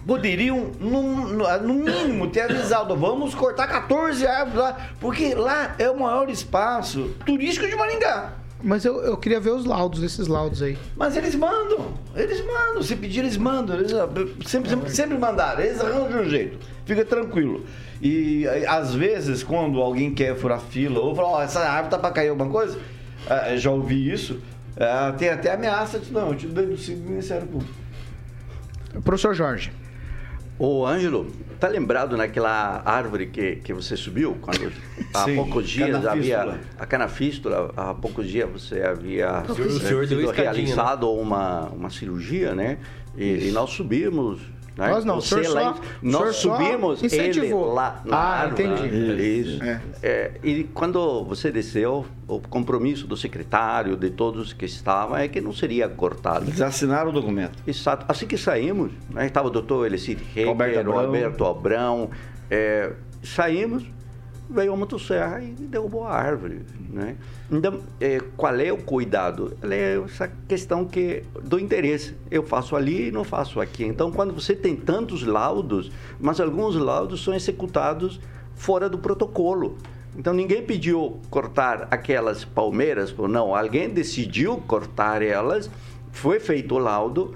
poderiam, 0.07 0.71
no, 0.79 1.01
no, 1.27 1.73
mínimo, 1.73 2.27
ter 2.29 2.41
avisado: 2.41 2.95
vamos 2.95 3.33
cortar 3.33 3.67
14 3.67 4.25
árvores 4.25 4.59
lá, 4.59 4.77
porque 4.99 5.33
lá 5.33 5.75
é 5.77 5.89
o 5.89 5.99
maior 5.99 6.29
espaço 6.29 7.15
turístico 7.25 7.67
de 7.67 7.75
Maringá. 7.75 8.44
Mas 8.63 8.85
eu, 8.85 9.01
eu 9.01 9.17
queria 9.17 9.39
ver 9.39 9.51
os 9.51 9.65
laudos, 9.65 10.01
esses 10.01 10.27
laudos 10.27 10.61
aí. 10.61 10.77
Mas 10.95 11.15
eles 11.15 11.35
mandam, 11.35 11.93
eles 12.15 12.43
mandam. 12.45 12.81
Se 12.81 12.95
pedir, 12.95 13.19
eles 13.19 13.37
mandam. 13.37 13.77
Eles 13.77 13.91
sempre, 14.45 14.69
sempre, 14.69 14.89
sempre 14.89 15.17
mandaram, 15.17 15.61
eles 15.61 15.79
arranjam 15.79 16.07
de 16.09 16.17
um 16.17 16.29
jeito. 16.29 16.57
fica 16.85 17.05
tranquilo. 17.05 17.65
E 18.01 18.45
às 18.67 18.93
vezes, 18.93 19.43
quando 19.43 19.81
alguém 19.81 20.13
quer 20.13 20.35
furar 20.35 20.59
fila 20.59 20.99
ou 20.99 21.15
fala, 21.15 21.27
ó, 21.27 21.41
essa 21.41 21.59
árvore 21.59 21.91
tá 21.91 21.99
para 21.99 22.11
cair 22.11 22.29
alguma 22.29 22.49
coisa, 22.49 22.79
ah, 23.29 23.55
já 23.55 23.71
ouvi 23.71 24.11
isso, 24.11 24.41
ah, 24.77 25.13
tem 25.17 25.29
até 25.29 25.53
ameaça 25.53 25.99
de, 25.99 26.11
não, 26.11 26.29
eu 26.29 26.35
te 26.35 26.47
denuncio 26.47 26.95
do 26.95 27.09
Ministério 27.09 27.47
Público. 27.47 27.73
Professor 29.03 29.33
Jorge. 29.33 29.71
Ô, 30.57 30.85
Ângelo, 30.85 31.27
tá 31.67 31.71
lembrado 31.71 32.15
naquela 32.17 32.81
árvore 32.85 33.27
que, 33.27 33.57
que 33.57 33.73
você 33.73 33.95
subiu? 33.97 34.37
Quando 34.41 34.71
há 35.13 35.23
Sim, 35.25 35.35
poucos 35.35 35.67
dias 35.69 35.91
canafístula. 35.91 36.41
havia. 36.53 36.59
A 36.77 36.85
canafístula, 36.85 37.73
há 37.75 37.93
poucos 37.93 38.27
dias 38.27 38.49
você 38.49 38.81
havia 38.81 39.43
O 39.47 39.55
senhor- 39.55 39.67
o 39.69 39.79
senhor 39.79 40.07
sido 40.07 40.21
né? 40.27 40.33
realizado 40.35 41.11
uma, 41.11 41.67
uma 41.69 41.89
cirurgia, 41.89 42.53
né? 42.53 42.77
E, 43.17 43.47
e 43.47 43.51
nós 43.51 43.69
subimos. 43.71 44.39
Né? 44.77 44.89
Nós 44.89 45.05
não, 45.05 45.17
o 45.17 45.21
Você 45.21 45.41
senhor 45.41 45.53
lá 45.55 45.73
só- 45.73 45.79
o 45.79 45.83
nós 46.01 46.17
senhor 46.21 46.33
só 46.33 46.57
subimos 46.57 47.01
ele 47.13 47.53
lá 47.53 48.01
na 48.03 48.17
Ah, 48.17 48.41
árvore. 48.41 48.63
entendi. 48.65 49.21
Isso. 49.23 49.63
É. 49.63 49.81
É, 50.03 50.31
e 50.43 50.63
quando 50.65 51.23
você 51.23 51.49
desceu, 51.49 52.05
o 52.27 52.39
compromisso 52.41 53.07
do 53.07 53.15
secretário, 53.15 53.95
de 53.95 54.09
todos 54.09 54.51
que 54.51 54.65
estavam, 54.65 55.15
é 55.15 55.27
que 55.29 55.39
não 55.39 55.53
seria 55.53 55.87
cortado. 55.87 56.45
Eles 56.45 56.59
assinaram 56.61 57.09
o 57.09 57.13
documento. 57.13 57.57
Exato. 57.65 58.05
Assim 58.09 58.27
que 58.27 58.37
saímos, 58.37 58.91
né, 59.09 59.25
estava 59.27 59.47
o 59.47 59.51
doutor 59.51 59.85
Alberto 60.49 60.73
Reiter, 60.75 60.89
o 60.89 60.91
Abrão. 60.91 60.99
Alberto 60.99 61.45
Abrão, 61.45 62.09
é, 62.51 62.91
saímos, 63.23 63.83
veio 64.49 64.73
a 64.73 64.75
motosserra 64.75 65.41
e 65.41 65.51
derrubou 65.51 66.03
a 66.05 66.13
árvore. 66.13 66.61
Né? 66.89 67.17
Então, 67.51 67.79
é, 67.99 68.19
qual 68.37 68.55
é 68.55 68.71
o 68.71 68.77
cuidado? 68.77 69.57
É 69.61 69.99
essa 70.05 70.31
questão 70.47 70.85
que 70.85 71.23
do 71.43 71.59
interesse. 71.59 72.15
Eu 72.29 72.43
faço 72.43 72.75
ali 72.75 73.07
e 73.07 73.11
não 73.11 73.23
faço 73.23 73.59
aqui. 73.59 73.83
Então, 73.83 74.11
quando 74.11 74.33
você 74.33 74.55
tem 74.55 74.75
tantos 74.75 75.23
laudos, 75.23 75.91
mas 76.19 76.39
alguns 76.39 76.75
laudos 76.75 77.23
são 77.23 77.33
executados 77.33 78.19
fora 78.55 78.89
do 78.89 78.97
protocolo. 78.97 79.77
Então 80.17 80.33
ninguém 80.33 80.63
pediu 80.63 81.19
cortar 81.29 81.89
aquelas 81.91 82.45
palmeiras, 82.45 83.13
não, 83.17 83.53
alguém 83.53 83.89
decidiu 83.89 84.57
cortar 84.57 85.21
elas, 85.21 85.69
foi 86.11 86.39
feito 86.39 86.75
o 86.75 86.77
laudo. 86.77 87.33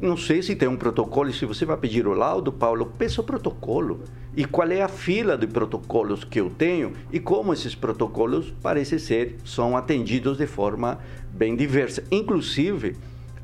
Não 0.00 0.16
sei 0.16 0.40
se 0.40 0.54
tem 0.54 0.68
um 0.68 0.76
protocolo, 0.76 1.32
se 1.32 1.44
você 1.44 1.66
vai 1.66 1.76
pedir 1.76 2.06
o 2.06 2.14
laudo, 2.14 2.52
Paulo, 2.52 2.86
peça 2.86 3.20
o 3.20 3.24
protocolo. 3.24 4.00
E 4.36 4.44
qual 4.44 4.70
é 4.70 4.80
a 4.80 4.88
fila 4.88 5.36
de 5.36 5.46
protocolos 5.46 6.24
que 6.24 6.40
eu 6.40 6.50
tenho 6.50 6.92
e 7.12 7.18
como 7.18 7.52
esses 7.52 7.74
protocolos, 7.74 8.54
parece 8.62 8.98
ser, 8.98 9.36
são 9.44 9.76
atendidos 9.76 10.38
de 10.38 10.46
forma 10.46 10.98
bem 11.32 11.56
diversa. 11.56 12.04
Inclusive, 12.10 12.96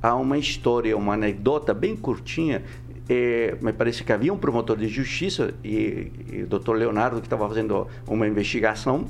há 0.03 0.15
uma 0.15 0.39
história, 0.39 0.97
uma 0.97 1.15
anedota 1.15 1.75
bem 1.75 1.97
curtinha. 1.97 2.63
É, 3.09 3.57
me 3.61 3.73
parece 3.73 4.03
que 4.03 4.13
havia 4.13 4.33
um 4.33 4.39
promotor 4.39 4.77
de 4.77 4.89
justiça 4.89 5.55
e, 5.63 6.11
e 6.33 6.43
o 6.43 6.47
doutor 6.47 6.77
Leonardo 6.77 7.21
que 7.21 7.27
estava 7.27 7.49
fazendo 7.49 7.87
uma 8.07 8.27
investigação 8.27 9.07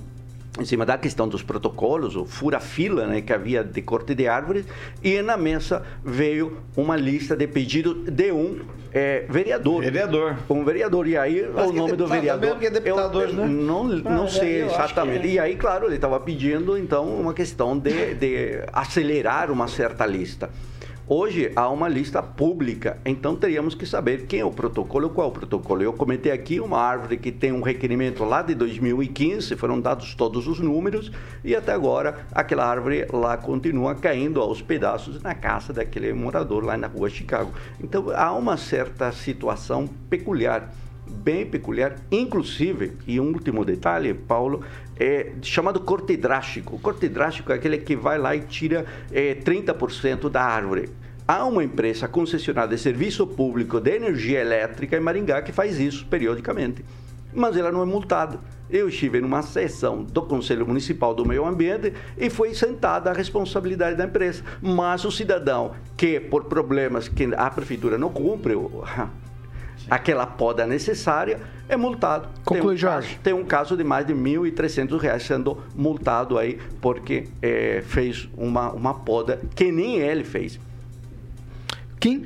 em 0.59 0.65
cima 0.65 0.87
da 0.87 0.97
questão 0.97 1.29
dos 1.29 1.43
protocolos, 1.43 2.17
o 2.17 2.25
fura-fila 2.25 3.07
né, 3.07 3.21
que 3.21 3.33
havia 3.33 3.63
de 3.63 3.83
corte 3.83 4.15
de 4.15 4.27
árvores, 4.27 4.65
e 5.03 5.21
na 5.23 5.37
mesa 5.37 5.83
veio 6.05 6.59
uma 6.77 6.97
lista 6.97 7.37
de 7.37 7.47
pedido 7.47 7.95
de 8.11 8.33
um 8.33 8.61
é, 8.93 9.27
vereador. 9.29 9.83
Vereador. 9.83 10.37
Um 10.49 10.65
vereador. 10.65 11.07
E 11.07 11.17
aí 11.19 11.45
Acho 11.45 11.51
o 11.51 11.55
que 11.73 11.77
é 11.77 11.81
nome 11.81 11.93
do 11.93 12.07
vereador. 12.07 12.57
é 12.63 12.71
deputado 12.71 13.21
eu, 13.21 13.27
hoje, 13.27 13.37
né? 13.37 13.47
Não, 13.47 13.85
não 13.85 14.25
Ah, 14.25 14.29
sei 14.29 14.63
exatamente. 14.65 15.27
é. 15.27 15.31
E 15.33 15.39
aí, 15.39 15.57
claro, 15.57 15.87
ele 15.87 15.97
estava 15.97 16.19
pedindo, 16.19 16.79
então, 16.79 17.07
uma 17.07 17.35
questão 17.35 17.77
de, 17.79 18.15
de 18.15 18.63
acelerar 18.73 19.51
uma 19.51 19.69
certa 19.69 20.07
lista. 20.07 20.49
Hoje 21.09 21.53
há 21.55 21.69
uma 21.69 21.89
lista 21.89 22.21
pública, 22.21 22.99
então 23.07 23.37
teríamos 23.37 23.77
que 23.77 23.87
saber 23.87 24.27
quem 24.27 24.41
é 24.41 24.45
o 24.45 24.51
protocolo, 24.51 25.09
qual 25.09 25.29
é 25.29 25.31
o 25.31 25.33
protocolo. 25.33 25.81
Eu 25.81 25.93
comentei 25.93 26.33
aqui 26.33 26.59
uma 26.59 26.81
árvore 26.81 27.17
que 27.17 27.31
tem 27.31 27.53
um 27.53 27.63
requerimento 27.63 28.25
lá 28.25 28.43
de 28.43 28.57
2015, 28.57 29.55
foram 29.55 29.81
dados 29.81 30.17
todos 30.17 30.49
os 30.49 30.59
números, 30.59 31.13
e 31.45 31.55
até 31.55 31.71
agora 31.71 32.27
aquela 32.33 32.67
árvore 32.67 33.07
lá 33.13 33.37
continua 33.37 33.95
caindo 33.95 34.41
aos 34.41 34.61
pedaços 34.61 35.23
na 35.23 35.33
casa 35.33 35.73
daquele 35.73 36.13
morador 36.13 36.65
lá 36.65 36.77
na 36.77 36.89
rua 36.89 37.09
Chicago. 37.09 37.53
Então 37.81 38.11
há 38.13 38.33
uma 38.33 38.57
certa 38.57 39.13
situação 39.13 39.89
peculiar 40.11 40.73
bem 41.27 41.45
peculiar, 41.45 41.97
inclusive, 42.09 42.93
e 43.05 43.19
um 43.19 43.33
último 43.33 43.65
detalhe, 43.65 44.15
Paulo, 44.15 44.63
é 44.97 45.33
chamado 45.43 45.81
corte 45.81 46.17
drástico. 46.17 46.77
O 46.77 46.79
corte 46.79 47.09
drástico 47.09 47.51
é 47.51 47.57
aquele 47.57 47.79
que 47.79 47.97
vai 47.97 48.17
lá 48.17 48.37
e 48.37 48.43
tira 48.43 48.87
é, 49.11 49.35
30% 49.35 50.31
da 50.31 50.45
árvore. 50.45 50.89
Há 51.27 51.45
uma 51.45 51.65
empresa 51.65 52.07
concessionária 52.07 52.71
de 52.71 52.81
serviço 52.81 53.27
público 53.27 53.81
de 53.81 53.97
energia 53.97 54.41
elétrica 54.41 54.97
em 54.97 55.01
Maringá 55.01 55.43
que 55.43 55.51
faz 55.51 55.81
isso 55.81 56.07
periodicamente, 56.07 56.85
mas 57.35 57.57
ela 57.57 57.73
não 57.73 57.83
é 57.83 57.87
multada. 57.87 58.39
Eu 58.71 58.89
estive 58.89 59.21
numa 59.21 59.43
sessão 59.43 60.05
do 60.05 60.23
Conselho 60.23 60.65
Municipal 60.65 61.13
do 61.13 61.27
Meio 61.27 61.45
Ambiente 61.45 61.93
e 62.17 62.31
foi 62.31 62.55
sentada 62.55 63.11
a 63.11 63.13
responsabilidade 63.13 63.97
da 63.97 64.05
empresa. 64.05 64.45
Mas 64.63 65.05
o 65.05 65.11
cidadão 65.11 65.73
que, 65.97 66.21
por 66.21 66.45
problemas 66.45 67.09
que 67.09 67.35
a 67.37 67.51
prefeitura 67.51 67.99
não 67.99 68.11
cumpre, 68.11 68.55
aquela 69.89 70.27
poda 70.27 70.67
necessária, 70.67 71.41
é 71.69 71.77
multado. 71.77 72.29
Conclui, 72.45 72.61
tem 72.61 72.75
um 72.75 72.77
Jorge. 72.77 73.09
Caso, 73.09 73.21
tem 73.23 73.33
um 73.33 73.45
caso 73.45 73.77
de 73.77 73.85
mais 73.85 74.07
de 74.07 74.15
1.300 74.15 74.99
reais 74.99 75.23
sendo 75.23 75.59
multado 75.75 76.39
aí 76.39 76.59
porque 76.81 77.29
eh, 77.43 77.83
fez 77.87 78.29
uma, 78.37 78.71
uma 78.73 78.95
poda 78.95 79.41
que 79.55 79.71
nem 79.71 79.99
ele 79.99 80.25
fez. 80.25 80.59
Kim? 81.99 82.25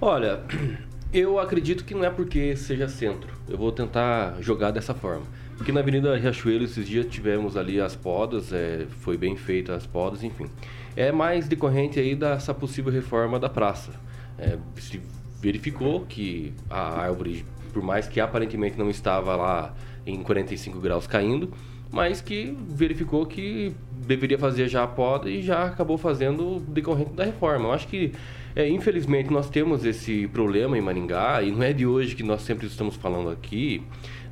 Olha, 0.00 0.40
eu 1.12 1.38
acredito 1.38 1.84
que 1.84 1.94
não 1.94 2.04
é 2.04 2.10
porque 2.10 2.56
seja 2.56 2.88
centro. 2.88 3.30
Eu 3.48 3.56
vou 3.56 3.72
tentar 3.72 4.36
jogar 4.40 4.70
dessa 4.70 4.94
forma. 4.94 5.24
Porque 5.56 5.72
na 5.72 5.80
Avenida 5.80 6.14
Riachuelo 6.16 6.64
esses 6.64 6.86
dias 6.86 7.06
tivemos 7.06 7.56
ali 7.56 7.80
as 7.80 7.96
podas, 7.96 8.52
é, 8.52 8.86
foi 9.00 9.16
bem 9.16 9.36
feita 9.36 9.74
as 9.74 9.86
podas, 9.86 10.22
enfim. 10.22 10.46
É 10.94 11.10
mais 11.10 11.48
decorrente 11.48 11.98
aí 11.98 12.14
dessa 12.14 12.52
possível 12.52 12.92
reforma 12.92 13.38
da 13.38 13.48
praça. 13.48 13.92
É, 14.38 14.58
se 14.78 15.00
verificou 15.40 16.00
que 16.06 16.52
a 16.68 17.00
árvore, 17.02 17.44
por 17.72 17.82
mais 17.82 18.08
que 18.08 18.20
aparentemente 18.20 18.78
não 18.78 18.90
estava 18.90 19.36
lá 19.36 19.74
em 20.06 20.22
45 20.22 20.80
graus 20.80 21.06
caindo, 21.06 21.52
mas 21.90 22.20
que 22.20 22.56
verificou 22.68 23.26
que 23.26 23.72
deveria 24.06 24.38
fazer 24.38 24.68
já 24.68 24.82
a 24.82 24.86
poda 24.86 25.30
e 25.30 25.42
já 25.42 25.64
acabou 25.64 25.96
fazendo 25.96 26.60
decorrente 26.68 27.12
da 27.12 27.24
reforma. 27.24 27.68
Eu 27.68 27.72
acho 27.72 27.88
que, 27.88 28.12
é, 28.54 28.68
infelizmente, 28.68 29.30
nós 29.30 29.48
temos 29.48 29.84
esse 29.84 30.26
problema 30.28 30.76
em 30.76 30.80
Maringá 30.80 31.42
e 31.42 31.50
não 31.50 31.62
é 31.62 31.72
de 31.72 31.86
hoje 31.86 32.14
que 32.14 32.22
nós 32.22 32.42
sempre 32.42 32.66
estamos 32.66 32.96
falando 32.96 33.30
aqui. 33.30 33.82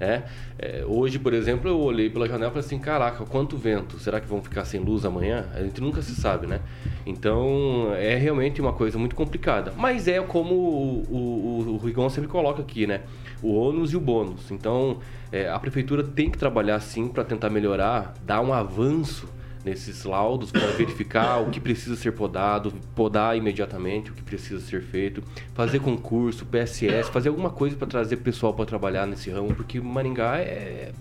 Né? 0.05 0.25
É, 0.59 0.85
hoje, 0.87 1.19
por 1.19 1.33
exemplo, 1.33 1.69
eu 1.69 1.81
olhei 1.81 2.11
pela 2.11 2.27
janela 2.27 2.47
e 2.47 2.53
falei 2.53 2.67
assim: 2.67 2.79
caraca, 2.79 3.25
quanto 3.25 3.57
vento! 3.57 3.99
Será 3.99 4.21
que 4.21 4.27
vão 4.27 4.43
ficar 4.43 4.64
sem 4.64 4.81
luz 4.81 5.05
amanhã? 5.05 5.47
A 5.55 5.62
gente 5.62 5.81
nunca 5.81 6.03
se 6.03 6.14
sabe, 6.14 6.47
né? 6.47 6.61
Então, 7.07 7.93
é 7.97 8.14
realmente 8.17 8.61
uma 8.61 8.73
coisa 8.73 8.99
muito 8.99 9.17
complicada. 9.17 9.73
Mas 9.77 10.07
é 10.07 10.21
como 10.21 10.55
o, 10.55 11.03
o, 11.11 11.75
o 11.75 11.77
Rigon 11.79 12.09
sempre 12.09 12.29
coloca 12.29 12.62
aqui, 12.62 12.87
né? 12.87 13.01
O 13.43 13.55
ônus 13.55 13.93
e 13.93 13.97
o 13.97 14.01
bônus. 14.01 14.51
Então, 14.51 14.99
é, 15.33 15.49
a 15.49 15.59
prefeitura 15.59 16.03
tem 16.03 16.31
que 16.31 16.38
trabalhar 16.38 16.79
sim 16.81 17.09
para 17.09 17.25
tentar 17.25 17.51
melhorar, 17.51 18.14
dar 18.25 18.40
um 18.40 18.53
avanço 18.53 19.29
nesses 19.64 20.05
laudos 20.05 20.50
para 20.50 20.66
verificar 20.72 21.38
o 21.38 21.50
que 21.50 21.61
precisa 21.61 21.96
ser 21.96 22.12
podado, 22.12 22.72
podar 22.94 23.37
imediatamente 23.37 24.11
o 24.11 24.14
que 24.14 24.22
precisa 24.22 24.61
ser 24.61 24.83
feito, 24.83 25.22
fazer 25.55 25.81
concurso, 25.81 26.44
PSS, 26.46 27.11
fazer 27.11 27.31
alguma 27.31 27.50
coisa 27.50 27.77
para 27.77 27.87
trazer 27.87 28.18
pessoal 28.18 28.53
para 28.53 28.66
trabalhar 28.66 29.07
nesse 29.07 29.31
ramo, 29.31 29.55
porque 29.55 29.81
Maringá 29.81 30.38
é 30.38 30.92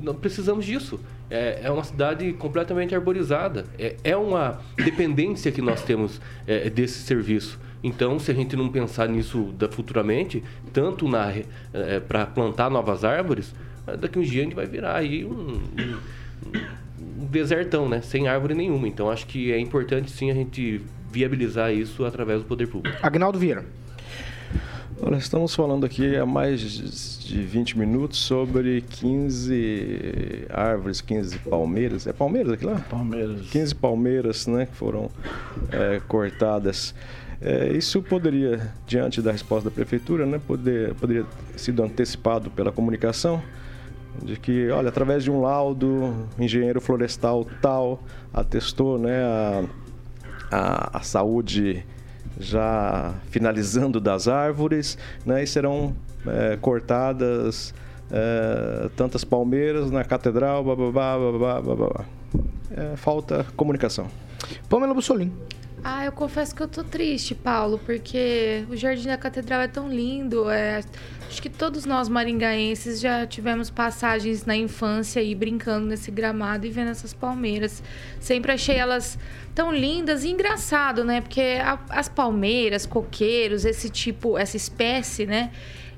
nós 0.00 0.16
precisamos 0.16 0.64
disso. 0.64 0.98
É, 1.28 1.60
é 1.64 1.70
uma 1.70 1.84
cidade 1.84 2.32
completamente 2.34 2.94
arborizada. 2.94 3.66
É, 3.78 3.96
é 4.04 4.16
uma 4.16 4.60
dependência 4.76 5.50
que 5.52 5.60
nós 5.60 5.82
temos 5.82 6.20
é, 6.46 6.70
desse 6.70 7.00
serviço. 7.00 7.58
Então, 7.82 8.18
se 8.18 8.30
a 8.30 8.34
gente 8.34 8.54
não 8.56 8.68
pensar 8.68 9.08
nisso 9.08 9.52
da, 9.58 9.68
futuramente, 9.68 10.42
tanto 10.72 11.08
na 11.08 11.32
é, 11.74 12.00
para 12.00 12.26
plantar 12.26 12.70
novas 12.70 13.04
árvores, 13.04 13.52
daqui 13.98 14.18
uns 14.18 14.28
dias 14.28 14.42
a 14.42 14.44
gente 14.44 14.54
vai 14.54 14.66
virar 14.66 14.96
aí 14.96 15.24
um, 15.24 15.60
um 16.46 16.91
desertão, 17.30 17.88
né? 17.88 18.00
Sem 18.00 18.28
árvore 18.28 18.54
nenhuma. 18.54 18.88
Então, 18.88 19.10
acho 19.10 19.26
que 19.26 19.52
é 19.52 19.58
importante 19.58 20.10
sim 20.10 20.30
a 20.30 20.34
gente 20.34 20.80
viabilizar 21.10 21.72
isso 21.72 22.04
através 22.04 22.40
do 22.40 22.46
poder 22.46 22.66
público. 22.66 22.96
Agnaldo 23.02 23.38
Vieira. 23.38 23.64
Olha, 25.04 25.16
estamos 25.16 25.52
falando 25.52 25.84
aqui 25.84 26.14
há 26.14 26.24
mais 26.24 26.60
de 26.60 27.42
20 27.42 27.76
minutos 27.76 28.20
sobre 28.20 28.82
15 28.82 30.46
árvores, 30.48 31.00
15 31.00 31.38
palmeiras. 31.40 32.06
É 32.06 32.12
palmeiras 32.12 32.52
aqui 32.52 32.64
lá? 32.64 32.78
Palmeiras. 32.88 33.50
15 33.50 33.74
palmeiras, 33.74 34.46
né, 34.46 34.66
que 34.66 34.76
foram 34.76 35.10
é, 35.72 36.00
cortadas. 36.06 36.94
É, 37.40 37.72
isso 37.72 38.00
poderia, 38.00 38.72
diante 38.86 39.20
da 39.20 39.32
resposta 39.32 39.68
da 39.68 39.74
prefeitura, 39.74 40.24
né, 40.24 40.40
poder, 40.46 40.94
poderia 40.94 41.24
ter 41.24 41.58
sido 41.58 41.82
antecipado 41.82 42.48
pela 42.50 42.70
comunicação, 42.70 43.42
de 44.22 44.36
que, 44.36 44.70
olha, 44.70 44.88
através 44.88 45.24
de 45.24 45.30
um 45.30 45.40
laudo, 45.40 46.26
engenheiro 46.38 46.80
florestal 46.80 47.46
tal 47.60 48.02
atestou, 48.32 48.98
né, 48.98 49.22
a, 49.22 49.64
a, 50.50 50.98
a 50.98 51.02
saúde 51.02 51.84
já 52.38 53.14
finalizando 53.30 54.00
das 54.00 54.28
árvores, 54.28 54.98
né? 55.24 55.42
E 55.42 55.46
serão 55.46 55.94
é, 56.26 56.56
cortadas 56.56 57.74
é, 58.10 58.88
tantas 58.96 59.24
palmeiras 59.24 59.90
na 59.90 60.04
catedral, 60.04 60.64
bababá, 60.64 61.18
bababá, 61.18 61.60
bababá. 61.60 62.04
É, 62.70 62.96
falta 62.96 63.46
comunicação. 63.56 64.06
Pamela 64.68 64.94
Bussolim. 64.94 65.32
Ah, 65.84 66.04
eu 66.04 66.12
confesso 66.12 66.54
que 66.54 66.62
eu 66.62 66.68
tô 66.68 66.84
triste, 66.84 67.34
Paulo, 67.34 67.76
porque 67.84 68.64
o 68.70 68.76
Jardim 68.76 69.08
da 69.08 69.16
Catedral 69.16 69.62
é 69.62 69.66
tão 69.66 69.88
lindo. 69.88 70.48
É... 70.48 70.80
Acho 71.28 71.42
que 71.42 71.48
todos 71.48 71.84
nós 71.84 72.08
maringaenses 72.08 73.00
já 73.00 73.26
tivemos 73.26 73.68
passagens 73.68 74.44
na 74.44 74.54
infância 74.54 75.20
aí 75.20 75.34
brincando 75.34 75.86
nesse 75.86 76.10
gramado 76.10 76.66
e 76.66 76.70
vendo 76.70 76.90
essas 76.90 77.12
palmeiras. 77.12 77.82
Sempre 78.20 78.52
achei 78.52 78.76
elas 78.76 79.18
tão 79.56 79.74
lindas 79.74 80.22
e 80.22 80.28
engraçado, 80.30 81.04
né? 81.04 81.20
Porque 81.20 81.58
a- 81.60 81.80
as 81.88 82.08
palmeiras, 82.08 82.86
coqueiros, 82.86 83.64
esse 83.64 83.90
tipo, 83.90 84.38
essa 84.38 84.56
espécie, 84.56 85.26
né? 85.26 85.50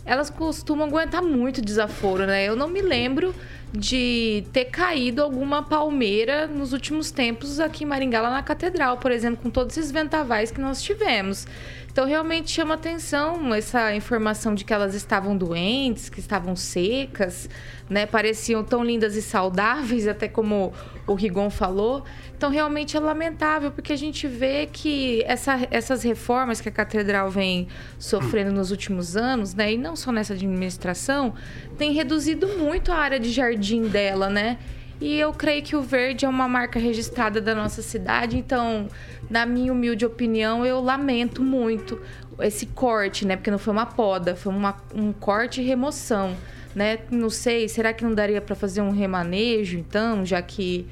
Elas 0.07 0.31
costumam 0.31 0.87
aguentar 0.87 1.23
muito 1.23 1.61
desaforo, 1.61 2.27
né? 2.27 2.45
Eu 2.49 2.57
não 2.57 2.69
me 2.69 2.81
lembro 2.81 3.35
de 3.77 4.45
ter 4.53 4.67
caído 4.67 5.23
alguma 5.23 5.63
palmeira 5.63 6.47
nos 6.47 6.73
últimos 6.73 7.11
tempos 7.11 7.59
aqui 7.59 7.83
em 7.83 7.87
Maringá, 7.87 8.21
lá 8.21 8.31
na 8.31 8.43
Catedral, 8.43 8.99
por 8.99 9.11
exemplo, 9.11 9.43
com 9.43 9.51
todos 9.51 9.77
esses 9.77 9.91
ventavais 9.91 10.51
que 10.51 10.61
nós 10.61 10.81
tivemos. 10.81 11.47
Então, 11.95 12.07
realmente 12.09 12.51
chama 12.51 12.75
atenção 12.75 13.55
essa 13.55 13.95
informação 13.95 14.53
de 14.53 14.65
que 14.65 14.75
elas 14.75 14.97
estavam 14.97 15.37
doentes, 15.37 16.09
que 16.09 16.19
estavam 16.19 16.57
secas, 16.57 17.49
né? 17.89 18.05
Pareciam 18.05 18.65
tão 18.65 18.83
lindas 18.83 19.15
e 19.15 19.23
saudáveis, 19.23 20.09
até 20.09 20.27
como 20.27 20.73
o 21.07 21.15
Rigon 21.15 21.49
falou. 21.51 22.03
Então, 22.37 22.51
realmente 22.51 22.97
é 22.97 23.01
lamentável, 23.01 23.71
porque 23.71 23.93
a 23.93 23.97
gente 23.97 24.27
vê 24.27 24.67
que 24.67 25.23
essa- 25.25 25.69
essas 25.71 26.03
reformas 26.03 26.61
que 26.61 26.69
a 26.69 26.73
Catedral 26.73 27.31
vem 27.31 27.69
sofrendo 27.97 28.51
nos 28.51 28.73
últimos 28.73 29.17
anos, 29.17 29.55
né? 29.55 29.75
E 29.75 29.79
não 29.79 29.95
só 29.95 30.11
nessa 30.11 30.33
administração, 30.35 31.33
tem 31.79 31.93
reduzido 31.93 32.49
muito 32.59 32.91
a 32.91 32.97
área 32.97 33.21
de 33.21 33.31
jardim 33.31 33.83
dela, 33.83 34.29
né? 34.29 34.59
E 35.05 35.21
eu 35.21 35.35
creio 35.35 35.63
que 35.63 35.77
o 35.77 35.83
verde 35.83 36.25
é 36.25 36.29
uma 36.29 36.49
marca 36.49 36.79
registrada 36.79 37.39
da 37.39 37.55
nossa 37.55 37.83
cidade, 37.83 38.39
então, 38.39 38.89
na 39.29 39.45
minha 39.45 39.71
humilde 39.71 40.07
opinião, 40.07 40.65
eu 40.65 40.81
lamento 40.81 41.43
muito 41.43 42.01
esse 42.41 42.65
corte, 42.65 43.27
né? 43.27 43.37
Porque 43.37 43.51
não 43.51 43.59
foi 43.59 43.75
uma 43.75 43.85
poda, 43.85 44.35
foi 44.35 44.51
uma- 44.51 44.75
um 44.95 45.13
corte 45.13 45.61
e 45.61 45.65
remoção, 45.65 46.35
né? 46.75 47.01
Não 47.11 47.29
sei, 47.29 47.69
será 47.69 47.93
que 47.93 48.03
não 48.03 48.15
daria 48.15 48.41
para 48.41 48.57
fazer 48.57 48.81
um 48.81 48.91
remanejo, 48.93 49.77
então, 49.77 50.25
já 50.25 50.41
que 50.41 50.87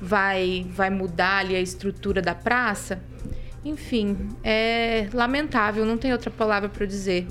vai, 0.00 0.64
vai 0.70 0.88
mudar 0.88 1.38
ali 1.38 1.56
a 1.56 1.60
estrutura 1.60 2.22
da 2.22 2.36
praça? 2.36 3.00
Enfim, 3.64 4.28
é 4.44 5.08
lamentável, 5.12 5.84
não 5.84 5.98
tem 5.98 6.12
outra 6.12 6.30
palavra 6.30 6.68
para 6.68 6.86
dizer. 6.86 7.26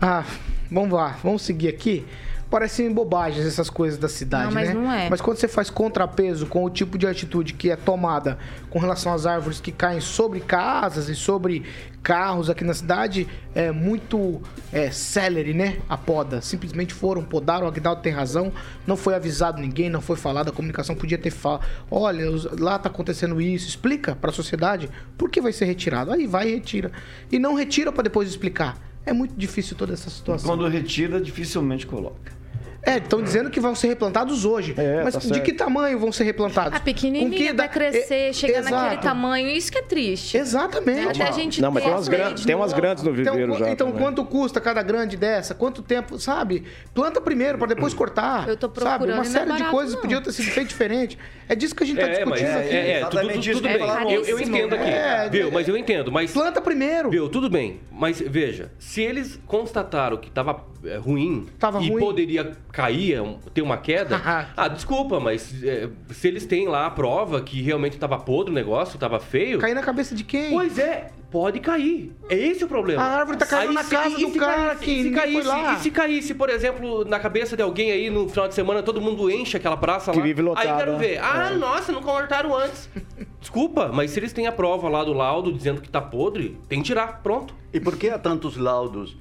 Ah, 0.00 0.24
vamos 0.68 0.92
lá, 0.92 1.16
vamos 1.22 1.42
seguir 1.42 1.68
aqui. 1.68 2.04
Parecem 2.52 2.92
bobagens 2.92 3.46
essas 3.46 3.70
coisas 3.70 3.98
da 3.98 4.10
cidade, 4.10 4.44
Não, 4.44 4.52
mas 4.52 4.68
né? 4.68 4.74
não 4.74 4.92
é. 4.92 5.08
Mas 5.08 5.22
quando 5.22 5.38
você 5.38 5.48
faz 5.48 5.70
contrapeso 5.70 6.44
com 6.44 6.62
o 6.62 6.68
tipo 6.68 6.98
de 6.98 7.06
atitude 7.06 7.54
que 7.54 7.70
é 7.70 7.76
tomada 7.76 8.36
com 8.68 8.78
relação 8.78 9.10
às 9.14 9.24
árvores 9.24 9.58
que 9.58 9.72
caem 9.72 10.02
sobre 10.02 10.38
casas 10.38 11.08
e 11.08 11.14
sobre 11.14 11.64
carros 12.02 12.50
aqui 12.50 12.62
na 12.62 12.74
cidade, 12.74 13.26
é 13.54 13.72
muito 13.72 14.42
é, 14.70 14.90
celery, 14.90 15.54
né? 15.54 15.78
A 15.88 15.96
poda. 15.96 16.42
Simplesmente 16.42 16.92
foram, 16.92 17.24
podaram, 17.24 17.64
o 17.64 17.68
Aguinaldo 17.68 18.02
tem 18.02 18.12
razão. 18.12 18.52
Não 18.86 18.98
foi 18.98 19.14
avisado 19.14 19.58
ninguém, 19.58 19.88
não 19.88 20.02
foi 20.02 20.16
falado, 20.16 20.50
a 20.50 20.52
comunicação 20.52 20.94
podia 20.94 21.16
ter 21.16 21.30
falado. 21.30 21.64
Olha, 21.90 22.26
lá 22.60 22.78
tá 22.78 22.90
acontecendo 22.90 23.40
isso. 23.40 23.66
Explica 23.66 24.14
para 24.14 24.28
a 24.28 24.32
sociedade 24.34 24.90
por 25.16 25.30
que 25.30 25.40
vai 25.40 25.54
ser 25.54 25.64
retirado. 25.64 26.12
Aí 26.12 26.26
vai 26.26 26.50
e 26.50 26.52
retira. 26.56 26.92
E 27.30 27.38
não 27.38 27.54
retira 27.54 27.90
para 27.90 28.02
depois 28.02 28.28
explicar. 28.28 28.76
É 29.06 29.12
muito 29.14 29.34
difícil 29.34 29.74
toda 29.74 29.94
essa 29.94 30.10
situação. 30.10 30.50
Quando 30.50 30.68
retira, 30.68 31.18
dificilmente 31.18 31.86
coloca. 31.86 32.41
É, 32.84 32.96
estão 32.96 33.22
dizendo 33.22 33.48
que 33.48 33.60
vão 33.60 33.76
ser 33.76 33.86
replantados 33.86 34.44
hoje. 34.44 34.74
É, 34.76 35.04
Mas 35.04 35.14
tá 35.14 35.20
de 35.20 35.28
certo. 35.28 35.44
que 35.44 35.52
tamanho 35.52 35.98
vão 36.00 36.10
ser 36.10 36.24
replantados? 36.24 36.74
A 36.76 36.80
pequenininha 36.80 37.54
vai 37.54 37.68
da- 37.68 37.68
crescer, 37.68 38.30
e- 38.30 38.34
chegar 38.34 38.58
Exato. 38.58 38.74
naquele 38.74 39.00
tamanho, 39.02 39.46
isso 39.48 39.70
que 39.70 39.78
é 39.78 39.82
triste. 39.82 40.36
Exatamente. 40.36 41.22
Até 41.22 41.28
a 41.28 41.32
gente 41.32 41.62
Não, 41.62 41.70
mas 41.70 41.84
tem 41.84 41.92
umas, 41.92 42.08
a 42.08 42.10
gran- 42.10 42.24
frente 42.26 42.36
tem 42.38 42.46
de 42.46 42.60
umas 42.60 42.72
grandes 42.72 43.04
no 43.04 43.10
Então, 43.12 43.34
viveiro 43.34 43.52
qu- 43.52 43.58
já. 43.60 43.70
então 43.70 43.86
também. 43.86 44.02
quanto 44.02 44.24
custa 44.24 44.60
cada 44.60 44.82
grande 44.82 45.16
dessa? 45.16 45.54
Quanto 45.54 45.80
tempo, 45.80 46.18
sabe? 46.18 46.64
Planta 46.92 47.20
primeiro 47.20 47.56
para 47.56 47.68
depois 47.68 47.94
cortar. 47.94 48.48
Eu 48.48 48.56
tô 48.56 48.66
Sabe? 48.66 48.80
procurando 48.80 49.02
Uma 49.04 49.12
e 49.12 49.14
não 49.14 49.22
é 49.22 49.24
série 49.26 49.44
de 49.44 49.52
barato, 49.58 49.70
coisas 49.70 49.94
não. 49.94 50.00
podiam 50.02 50.20
ter 50.20 50.32
sido 50.32 50.50
feito 50.50 50.68
diferente. 50.68 51.16
É 51.48 51.54
disso 51.54 51.76
que 51.76 51.84
a 51.84 51.86
gente 51.86 52.00
tá 52.00 52.06
É, 52.08 52.10
discutindo 52.16 52.46
é, 52.48 52.56
aqui. 52.60 52.74
é, 52.74 52.90
é, 52.92 53.04
tudo, 53.04 53.22
tudo, 53.28 53.52
tudo 53.52 53.62
bem. 53.68 54.12
eu. 54.12 54.24
Eu, 54.24 54.40
entendo 54.40 54.74
aqui, 54.74 54.90
É, 54.90 55.28
viu? 55.30 55.52
Mas 55.52 55.68
eu 55.68 55.76
entendo. 55.76 56.10
Mas 56.10 56.32
Planta 56.32 56.60
primeiro. 56.60 57.10
Viu, 57.10 57.28
tudo 57.28 57.48
bem. 57.48 57.78
Mas 57.92 58.20
veja, 58.20 58.72
se 58.78 59.00
eles 59.02 59.38
constataram 59.46 60.16
que 60.16 60.28
tava 60.30 60.52
é, 60.52 60.71
ruim 61.04 61.46
Tava 61.58 61.80
e 61.82 61.88
ruim. 61.88 62.00
poderia 62.00 62.52
cair, 62.72 63.20
um- 63.20 63.38
ter 63.54 63.62
uma 63.62 63.76
queda, 63.76 64.20
ah, 64.56 64.68
desculpa, 64.68 65.20
mas 65.20 65.62
é, 65.62 65.88
se 66.10 66.28
eles 66.28 66.44
têm 66.46 66.66
lá 66.68 66.86
a 66.86 66.90
prova 66.90 67.40
que 67.40 67.60
realmente 67.62 67.96
tava 67.98 68.18
podre 68.18 68.50
o 68.50 68.54
negócio, 68.54 68.98
tava 68.98 69.18
feio. 69.20 69.58
Cair 69.58 69.74
na 69.74 69.82
cabeça 69.82 70.14
de 70.14 70.24
quem? 70.24 70.50
Pois 70.50 70.78
é, 70.78 71.08
pode 71.30 71.60
cair. 71.60 72.12
É 72.28 72.34
esse 72.36 72.64
o 72.64 72.68
problema. 72.68 73.02
A 73.02 73.18
árvore 73.18 73.38
tá 73.38 73.46
caindo 73.46 73.72
na 73.72 73.82
se- 73.84 73.90
casa 73.90 74.20
e 74.20 74.26
do 74.26 74.38
cara 74.38 74.74
que 74.76 74.90
e 74.90 75.02
se 75.04 75.10
caísse, 75.10 75.46
lá? 75.48 75.74
E 75.74 75.78
se 75.80 75.90
caísse, 75.90 76.34
por 76.34 76.50
exemplo, 76.50 77.04
na 77.04 77.18
cabeça 77.20 77.56
de 77.56 77.62
alguém 77.62 77.90
aí 77.92 78.10
no 78.10 78.28
final 78.28 78.48
de 78.48 78.54
semana, 78.54 78.82
todo 78.82 79.00
mundo 79.00 79.30
enche 79.30 79.56
aquela 79.56 79.76
praça 79.76 80.10
Que 80.12 80.18
lá. 80.18 80.24
vive 80.24 80.40
Aí 80.40 80.46
lotada. 80.46 80.76
quero 80.78 80.98
ver. 80.98 81.18
Ah, 81.22 81.50
É. 81.52 81.56
nossa, 81.56 81.92
não 81.92 82.02
cortaram 82.02 82.56
antes. 82.56 82.88
Desculpa, 83.40 83.90
mas 83.92 84.10
se 84.12 84.20
eles 84.20 84.32
têm 84.32 84.46
a 84.46 84.52
prova 84.52 84.88
lá 84.88 85.02
do 85.02 85.12
laudo 85.12 85.52
dizendo 85.52 85.80
que 85.80 85.88
tá 85.88 86.00
podre, 86.00 86.58
tem 86.68 86.78
que 86.80 86.84
tirar. 86.86 87.20
Pronto. 87.22 87.54
E 87.72 87.80
por 87.80 87.96
que 87.96 88.08
há 88.08 88.18
tantos 88.18 88.56
laudos 88.56 89.16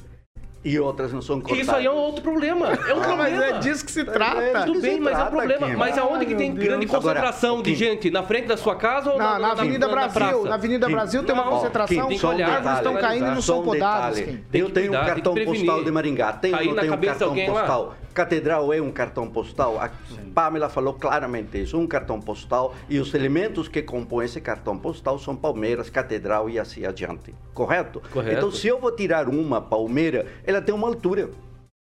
e 0.64 0.80
outras 0.80 1.12
não 1.12 1.22
são 1.22 1.40
cortadas? 1.40 1.64
Isso 1.66 1.76
aí 1.76 1.86
é 1.86 1.92
um 1.92 1.96
outro 1.96 2.22
problema. 2.22 2.68
É 2.68 2.94
um 2.94 3.02
Ah, 3.02 3.06
problema. 3.06 3.16
mas 3.18 3.42
é 3.42 3.60
disso 3.60 3.84
que 3.86 3.92
se 3.92 4.04
trata. 4.04 4.66
Tudo 4.66 4.74
que 4.74 4.82
bem, 4.82 5.00
mas 5.00 5.18
é 5.18 5.24
um 5.24 5.28
problema. 5.28 5.68
Kim. 5.68 5.76
Mas 5.76 5.98
aonde 5.98 6.26
que 6.26 6.36
tem 6.36 6.54
grande 6.54 6.86
concentração 6.86 7.50
Agora, 7.52 7.64
de 7.64 7.76
gente? 7.76 8.12
Na 8.12 8.24
frente 8.24 8.48
da 8.48 8.58
sua 8.58 8.76
casa 8.76 9.12
ou 9.12 9.18
Na, 9.18 9.34
na, 9.34 9.40
na 9.40 9.52
Avenida 9.52 9.88
na 9.88 9.92
Brasil, 9.94 10.14
praça? 10.14 10.50
na 10.50 10.56
Avenida 10.56 10.86
Kim, 10.88 10.94
Brasil 10.94 11.24
tem 11.24 11.34
uma 11.36 11.44
não, 11.46 11.52
concentração, 11.52 12.08
Kim, 12.08 12.18
tem 12.20 12.20
que 12.36 12.44
árvores 12.44 12.78
estão 12.78 12.96
caindo 12.96 13.26
e 13.28 13.32
não 13.36 13.42
são 13.42 13.64
podadas. 13.64 14.20
Tem 14.20 14.62
Eu 14.62 14.70
tenho 14.70 14.92
um 14.94 14.96
tem 14.96 15.06
cartão 15.06 15.36
postal 15.36 15.84
de 15.84 15.92
Maringá. 15.92 16.32
Não 16.68 16.76
na 16.76 16.82
tenho 16.82 16.94
um 16.94 16.98
cartão 16.98 17.28
alguém 17.30 17.50
lá. 17.50 17.60
postal. 17.60 17.96
Catedral 18.14 18.74
é 18.74 18.82
um 18.82 18.92
cartão 18.92 19.28
postal. 19.30 19.80
A 19.80 19.90
Pamela 20.34 20.70
falou 20.70 20.94
claramente 20.94 21.62
isso. 21.62 21.78
Um 21.78 21.88
cartão 21.88 22.20
postal 22.20 22.76
e 22.90 23.00
os 23.00 23.14
elementos 23.14 23.68
que 23.68 23.82
compõem 23.82 24.26
esse 24.26 24.42
cartão 24.42 24.78
postal 24.78 25.18
são 25.18 25.36
palmeiras, 25.36 25.90
catedral 25.90 26.50
e 26.50 26.60
assim 26.60 26.86
adiante. 26.86 27.34
Correto? 27.54 28.02
Correto. 28.12 28.38
Então, 28.38 28.52
se 28.52 28.68
eu 28.68 28.80
vou 28.80 28.92
tirar 28.96 29.30
uma 29.30 29.62
palmeira, 29.62 30.26
ela 30.46 30.62
tem 30.62 30.74
uma 30.76 30.88
altura. 30.88 31.30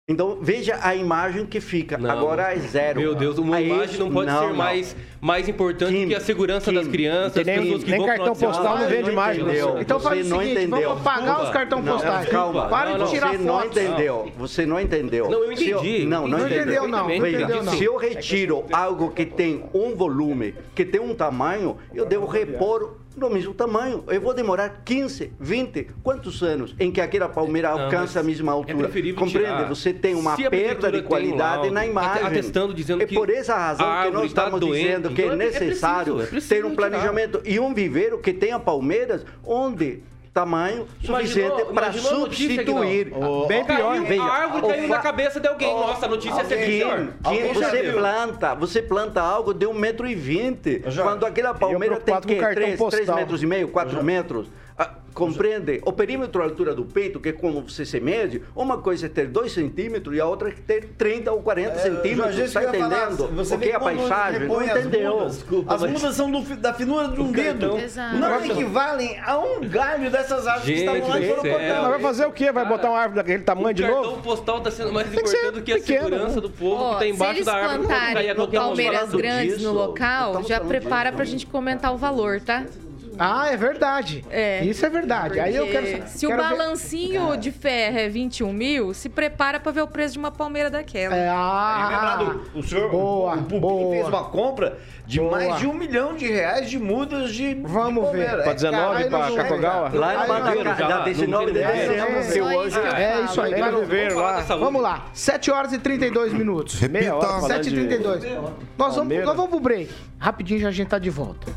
Então, 0.06 0.38
veja 0.42 0.78
a 0.84 0.94
imagem 0.94 1.46
que 1.46 1.62
fica. 1.62 1.98
Não. 1.98 2.12
Agora 2.12 2.54
é 2.54 2.60
zero. 2.60 3.00
Meu 3.00 3.16
Deus, 3.16 3.38
uma 3.38 3.56
Aí, 3.56 3.68
imagem 3.70 3.98
não 3.98 4.12
pode 4.12 4.30
ser 4.30 4.36
não. 4.38 4.54
mais, 4.54 4.98
mais 5.22 5.48
importante 5.48 5.94
Kim, 5.94 6.10
que 6.10 6.16
a 6.16 6.20
segurança 6.20 6.72
Kim, 6.72 6.76
das 6.78 6.88
crianças, 6.90 7.46
nem- 7.46 7.62
pessoas 7.62 7.84
que 7.86 7.90
nem 7.92 8.00
vão 8.02 8.08
cartão 8.10 8.36
postal 8.36 8.78
não 8.80 8.90
vende 8.90 9.12
mais, 9.14 9.38
entendeu. 9.40 9.80
Então 9.80 10.00
Você 10.00 10.10
faz 10.10 10.26
o 10.26 10.30
não 10.30 10.40
seguinte, 10.40 10.58
entendeu. 10.58 10.90
vamos 10.90 11.08
apagar 11.08 11.44
os 11.44 11.50
cartões 11.52 11.86
Não, 11.86 11.94
postais. 11.94 12.28
calma. 12.28 12.68
Para 12.68 12.90
Não, 12.90 12.94
de 12.98 13.00
não, 13.04 13.08
tirar 13.12 13.32
você 13.32 13.38
não 13.38 13.54
fotos. 13.62 13.78
entendeu. 13.78 14.32
Você 14.38 14.66
não 14.66 14.80
entendeu. 14.82 15.30
Não, 15.30 15.44
eu 15.46 15.52
entendi. 15.54 16.06
não, 16.06 16.28
não 16.28 16.38
Não 16.38 16.40
entendeu. 16.48 16.62
entendeu, 16.64 16.88
não. 16.90 17.08
Veja, 17.08 17.38
entendeu, 17.38 17.64
não. 17.64 17.72
se 17.74 17.84
eu 17.86 17.96
retiro 17.96 18.66
algo 18.74 19.10
que 19.10 19.26
tem 19.26 19.64
um 19.74 19.96
volume, 19.96 20.54
que 20.76 20.84
tem 20.84 21.00
um 21.00 21.16
tamanho, 21.16 21.78
eu 21.96 22.06
devo 22.06 22.26
repor 22.26 22.98
no 23.16 23.30
mesmo 23.30 23.54
tamanho. 23.54 24.04
Eu 24.08 24.22
vou 24.22 24.34
demorar 24.34 24.82
15, 24.84 25.34
20, 25.40 25.88
quantos 26.04 26.42
anos 26.42 26.76
em 26.80 26.92
que 26.92 27.00
aquela 27.02 27.30
palmeira 27.30 27.70
alcança 27.70 28.20
a 28.20 28.24
mesma 28.24 28.52
é 28.52 28.56
altura? 28.56 28.78
preferível 28.78 29.20
Compreende? 29.24 29.56
tirar. 29.56 29.70
Você 29.70 29.94
tem 29.94 30.16
uma 30.16 30.36
Se 30.36 30.50
perda 30.50 30.92
de 30.92 31.02
qualidade 31.04 31.58
laudo 31.58 31.72
na 31.72 31.86
imagem. 31.86 32.24
atestando, 32.26 32.74
dizendo 32.74 33.04
é 33.04 33.06
que 33.06 33.16
por 33.16 33.30
essa 33.30 33.56
razão 33.56 33.86
que 34.04 34.12
nós 34.12 34.26
está 34.26 34.44
estamos 34.46 34.60
doente, 34.60 34.84
dizendo 34.86 35.10
que 35.10 35.22
então 35.22 35.32
é 35.32 35.36
é 35.36 35.38
preciso, 35.38 35.64
necessário 35.66 36.22
é 36.22 36.26
preciso 36.26 36.50
ter 36.50 36.66
um 36.66 36.70
tirar. 36.70 36.76
planejamento 36.90 37.42
e 37.46 37.60
um 37.60 37.74
viveiro 37.74 38.20
que 38.20 38.34
tenha 38.34 38.60
palmeiras 38.60 39.26
onde 39.46 40.04
tamanho 40.34 40.88
suficiente 41.04 41.66
para 41.74 41.94
substituir. 41.94 43.12
Bem 43.48 43.64
Caiu, 43.64 43.78
pior. 43.78 44.02
Veja, 44.02 44.24
a 44.24 44.34
árvore 44.34 44.68
caiu 44.68 44.88
na 44.88 44.98
cabeça 45.00 45.40
de 45.40 45.48
alguém. 45.48 45.72
Nossa, 45.74 46.06
a 46.06 46.10
notícia 46.10 46.42
é 46.42 46.66
pior. 46.66 47.08
Já 47.24 47.54
você 47.54 47.82
viu. 47.84 47.94
planta, 47.94 48.56
você 48.56 48.82
planta 48.82 49.22
algo 49.22 49.54
de 49.54 49.68
1,20m. 49.68 51.02
Quando 51.02 51.26
aquela 51.26 51.54
palmeira 51.54 52.00
tem 52.00 52.20
que 52.22 52.34
o 52.34 52.40
cartão 52.40 52.64
3, 52.64 52.78
postal. 52.78 53.16
metros 53.16 53.44
e 53.44 53.46
meio, 53.46 53.68
4 53.68 54.04
metros. 54.04 54.48
Compreende? 55.14 55.82
O 55.86 55.92
perímetro 55.92 56.42
à 56.42 56.46
altura 56.46 56.74
do 56.74 56.86
peito, 56.86 57.20
que 57.20 57.30
é 57.30 57.32
como 57.32 57.62
você 57.62 57.86
se 57.86 58.00
mede, 58.00 58.42
uma 58.56 58.78
coisa 58.80 59.06
é 59.06 59.10
ter 59.10 59.28
2 59.28 59.52
centímetros 59.52 60.16
e 60.16 60.20
a 60.20 60.26
outra 60.26 60.50
é 60.50 60.52
ter 60.52 60.90
30 60.98 61.32
ou 61.32 61.42
40 61.42 61.76
centímetros. 61.80 62.18
Jorge, 62.36 62.44
isso 62.44 62.58
Está 62.60 62.72
que 62.72 62.78
falar. 62.80 62.98
entendendo? 63.12 63.36
Você 63.36 63.56
o 63.56 63.60
que 63.60 63.70
é 63.70 63.76
a 63.76 63.80
paisagem? 63.80 64.48
Não 64.48 64.58
repõe 64.58 64.70
as 64.70 64.86
entendeu? 64.86 65.14
mudas. 65.18 65.36
Desculpa, 65.38 65.74
As 65.76 65.82
mas- 65.82 65.92
mudas 65.92 66.16
são 66.16 66.32
do 66.32 66.44
da 66.56 66.74
finura 66.74 67.08
de 67.08 67.22
um 67.22 67.32
dedo. 67.32 67.78
Exato. 67.78 68.16
Não 68.18 68.46
equivalem 68.46 69.20
a 69.24 69.38
um 69.38 69.62
galho 69.62 70.10
dessas 70.12 70.48
árvores 70.48 70.66
que 70.66 70.78
Gente 70.78 70.88
estavam 70.98 71.10
lá 71.10 71.20
e 71.20 71.30
foram 71.30 71.42
cortadas. 71.44 71.88
Vai 71.90 72.00
fazer 72.00 72.26
o 72.26 72.32
quê? 72.32 72.52
Vai 72.52 72.66
botar 72.68 72.90
uma 72.90 73.00
árvore 73.00 73.16
daquele 73.18 73.44
tamanho 73.44 73.74
de 73.74 73.84
o 73.84 73.86
cartão 73.88 74.04
novo? 74.04 74.22
postal 74.24 74.58
está 74.58 74.72
sendo 74.72 74.92
mais 74.94 75.08
que 75.10 75.16
importante 75.16 75.52
do 75.52 75.62
que 75.62 75.72
a 75.72 75.76
pequeno, 75.76 76.04
segurança 76.10 76.42
do 76.42 76.50
povo 76.50 76.76
Ó, 76.84 76.88
que 76.90 76.94
está 76.94 77.06
se 77.06 77.10
embaixo 77.12 77.34
eles 77.36 77.46
da 77.46 77.54
árvore. 77.54 77.88
plantarem 77.88 78.14
Cair 78.16 78.30
a 78.32 78.36
qualquer 78.36 78.58
palmeiras 78.60 79.10
grandes 79.14 79.62
no 79.62 79.72
local, 79.74 80.44
já 80.44 80.60
prepara 80.60 81.10
disso. 81.10 81.16
pra 81.18 81.26
gente 81.26 81.46
comentar 81.46 81.94
o 81.94 81.98
valor, 81.98 82.40
tá? 82.42 82.64
Ah, 83.18 83.50
é 83.52 83.58
verdade. 83.58 84.24
É. 84.30 84.64
Isso 84.64 84.86
é 84.86 84.90
verdade. 84.90 85.40
Aí 85.40 85.56
eu 85.56 85.68
quero. 85.68 85.86
Porque 85.88 86.08
Se 86.08 86.26
o 86.26 86.30
quero 86.30 86.42
ver- 86.44 86.50
balancinho 86.50 87.38
de 87.38 87.52
ferro 87.52 87.98
é 88.00 88.10
21 88.10 88.52
mil, 88.54 88.94
se 88.94 89.10
prepara 89.10 89.60
pra 89.60 89.72
ver 89.72 89.82
o 89.82 89.88
preço 89.88 90.14
de 90.14 90.20
uma 90.20 90.32
palmeira 90.32 90.70
daquela. 90.70 91.16
É, 91.16 91.26
É 91.26 91.30
ah, 91.30 91.88
lembrado, 91.90 92.42
o 92.56 92.64
senhor, 92.64 92.90
boa, 92.92 93.34
o 93.36 93.38
boa. 93.60 93.92
fez 93.96 94.08
uma 94.08 94.24
compra 94.26 94.78
de 95.06 95.20
Boa. 95.20 95.32
mais 95.32 95.58
de 95.60 95.68
um 95.68 95.74
milhão 95.74 96.16
de 96.16 96.28
reais 96.28 96.70
de 96.70 96.80
mudas 96.80 97.34
de 97.34 97.54
Vamos 97.56 98.10
de 98.12 98.18
ver. 98.18 98.40
É, 98.40 98.54
19 98.54 99.04
aí 99.04 99.10
pra 99.10 99.30
não- 99.30 99.36
Cacogal? 99.36 99.90
Lá 99.94 100.14
não- 100.14 100.28
Madeiro, 100.28 100.64
já 100.64 100.76
já, 100.76 100.88
lá, 100.88 101.04
19 101.04 101.46
de 101.48 101.52
dezembro, 101.54 101.94
É, 101.94 101.98
é 101.98 102.06
hoje... 102.58 102.68
isso 102.70 103.42
É 103.42 103.46
aí. 103.46 104.60
Vamos 104.60 104.82
lá. 104.82 105.06
7 105.14 105.52
horas 105.52 105.74
e 105.74 105.78
32 105.78 106.34
minutos. 106.34 106.80
Meia 106.82 107.16
hora 107.16 107.26
Repita. 107.28 107.42
falando 107.48 107.62
de- 107.64 107.70
7h32. 107.70 108.24
Nós 108.24 108.42
vamos, 108.78 108.96
Palmeiras. 108.96 109.26
nós 109.28 109.36
vamos 109.36 109.52
pro 109.52 109.60
break. 109.60 109.90
Rapidinho 110.18 110.60
já 110.62 110.70
a 110.70 110.72
gente 110.72 110.88
tá 110.88 110.98
de 111.00 111.10
volta. 111.10 111.52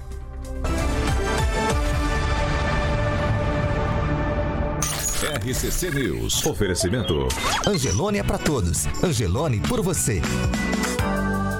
RCC 5.46 5.92
News. 5.92 6.44
Oferecimento. 6.44 7.28
Angelone 7.64 8.18
é 8.18 8.22
pra 8.24 8.36
todos. 8.36 8.84
Angelone 9.00 9.60
por 9.60 9.80
você. 9.80 10.20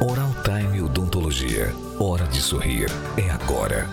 Oral 0.01 0.35
Time 0.42 0.83
Odontologia. 0.83 1.72
Hora 1.96 2.27
de 2.27 2.42
sorrir. 2.42 2.90
É 3.16 3.31
agora. 3.31 3.88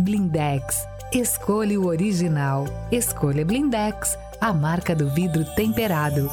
Blindex. 0.00 0.86
Escolha 1.12 1.78
o 1.78 1.88
original. 1.88 2.64
Escolha 2.90 3.44
Blindex, 3.44 4.16
a 4.40 4.54
marca 4.54 4.94
do 4.94 5.10
vidro 5.10 5.44
temperado. 5.54 6.30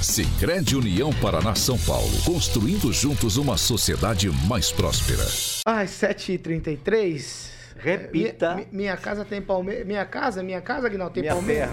Sicredi 0.00 0.74
União 0.74 1.12
Paraná 1.20 1.54
São 1.54 1.76
Paulo. 1.80 2.18
Construindo 2.24 2.90
juntos 2.94 3.36
uma 3.36 3.58
sociedade 3.58 4.30
mais 4.48 4.72
próspera. 4.72 5.26
Ai, 5.66 5.84
7h33. 5.84 7.59
Repita. 7.82 8.54
Mi- 8.54 8.62
mi- 8.62 8.68
minha 8.78 8.96
casa 8.96 9.24
tem 9.24 9.40
Palmeiras. 9.40 9.86
Minha 9.86 10.04
casa, 10.04 10.42
minha 10.42 10.60
casa, 10.60 10.86
Aguinaldo, 10.86 11.14
tem 11.14 11.22
Minha 11.22 11.34
Palmeiras. 11.34 11.70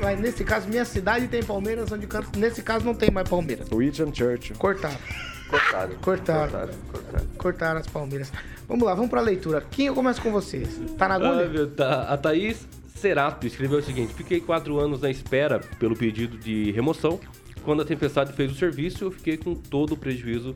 Mas 0.00 0.20
nesse 0.20 0.44
caso, 0.44 0.68
minha 0.68 0.84
cidade 0.84 1.28
tem 1.28 1.42
Palmeiras, 1.42 1.90
onde 1.92 2.06
canto. 2.06 2.38
Nesse 2.38 2.62
caso 2.62 2.84
não 2.84 2.94
tem 2.94 3.10
mais 3.10 3.28
Palmeiras. 3.28 3.68
Winston 3.68 4.12
Churchill. 4.14 4.56
Cortaram. 4.56 4.96
Cortado. 5.48 5.94
Cortaram. 6.00 6.48
Cortado, 6.50 6.76
cortado. 6.92 7.26
Cortaram 7.36 7.80
as 7.80 7.86
Palmeiras. 7.88 8.32
Vamos 8.68 8.84
lá, 8.86 8.94
vamos 8.94 9.10
pra 9.10 9.20
leitura. 9.20 9.64
Quem 9.70 9.86
eu 9.86 9.94
começo 9.94 10.22
com 10.22 10.30
vocês? 10.30 10.80
Tá 10.96 11.08
na 11.08 11.14
Ah, 11.14 11.16
agulha? 11.16 11.48
meu, 11.48 11.68
tá- 11.70 12.02
A 12.02 12.16
Thaís 12.16 12.66
Cerato 12.94 13.46
escreveu 13.46 13.78
o 13.78 13.82
seguinte: 13.82 14.14
Fiquei 14.14 14.40
quatro 14.40 14.78
anos 14.78 15.00
na 15.00 15.10
espera 15.10 15.58
pelo 15.78 15.96
pedido 15.96 16.36
de 16.38 16.70
remoção. 16.70 17.18
Quando 17.64 17.82
a 17.82 17.84
tempestade 17.84 18.32
fez 18.32 18.52
o 18.52 18.54
serviço, 18.54 19.04
eu 19.04 19.10
fiquei 19.10 19.36
com 19.36 19.54
todo 19.54 19.92
o 19.92 19.96
prejuízo 19.96 20.54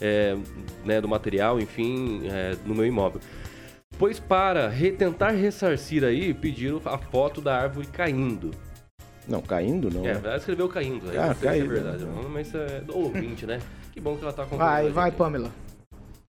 é, 0.00 0.36
né, 0.84 1.00
do 1.00 1.08
material, 1.08 1.58
enfim, 1.60 2.22
é, 2.30 2.54
no 2.64 2.74
meu 2.74 2.86
imóvel. 2.86 3.20
Pois 3.98 4.20
para 4.20 4.70
tentar 4.98 5.30
ressarcir 5.30 6.04
aí, 6.04 6.34
pediram 6.34 6.80
a 6.84 6.98
foto 6.98 7.40
da 7.40 7.56
árvore 7.56 7.86
caindo. 7.86 8.50
Não, 9.26 9.40
caindo 9.40 9.90
não. 9.90 10.04
É, 10.06 10.14
né? 10.14 10.20
ela 10.22 10.36
escreveu 10.36 10.68
caindo. 10.68 11.10
Aí 11.10 11.16
Ah, 11.18 11.26
não 11.28 11.34
sei 11.34 11.40
se 11.40 11.46
é 11.46 11.50
caindo, 11.50 11.68
verdade, 11.68 12.04
né? 12.04 12.12
não, 12.22 12.28
mas 12.28 12.54
é 12.54 12.80
do 12.80 12.96
ouvinte, 12.96 13.46
né? 13.46 13.58
Que 13.92 14.00
bom 14.00 14.16
que 14.16 14.22
ela 14.22 14.32
tá 14.32 14.44
com 14.44 14.56
Vai, 14.56 14.90
vai, 14.90 15.10
Pamela. 15.10 15.50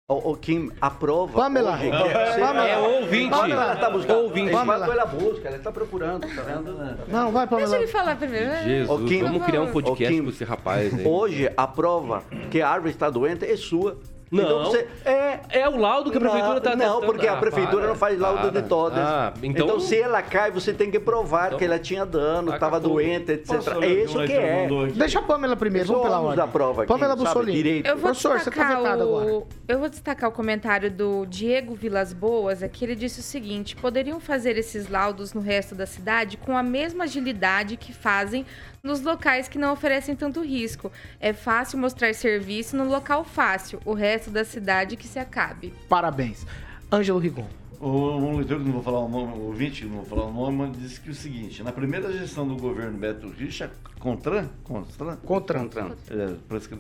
O, 0.09 0.33
o 0.33 0.37
Kim 0.37 0.71
aprova. 0.81 1.33
Pamela. 1.33 1.73
hoje 1.73 1.91
que 1.91 1.91
você- 1.91 2.39
Pamela. 2.41 2.69
É 2.69 2.79
ouvinte. 2.79 3.31
Pamela, 3.31 3.63
ela 3.65 3.77
tá 3.77 3.91
buscando. 3.91 4.19
Ouvinte. 4.23 4.51
Enquanto 4.53 4.93
ela 4.93 5.07
busca, 5.07 5.49
ela 5.49 5.59
tá 5.59 5.73
procurando, 5.73 6.21
tá 6.33 6.43
vendo? 6.43 6.75
né? 6.75 6.97
Não, 7.09 7.33
vai, 7.33 7.45
Deixa 7.49 7.65
Pamela. 7.65 7.77
ele 7.83 7.87
falar 7.91 8.15
primeiro. 8.17 8.47
né? 8.47 8.65
Jesus, 8.65 8.89
Ô, 8.91 9.05
Kim, 9.05 9.23
vamos 9.25 9.45
criar 9.45 9.63
um 9.63 9.73
podcast 9.73 10.15
Kim, 10.15 10.23
com 10.23 10.31
esse 10.31 10.45
rapaz 10.45 10.95
aí. 10.95 11.05
Hoje, 11.05 11.51
a 11.57 11.67
prova 11.67 12.23
que 12.53 12.63
a 12.63 12.69
árvore 12.69 12.93
está 12.93 13.11
doente 13.11 13.45
é 13.47 13.57
sua. 13.57 13.99
Não. 14.31 14.43
Então 14.43 14.65
você. 14.65 14.89
É. 15.05 15.41
É 15.51 15.69
o 15.69 15.77
laudo 15.77 16.11
que 16.11 16.17
a 16.17 16.21
prefeitura 16.21 16.55
não, 16.55 16.61
tá 16.61 16.71
Não, 16.71 16.79
testando. 16.87 17.07
porque 17.07 17.29
a 17.29 17.35
Ah, 17.35 17.37
prefeitura 17.37 17.77
para, 17.79 17.87
não 17.89 17.95
faz 17.95 18.19
laudo 18.19 18.51
para. 18.51 18.61
de 18.63 18.69
todas. 18.69 18.99
Ah, 18.99 19.33
então- 19.43 19.67
então... 19.67 19.81
se 19.81 20.01
ela 20.01 20.21
cai, 20.21 20.51
você 20.51 20.73
tem 20.73 20.91
que 20.91 20.99
provar 20.99 21.47
Então- 21.47 21.59
que 21.59 21.65
ela 21.65 21.79
tinha 21.79 22.05
dano, 22.05 22.53
estava 22.53 22.81
tudo. 22.81 22.95
doente, 22.95 23.31
etc. 23.33 23.53
É 23.83 23.87
isso 23.87 24.19
que 24.25 24.33
é. 24.33 24.67
Deixa 24.95 25.21
a 25.21 25.23
Pamela 25.23 25.55
primeiro, 25.57 25.87
vamos 25.89 26.03
pela 26.03 26.21
ordem. 26.21 26.37
da 26.37 26.47
prova 26.47 26.83
aqui, 26.83 26.93
Pamela 26.93 27.15
Bussolini. 27.15 27.53
direito. 27.53 27.87
Eu 27.87 27.95
vou, 27.97 28.03
Professor, 28.11 28.39
você 28.41 28.51
tá 28.51 28.51
destacar 28.51 28.77
vetado 28.83 29.03
agora. 29.05 29.27
o... 29.33 29.47
eu 29.69 29.79
vou 29.79 29.89
destacar 29.89 30.29
o 30.29 30.33
comentário 30.33 30.91
do 30.91 31.25
Diego 31.27 31.75
Vilas 31.77 32.13
Boas, 32.13 32.63
aqui 32.65 32.85
ele 32.85 32.97
disse 32.97 33.21
o 33.21 33.23
seguinte: 33.23 33.77
poderiam 33.77 34.19
fazer 34.19 34.57
esses 34.59 34.89
laudos 34.89 35.35
no 35.35 35.41
resto 35.41 35.75
da 35.75 35.87
cidade 35.87 36.37
com 36.37 36.57
a 36.57 36.63
mesma 36.65 37.05
agilidade 37.05 37.77
que 37.77 37.93
fazem 37.93 38.45
nos 38.87 39.03
locais 39.03 39.49
que 39.49 39.59
não 39.59 39.73
oferecem 39.73 40.15
tanto 40.17 40.41
risco. 40.43 40.91
É 41.21 41.33
fácil 41.33 41.79
mostrar 41.79 42.15
serviço 42.15 42.77
no 42.77 42.85
local 42.89 43.25
fácil, 43.25 43.81
o 43.85 43.93
resto 43.93 44.31
da 44.31 44.45
cidade 44.45 44.97
que 44.97 45.07
se 45.09 45.19
acabe. 45.19 45.75
Parabéns. 45.89 46.47
Ângelo 46.91 47.19
Rigon. 47.19 47.47
O, 47.79 47.89
um 48.17 48.37
leitor 48.39 48.59
que 48.59 48.65
não 48.65 48.73
vou 48.73 48.83
falar 48.83 49.01
o 49.01 49.09
nome, 49.09 49.35
o 49.35 49.43
ouvinte 49.49 49.83
que 49.83 49.87
não 49.89 49.97
vou 49.97 50.05
falar 50.07 50.25
o 50.25 50.33
nome, 50.33 50.71
disse 50.79 50.99
que 50.99 51.11
o 51.11 51.15
seguinte, 51.15 51.63
na 51.63 51.73
primeira 51.73 52.11
gestão 52.11 52.49
do 52.49 52.57
governo 52.57 52.97
Beto 52.97 53.29
Richa, 53.29 53.71
Contran, 53.99 54.49
Contran, 54.65 55.17
Contran. 55.17 55.91
é, 56.11 56.35
parece 56.49 56.69
que- 56.71 56.79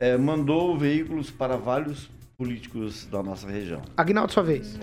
é, 0.00 0.16
mandou 0.16 0.78
veículos 0.78 1.30
para 1.30 1.56
vários 1.58 2.08
políticos 2.38 3.04
da 3.06 3.22
nossa 3.22 3.46
região. 3.48 3.82
Aguinaldo, 3.96 4.32
sua 4.32 4.42
vez. 4.42 4.78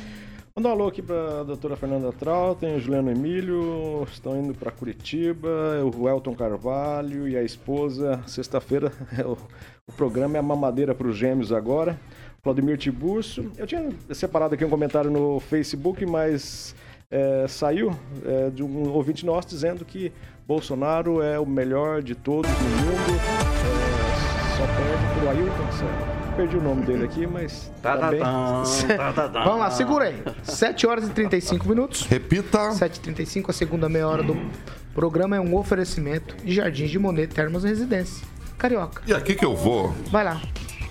Mandar 0.54 0.70
um 0.70 0.72
alô 0.74 0.88
aqui 0.88 1.02
pra 1.02 1.44
doutora 1.44 1.78
Fernanda 1.78 2.12
Trau, 2.12 2.54
tem 2.56 2.76
o 2.76 2.80
Juliano 2.80 3.10
Emílio, 3.10 4.06
estão 4.12 4.38
indo 4.38 4.54
pra 4.54 4.70
Curitiba, 4.70 5.50
o 5.96 6.10
Elton 6.10 6.36
Carvalho 6.36 7.26
e 7.26 7.38
a 7.38 7.42
esposa. 7.42 8.22
Sexta-feira 8.28 8.92
o, 9.26 9.38
o 9.88 9.94
programa 9.96 10.36
é 10.36 10.40
a 10.40 10.44
mamadeira 10.44 10.94
para 10.94 11.08
os 11.08 11.16
gêmeos 11.16 11.54
agora. 11.54 11.98
Claudemir 12.44 12.78
Tiburcio. 12.78 13.50
Eu 13.58 13.66
tinha 13.66 13.90
separado 14.14 14.54
aqui 14.56 14.66
um 14.66 14.70
comentário 14.70 15.10
no 15.10 15.40
Facebook, 15.40 16.06
mas 16.06 16.76
é, 17.10 17.46
saiu 17.48 17.96
é, 18.26 18.50
de 18.50 18.62
um 18.62 18.92
ouvinte 18.92 19.26
nosso 19.26 19.48
dizendo 19.48 19.86
que 19.86 20.12
Bolsonaro 20.46 21.22
é 21.22 21.40
o 21.40 21.46
melhor 21.46 22.04
de 22.04 22.14
todos 22.14 22.52
no 22.52 22.58
mundo, 22.58 23.22
é, 23.22 24.58
só 24.58 24.66
perde 24.68 25.20
pro 25.20 25.30
Ailton 25.30 25.72
Senna. 25.72 26.21
Perdi 26.36 26.58
o 26.58 26.62
nome 26.62 26.84
dele 26.86 27.04
aqui, 27.06 27.28
mas 27.28 27.72
Tá, 27.82 27.98
tá, 27.98 28.10
bem. 28.10 28.20
tá, 28.20 28.64
tá, 28.98 29.14
tá, 29.14 29.30
tá. 29.30 29.44
Vamos 29.44 29.60
lá, 29.60 29.72
segura 29.72 30.06
aí. 30.06 30.24
7 30.44 30.88
horas 30.88 31.08
e 31.08 31.12
35 31.12 31.68
minutos. 31.68 32.06
Repita. 32.06 32.70
7h35, 32.70 33.50
a 33.50 33.54
segunda 33.54 33.90
meia 33.90 34.08
hora 34.08 34.24
do 34.24 34.38
programa 34.94 35.36
é 35.36 35.40
um 35.40 35.56
oferecimento 35.56 36.36
de 36.44 36.54
Jardins 36.54 36.90
de 36.90 36.98
Monet 36.98 37.28
Termas 37.34 37.64
Residência. 37.64 38.26
Carioca. 38.58 39.02
E 39.06 39.14
aqui 39.14 39.36
que 39.36 39.44
eu 39.46 39.56
vou. 39.56 39.94
Vai 40.10 40.24
lá. 40.24 40.42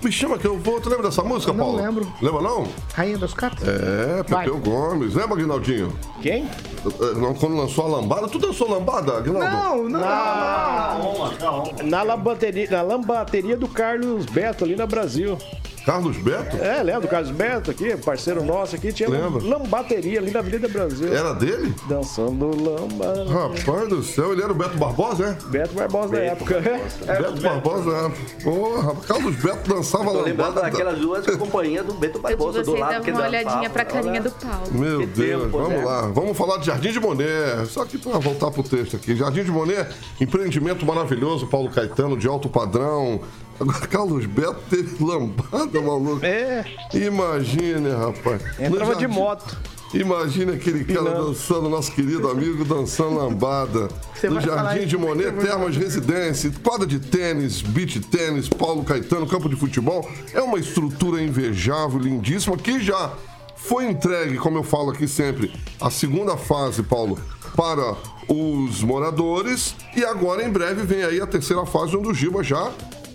Me 0.03 0.11
chama 0.11 0.39
que 0.39 0.47
eu 0.47 0.59
vou. 0.59 0.81
Tu 0.81 0.89
lembra 0.89 1.09
dessa 1.09 1.23
música, 1.23 1.53
Não 1.53 1.59
Paulo? 1.65 1.77
lembro. 1.83 2.13
Lembra 2.23 2.41
não? 2.41 2.67
Rainha 2.95 3.19
dos 3.19 3.35
Catos? 3.35 3.67
É, 3.69 4.23
Vai. 4.29 4.45
Pepeu 4.47 4.59
Gomes. 4.59 5.15
Lembra, 5.15 5.35
Aguinaldinho? 5.35 5.93
Quem? 6.23 6.45
É, 6.47 7.15
não, 7.19 7.35
Quando 7.35 7.57
lançou 7.57 7.85
a 7.85 7.89
lambada. 8.01 8.27
Tu 8.29 8.39
dançou 8.39 8.71
lambada, 8.71 9.19
Aguinaldo? 9.19 9.89
Não, 9.89 9.89
não, 9.89 11.31
não. 11.39 11.65
Na 11.85 12.03
lambateria, 12.03 12.69
na 12.71 12.83
lambateria 12.83 13.57
do 13.57 13.69
Carlos 13.69 14.25
Beto, 14.27 14.65
ali 14.65 14.75
na 14.77 14.87
Brasil. 14.87 15.37
Carlos 15.85 16.17
Beto? 16.19 16.57
É, 16.57 16.83
lembra 16.83 17.01
do 17.03 17.09
Carlos 17.09 17.31
Beto 17.31 17.71
aqui, 17.71 17.97
parceiro 17.97 18.45
nosso 18.45 18.77
aqui? 18.77 18.93
Tinha 18.93 19.09
uma 19.09 19.19
Lembro. 19.19 19.49
lambateria 19.49 20.19
ali 20.21 20.31
na 20.31 20.41
Avenida 20.41 20.69
Brasil. 20.69 21.13
Era 21.13 21.33
dele? 21.33 21.75
Dançando 21.89 22.47
lamba. 22.47 23.25
Rapaz 23.29 23.89
do 23.89 24.03
céu, 24.03 24.33
ele 24.33 24.43
era 24.43 24.53
o 24.53 24.55
Beto 24.55 24.77
Barbosa, 24.77 25.25
é? 25.41 25.49
Beto 25.49 25.75
Barbosa 25.75 26.09
da 26.09 26.19
época. 26.21 26.61
Beto 26.61 27.41
Barbosa, 27.43 27.91
é. 27.91 28.43
Porra, 28.45 28.95
Carlos 29.07 29.37
Beto 29.37 29.75
dançava 29.75 30.05
Tô 30.05 30.23
lembrando 30.23 30.49
lambada. 30.57 30.71
daquelas 30.71 30.99
duas 30.99 31.27
companhias 31.37 31.87
do 31.87 31.95
Beto 31.95 32.19
Barbosa 32.21 32.63
do 32.63 32.75
lado 32.77 32.93
dava 32.93 33.05
que 33.05 33.11
uma 33.11 33.23
olhadinha 33.27 33.71
pra 33.71 33.85
carinha 33.85 34.13
Olha. 34.13 34.23
do 34.23 34.31
Paulo. 34.33 34.73
Meu 34.73 35.01
Que 35.01 35.07
Deus, 35.07 35.43
tempo, 35.45 35.59
vamos 35.59 35.79
né? 35.79 35.85
lá. 35.85 36.03
Vamos 36.09 36.37
falar 36.37 36.59
de 36.59 36.67
Jardim 36.67 36.93
de 36.93 37.01
Monet. 37.01 37.67
Só 37.69 37.85
que 37.85 37.97
para 37.99 38.19
voltar 38.19 38.51
pro 38.51 38.63
texto 38.63 38.97
aqui. 38.97 39.17
Jardim 39.17 39.43
de 39.45 39.51
Monet, 39.51 39.89
empreendimento 40.21 40.85
maravilhoso, 40.85 41.47
Paulo 41.47 41.71
Caetano, 41.71 42.17
de 42.17 42.29
alto 42.29 42.49
padrão. 42.49 43.21
Agora, 43.61 43.87
Carlos 43.87 44.25
Beto 44.25 44.57
teve 44.71 45.05
lambada, 45.05 45.83
maluco. 45.83 46.25
É, 46.25 46.65
Imagine, 46.95 47.91
rapaz. 47.91 48.43
Entrava 48.59 48.97
de 48.97 49.07
moto. 49.07 49.59
Imagina 49.93 50.55
aquele 50.55 50.85
cara 50.85 51.11
dançando, 51.11 51.69
nosso 51.69 51.93
querido 51.93 52.31
amigo 52.31 52.65
dançando 52.65 53.17
lambada. 53.17 53.89
Você 54.15 54.31
no 54.31 54.41
Jardim 54.41 54.87
de 54.87 54.97
Monet, 54.97 55.33
Termas 55.33 55.77
Residência, 55.77 56.51
quadra 56.63 56.87
de 56.87 57.01
tênis, 57.01 57.61
beach 57.61 58.01
tênis, 58.01 58.49
Paulo 58.49 58.83
Caetano, 58.83 59.27
campo 59.27 59.49
de 59.49 59.57
futebol. 59.57 60.09
É 60.33 60.41
uma 60.41 60.59
estrutura 60.59 61.21
invejável, 61.21 61.99
lindíssima, 61.99 62.57
que 62.57 62.81
já 62.81 63.13
foi 63.57 63.91
entregue, 63.91 64.39
como 64.39 64.59
eu 64.59 64.63
falo 64.63 64.91
aqui 64.91 65.07
sempre, 65.07 65.53
a 65.81 65.91
segunda 65.91 66.37
fase, 66.37 66.83
Paulo, 66.83 67.19
para 67.55 67.95
os 68.29 68.83
moradores. 68.83 69.75
E 69.95 70.05
agora, 70.05 70.43
em 70.45 70.51
breve, 70.51 70.83
vem 70.83 71.03
aí 71.03 71.21
a 71.21 71.27
terceira 71.27 71.67
fase, 71.67 71.97
onde 71.97 72.09
o 72.09 72.15
Giba 72.15 72.45
já 72.45 72.71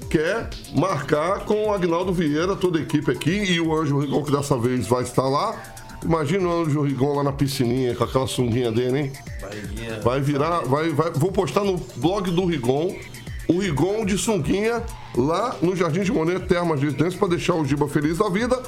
quer 0.06 0.50
marcar 0.74 1.42
com 1.42 1.68
o 1.68 1.74
Agnaldo 1.74 2.14
Vieira, 2.14 2.56
toda 2.56 2.80
a 2.80 2.82
equipe 2.82 3.12
aqui, 3.12 3.32
e 3.32 3.60
o 3.60 3.76
Anjo 3.76 4.00
Rigon, 4.00 4.24
que 4.24 4.32
dessa 4.32 4.58
vez 4.58 4.88
vai 4.88 5.04
estar 5.04 5.28
lá. 5.28 5.56
Imagina 6.04 6.48
o 6.48 6.62
Anjo 6.62 6.82
Rigon 6.82 7.16
lá 7.16 7.24
na 7.24 7.32
piscininha, 7.32 7.96
com 7.96 8.04
aquela 8.04 8.28
sunguinha 8.28 8.72
dele, 8.72 9.00
hein? 9.00 9.12
Vai 10.04 10.22
virar, 10.22 10.62
vai, 10.62 10.90
vai, 10.90 11.12
vou 11.12 11.32
postar 11.32 11.64
no 11.64 11.78
blog 11.96 12.30
do 12.32 12.46
Rigon, 12.46 12.96
o 13.48 13.60
Rigon 13.60 14.06
de 14.06 14.18
sunguinha 14.18 14.84
lá 15.16 15.56
no 15.62 15.76
Jardim 15.76 16.02
de 16.02 16.12
Monet 16.12 16.48
Termas 16.48 16.80
de 16.80 16.88
Residência 16.88 17.18
para 17.18 17.30
deixar 17.30 17.56
o 17.56 17.66
Giba 17.66 17.88
feliz 17.88 18.18
da 18.18 18.30
vida. 18.30 18.62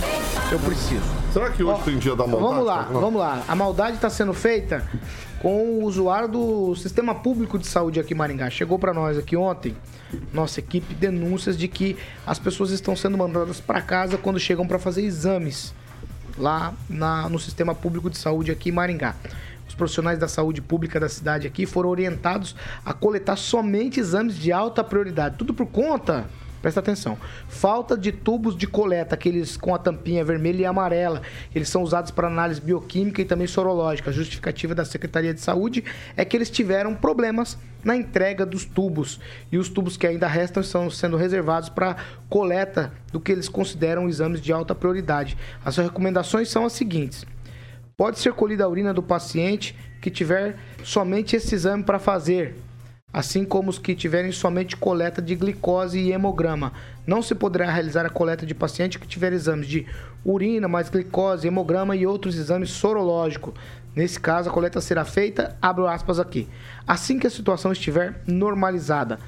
Eu 0.52 0.58
preciso. 0.60 1.02
Será 1.32 1.50
que 1.50 1.62
hoje 1.62 1.82
tem 1.84 1.98
dia 1.98 2.16
da 2.16 2.26
maldade? 2.26 2.42
Vamos 2.52 2.66
lá, 2.66 2.88
Não. 2.90 3.00
vamos 3.00 3.20
lá. 3.20 3.44
A 3.46 3.54
maldade 3.54 3.96
está 3.96 4.08
sendo 4.10 4.32
feita 4.32 4.84
com 5.40 5.78
o 5.78 5.84
usuário 5.84 6.28
do 6.28 6.74
Sistema 6.74 7.14
Público 7.14 7.58
de 7.58 7.66
Saúde 7.66 8.00
aqui 8.00 8.14
em 8.14 8.16
Maringá. 8.16 8.50
Chegou 8.50 8.78
para 8.78 8.92
nós 8.92 9.16
aqui 9.16 9.36
ontem, 9.36 9.76
nossa 10.32 10.60
equipe, 10.60 10.92
denúncias 10.94 11.56
de 11.56 11.68
que 11.68 11.96
as 12.26 12.38
pessoas 12.38 12.70
estão 12.70 12.96
sendo 12.96 13.16
mandadas 13.16 13.60
para 13.60 13.80
casa 13.80 14.18
quando 14.18 14.38
chegam 14.40 14.66
para 14.66 14.78
fazer 14.78 15.02
exames 15.04 15.72
lá 16.40 16.72
na- 16.88 17.28
no 17.28 17.38
Sistema 17.38 17.74
Público 17.74 18.10
de 18.10 18.18
Saúde 18.18 18.50
aqui 18.50 18.70
em 18.70 18.72
Maringá. 18.72 19.14
Os 19.68 19.74
profissionais 19.74 20.18
da 20.18 20.26
saúde 20.26 20.60
pública 20.60 20.98
da 20.98 21.08
cidade 21.08 21.46
aqui 21.46 21.64
foram 21.64 21.90
orientados 21.90 22.56
a 22.84 22.92
coletar 22.92 23.36
somente 23.36 24.00
exames 24.00 24.36
de 24.36 24.50
alta 24.50 24.82
prioridade. 24.82 25.36
Tudo 25.38 25.54
por 25.54 25.66
conta, 25.66 26.24
presta 26.60 26.80
atenção, 26.80 27.16
falta 27.48 27.96
de 27.96 28.12
tubos 28.12 28.56
de 28.56 28.66
coleta, 28.66 29.14
aqueles 29.14 29.56
com 29.56 29.74
a 29.74 29.78
tampinha 29.78 30.24
vermelha 30.24 30.62
e 30.62 30.66
amarela. 30.66 31.22
Eles 31.54 31.68
são 31.68 31.82
usados 31.82 32.10
para 32.10 32.28
análise 32.28 32.60
bioquímica 32.60 33.22
e 33.22 33.24
também 33.24 33.46
sorológica. 33.46 34.10
A 34.10 34.12
justificativa 34.12 34.74
da 34.74 34.84
Secretaria 34.84 35.32
de 35.32 35.40
Saúde 35.40 35.84
é 36.16 36.24
que 36.24 36.36
eles 36.36 36.50
tiveram 36.50 36.94
problemas 36.94 37.58
na 37.82 37.96
entrega 37.96 38.44
dos 38.44 38.64
tubos. 38.64 39.20
E 39.50 39.58
os 39.58 39.68
tubos 39.68 39.96
que 39.96 40.06
ainda 40.06 40.26
restam 40.26 40.62
estão 40.62 40.90
sendo 40.90 41.16
reservados 41.16 41.68
para 41.68 41.96
coleta 42.28 42.92
do 43.12 43.20
que 43.20 43.32
eles 43.32 43.48
consideram 43.48 44.08
exames 44.08 44.40
de 44.40 44.52
alta 44.52 44.74
prioridade. 44.74 45.36
As 45.64 45.76
recomendações 45.76 46.48
são 46.48 46.64
as 46.64 46.72
seguintes. 46.72 47.24
Pode 47.96 48.18
ser 48.18 48.32
colhida 48.32 48.64
a 48.64 48.68
urina 48.68 48.94
do 48.94 49.02
paciente 49.02 49.76
que 50.00 50.10
tiver 50.10 50.56
somente 50.82 51.36
esse 51.36 51.54
exame 51.54 51.84
para 51.84 51.98
fazer, 51.98 52.56
assim 53.12 53.44
como 53.44 53.70
os 53.70 53.78
que 53.78 53.94
tiverem 53.94 54.30
somente 54.32 54.76
coleta 54.76 55.20
de 55.20 55.34
glicose 55.34 55.98
e 55.98 56.12
hemograma. 56.12 56.72
Não 57.06 57.22
se 57.22 57.34
poderá 57.34 57.70
realizar 57.70 58.06
a 58.06 58.10
coleta 58.10 58.46
de 58.46 58.54
paciente 58.54 58.98
que 58.98 59.06
tiver 59.06 59.32
exames 59.32 59.66
de 59.66 59.86
urina, 60.24 60.68
mais 60.68 60.88
glicose, 60.88 61.48
hemograma 61.48 61.96
e 61.96 62.06
outros 62.06 62.36
exames 62.36 62.70
sorológicos. 62.70 63.54
Nesse 63.94 64.20
caso, 64.20 64.48
a 64.48 64.52
coleta 64.52 64.80
será 64.80 65.04
feita, 65.04 65.56
abro 65.60 65.88
aspas 65.88 66.20
aqui, 66.20 66.48
assim 66.86 67.18
que 67.18 67.26
a 67.26 67.30
situação 67.30 67.72
estiver 67.72 68.22
normalizada. 68.26 69.18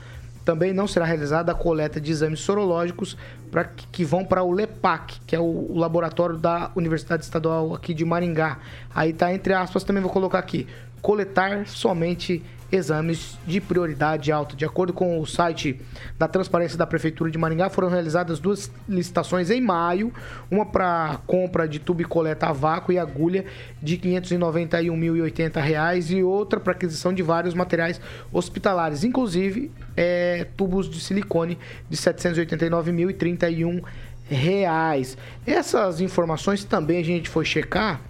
Também 0.44 0.72
não 0.72 0.86
será 0.88 1.04
realizada 1.04 1.52
a 1.52 1.54
coleta 1.54 2.00
de 2.00 2.10
exames 2.10 2.40
sorológicos 2.40 3.16
pra, 3.50 3.64
que, 3.64 3.86
que 3.88 4.04
vão 4.04 4.24
para 4.24 4.42
o 4.42 4.52
LEPAC, 4.52 5.20
que 5.26 5.36
é 5.36 5.38
o, 5.38 5.42
o 5.42 5.78
laboratório 5.78 6.36
da 6.36 6.70
Universidade 6.74 7.24
Estadual 7.24 7.74
aqui 7.74 7.94
de 7.94 8.04
Maringá. 8.04 8.58
Aí 8.92 9.12
tá 9.12 9.32
entre 9.32 9.52
aspas, 9.52 9.84
também 9.84 10.02
vou 10.02 10.10
colocar 10.10 10.38
aqui, 10.38 10.66
coletar 11.00 11.66
somente 11.66 12.42
exames 12.72 13.38
de 13.46 13.60
prioridade 13.60 14.32
alta. 14.32 14.56
De 14.56 14.64
acordo 14.64 14.94
com 14.94 15.20
o 15.20 15.26
site 15.26 15.78
da 16.18 16.26
Transparência 16.26 16.78
da 16.78 16.86
Prefeitura 16.86 17.30
de 17.30 17.36
Maringá, 17.36 17.68
foram 17.68 17.88
realizadas 17.88 18.40
duas 18.40 18.72
licitações 18.88 19.50
em 19.50 19.60
maio, 19.60 20.10
uma 20.50 20.64
para 20.64 21.20
compra 21.26 21.68
de 21.68 21.78
tubo 21.78 22.00
e 22.00 22.04
coleta 22.06 22.46
a 22.46 22.52
vácuo 22.52 22.90
e 22.90 22.98
agulha 22.98 23.44
de 23.82 23.98
591.080 23.98 25.60
reais 25.60 26.10
e 26.10 26.22
outra 26.22 26.58
para 26.58 26.72
aquisição 26.72 27.12
de 27.12 27.22
vários 27.22 27.52
materiais 27.52 28.00
hospitalares, 28.32 29.04
inclusive 29.04 29.70
é, 29.94 30.46
tubos 30.56 30.88
de 30.88 30.98
silicone 30.98 31.58
de 31.90 31.96
789.031 31.98 33.82
reais. 34.30 35.18
Essas 35.46 36.00
informações 36.00 36.64
também 36.64 36.98
a 36.98 37.04
gente 37.04 37.28
foi 37.28 37.44
checar 37.44 38.00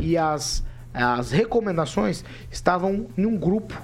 e 0.00 0.16
as, 0.16 0.64
as 0.94 1.30
recomendações 1.30 2.24
estavam 2.50 3.08
em 3.18 3.26
um 3.26 3.36
grupo 3.36 3.76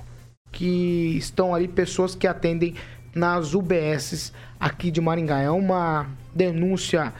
que 0.53 1.16
estão 1.16 1.55
ali 1.55 1.66
pessoas 1.66 2.14
que 2.14 2.26
atendem 2.26 2.74
nas 3.14 3.55
UBSs 3.55 4.32
aqui 4.61 4.90
de 4.90 5.00
Maringá. 5.00 5.40
É 5.40 5.50
uma 5.50 6.07
denúncia, 6.34 7.12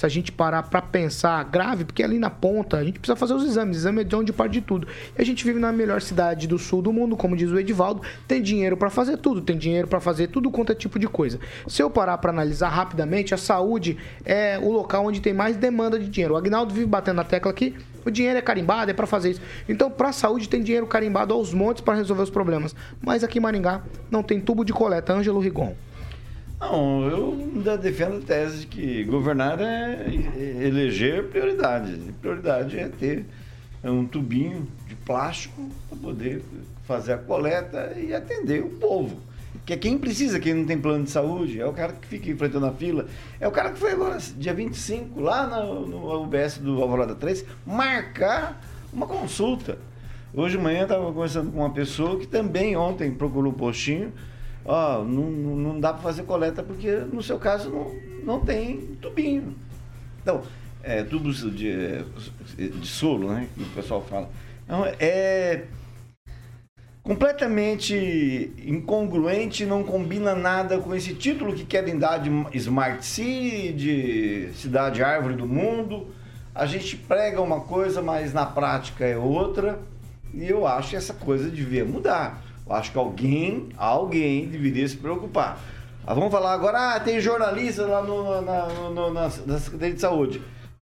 se 0.00 0.06
a 0.06 0.08
gente 0.08 0.32
parar 0.32 0.62
para 0.62 0.80
pensar, 0.80 1.44
grave, 1.44 1.84
porque 1.84 2.02
ali 2.02 2.18
na 2.18 2.30
ponta 2.30 2.78
a 2.78 2.84
gente 2.84 2.98
precisa 2.98 3.14
fazer 3.14 3.34
os 3.34 3.44
exames. 3.44 3.76
Exame 3.76 4.00
é 4.00 4.04
de 4.04 4.16
onde 4.16 4.32
parte 4.32 4.52
de 4.52 4.62
tudo. 4.62 4.88
E 5.16 5.20
a 5.20 5.24
gente 5.26 5.44
vive 5.44 5.60
na 5.60 5.70
melhor 5.70 6.00
cidade 6.00 6.48
do 6.48 6.58
sul 6.58 6.80
do 6.80 6.90
mundo, 6.90 7.18
como 7.18 7.36
diz 7.36 7.50
o 7.50 7.58
Edivaldo, 7.58 8.00
tem 8.26 8.40
dinheiro 8.40 8.78
para 8.78 8.88
fazer 8.88 9.18
tudo, 9.18 9.42
tem 9.42 9.58
dinheiro 9.58 9.86
para 9.86 10.00
fazer 10.00 10.28
tudo 10.28 10.50
quanto 10.50 10.72
é 10.72 10.74
tipo 10.74 10.98
de 10.98 11.06
coisa. 11.06 11.38
Se 11.68 11.82
eu 11.82 11.90
parar 11.90 12.16
para 12.16 12.30
analisar 12.30 12.70
rapidamente, 12.70 13.34
a 13.34 13.36
saúde 13.36 13.98
é 14.24 14.58
o 14.58 14.72
local 14.72 15.04
onde 15.04 15.20
tem 15.20 15.34
mais 15.34 15.58
demanda 15.58 15.98
de 15.98 16.08
dinheiro. 16.08 16.32
O 16.32 16.36
Agnaldo 16.38 16.72
vive 16.72 16.86
batendo 16.86 17.16
na 17.16 17.24
tecla 17.24 17.50
aqui, 17.50 17.74
o 18.02 18.10
dinheiro 18.10 18.38
é 18.38 18.42
carimbado, 18.42 18.90
é 18.90 18.94
para 18.94 19.06
fazer 19.06 19.32
isso. 19.32 19.42
Então, 19.68 19.90
para 19.90 20.08
a 20.08 20.12
saúde 20.12 20.48
tem 20.48 20.62
dinheiro 20.62 20.86
carimbado 20.86 21.34
aos 21.34 21.52
montes 21.52 21.82
para 21.82 21.96
resolver 21.96 22.22
os 22.22 22.30
problemas. 22.30 22.74
Mas 23.02 23.22
aqui 23.22 23.36
em 23.36 23.42
Maringá 23.42 23.82
não 24.10 24.22
tem 24.22 24.40
tubo 24.40 24.64
de 24.64 24.72
coleta. 24.72 25.12
Ângelo 25.12 25.40
Rigon. 25.40 25.74
Não, 26.60 27.08
eu 27.08 27.32
ainda 27.32 27.78
defendo 27.78 28.18
a 28.18 28.20
tese 28.20 28.60
de 28.60 28.66
que 28.66 29.04
governar 29.04 29.58
é 29.60 30.06
eleger 30.62 31.28
prioridade. 31.28 31.98
Prioridade 32.20 32.78
é 32.78 32.86
ter 32.88 33.24
um 33.82 34.04
tubinho 34.04 34.68
de 34.86 34.94
plástico 34.94 35.70
para 35.88 35.98
poder 35.98 36.44
fazer 36.84 37.14
a 37.14 37.18
coleta 37.18 37.94
e 37.96 38.14
atender 38.14 38.62
o 38.62 38.68
povo. 38.68 39.18
Que 39.64 39.72
é 39.72 39.76
quem 39.76 39.96
precisa, 39.96 40.38
quem 40.38 40.52
não 40.52 40.66
tem 40.66 40.78
plano 40.78 41.04
de 41.04 41.10
saúde, 41.10 41.60
é 41.60 41.66
o 41.66 41.72
cara 41.72 41.94
que 41.94 42.06
fica 42.06 42.30
enfrentando 42.30 42.66
a 42.66 42.72
fila. 42.72 43.06
É 43.40 43.48
o 43.48 43.50
cara 43.50 43.70
que 43.70 43.78
foi 43.78 43.92
agora, 43.92 44.18
dia 44.36 44.52
25, 44.52 45.18
lá 45.18 45.46
no, 45.46 45.86
no 45.86 46.22
UBS 46.24 46.58
do 46.58 46.82
Alvorada 46.82 47.14
3, 47.14 47.44
marcar 47.64 48.60
uma 48.92 49.06
consulta. 49.06 49.78
Hoje 50.34 50.56
de 50.56 50.62
manhã 50.62 50.80
eu 50.80 50.84
estava 50.84 51.12
conversando 51.12 51.50
com 51.50 51.58
uma 51.58 51.70
pessoa 51.70 52.18
que 52.18 52.26
também 52.26 52.76
ontem 52.76 53.10
procurou 53.12 53.50
um 53.50 53.54
postinho. 53.54 54.12
Ó, 54.64 55.02
não, 55.04 55.30
não 55.30 55.80
dá 55.80 55.92
para 55.92 56.02
fazer 56.02 56.22
coleta 56.24 56.62
porque 56.62 56.90
no 57.12 57.22
seu 57.22 57.38
caso 57.38 57.70
não, 57.70 57.94
não 58.24 58.40
tem 58.44 58.78
tubinho. 59.00 59.54
Então, 60.22 60.42
é, 60.82 61.02
tubos 61.02 61.40
de, 61.54 62.04
de 62.56 62.86
solo, 62.86 63.32
né? 63.32 63.48
Que 63.54 63.62
o 63.62 63.66
pessoal 63.66 64.02
fala. 64.02 64.28
Então, 64.64 64.84
é 64.98 65.64
completamente 67.02 68.52
incongruente, 68.64 69.64
não 69.64 69.82
combina 69.82 70.34
nada 70.34 70.78
com 70.78 70.94
esse 70.94 71.14
título 71.14 71.54
que 71.54 71.64
querem 71.64 71.98
dar 71.98 72.18
de 72.18 72.30
Smart 72.56 73.04
City, 73.04 73.72
de 73.72 74.50
cidade 74.54 75.02
árvore 75.02 75.34
do 75.34 75.46
mundo. 75.46 76.08
A 76.54 76.66
gente 76.66 76.96
prega 76.96 77.40
uma 77.40 77.60
coisa, 77.60 78.02
mas 78.02 78.32
na 78.32 78.44
prática 78.44 79.04
é 79.04 79.16
outra. 79.16 79.80
E 80.32 80.48
eu 80.48 80.66
acho 80.66 80.90
que 80.90 80.96
essa 80.96 81.14
coisa 81.14 81.50
devia 81.50 81.84
mudar. 81.84 82.42
Acho 82.70 82.92
que 82.92 82.98
alguém, 82.98 83.68
alguém 83.76 84.46
deveria 84.48 84.88
se 84.88 84.96
preocupar. 84.96 85.58
Ah, 86.06 86.14
vamos 86.14 86.30
falar 86.30 86.52
agora, 86.54 86.94
ah, 86.94 87.00
tem 87.00 87.20
jornalista 87.20 87.84
lá 87.86 88.02
no, 88.02 88.40
na, 88.40 88.66
no- 88.66 89.12
na, 89.12 89.30
na 89.46 89.58
Secretaria 89.58 89.94
de 89.94 90.00
Saúde. 90.00 90.40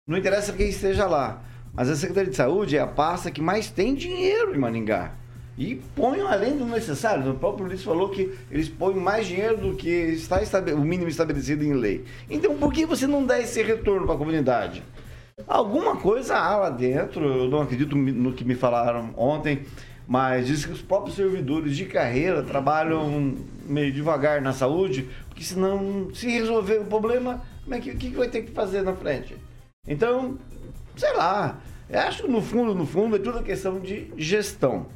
Não 0.08 0.18
interessa 0.18 0.54
quem 0.54 0.70
esteja 0.70 1.06
lá. 1.06 1.42
Mas 1.74 1.90
a 1.90 1.96
Secretaria 1.96 2.30
de 2.30 2.36
Saúde 2.36 2.78
é 2.78 2.80
a 2.82 2.88
pasta 2.88 3.30
que 3.32 3.42
mais 3.42 3.70
tem 3.70 3.94
dinheiro 3.94 4.56
em 4.56 4.58
Maringá. 4.58 5.12
E 5.58 5.76
põem 5.96 6.22
além 6.22 6.56
do 6.56 6.66
necessário. 6.66 7.32
O 7.32 7.36
próprio 7.36 7.66
Luiz 7.68 7.84
falou 7.84 8.10
que 8.10 8.32
eles 8.52 8.70
põem 8.70 8.96
mais 8.96 9.26
dinheiro 9.26 9.58
do 9.58 9.76
que 9.76 9.90
está 9.90 10.40
o 10.76 10.82
mínimo 10.82 11.10
estabelecido 11.10 11.64
em 11.64 11.74
lei. 11.74 12.06
Então 12.30 12.56
por 12.58 12.72
que 12.72 12.86
você 12.86 13.08
não 13.08 13.26
dá 13.26 13.40
esse 13.40 13.62
retorno 13.64 14.06
para 14.06 14.16
a 14.16 14.18
comunidade? 14.18 14.84
Alguma 15.48 15.98
coisa 15.98 16.36
há 16.36 16.58
lá 16.58 16.70
dentro, 16.70 17.24
eu 17.24 17.48
não 17.50 17.62
acredito 17.62 17.96
no 17.96 18.34
que 18.34 18.44
me 18.44 18.56
falaram 18.56 19.12
ontem, 19.16 19.66
mas 20.08 20.47
diz 20.47 20.66
que 20.66 20.72
os 20.72 20.82
próprios 20.82 21.18
servidores 21.18 21.76
de 21.76 21.86
carreira 21.86 22.41
trabalham 22.41 23.36
meio 23.66 23.91
devagar 23.91 24.41
na 24.41 24.53
saúde, 24.53 25.10
porque 25.28 25.43
senão, 25.43 26.10
se 26.14 26.30
resolver 26.30 26.78
o 26.78 26.86
problema, 26.86 27.41
como 27.64 27.76
é 27.76 27.82
que, 27.82 27.91
o 27.91 27.97
que 27.97 28.10
vai 28.12 28.30
ter 28.30 28.43
que 28.43 28.51
fazer 28.51 28.82
na 28.82 28.95
frente? 28.95 29.36
Então, 29.86 30.38
sei 30.95 31.14
lá, 31.14 31.60
eu 31.89 31.99
acho 31.99 32.24
que 32.24 32.30
no 32.30 32.41
fundo, 32.41 32.74
no 32.74 32.86
fundo, 32.86 33.18
é 33.18 33.20
tudo 33.20 33.43
questão 33.43 33.80
de 33.80 34.10
gestão. 34.18 34.88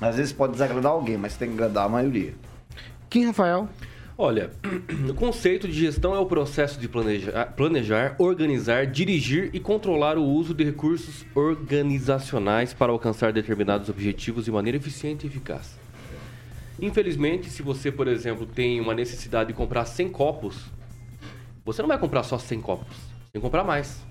Às 0.00 0.16
vezes 0.16 0.32
pode 0.32 0.52
desagradar 0.52 0.92
alguém, 0.92 1.16
mas 1.16 1.36
tem 1.36 1.48
que 1.48 1.54
agradar 1.54 1.86
a 1.86 1.88
maioria. 1.88 2.34
Kim 3.10 3.26
Rafael. 3.26 3.68
Olha, 4.16 4.50
o 5.08 5.14
conceito 5.14 5.66
de 5.66 5.72
gestão 5.72 6.14
é 6.14 6.18
o 6.18 6.26
processo 6.26 6.78
de 6.78 6.86
planejar, 6.86 7.46
planejar, 7.56 8.14
organizar, 8.18 8.86
dirigir 8.86 9.50
e 9.54 9.60
controlar 9.60 10.18
o 10.18 10.24
uso 10.24 10.52
de 10.52 10.64
recursos 10.64 11.24
organizacionais 11.34 12.74
para 12.74 12.92
alcançar 12.92 13.32
determinados 13.32 13.88
objetivos 13.88 14.44
de 14.44 14.52
maneira 14.52 14.76
eficiente 14.76 15.26
e 15.26 15.28
eficaz. 15.28 15.78
Infelizmente, 16.80 17.48
se 17.48 17.62
você, 17.62 17.90
por 17.90 18.06
exemplo, 18.06 18.44
tem 18.44 18.80
uma 18.80 18.94
necessidade 18.94 19.48
de 19.48 19.54
comprar 19.54 19.86
100 19.86 20.10
copos, 20.10 20.66
você 21.64 21.80
não 21.80 21.88
vai 21.88 21.98
comprar 21.98 22.22
só 22.22 22.38
100 22.38 22.60
copos, 22.60 22.96
tem 23.32 23.40
que 23.40 23.40
comprar 23.40 23.64
mais. 23.64 24.02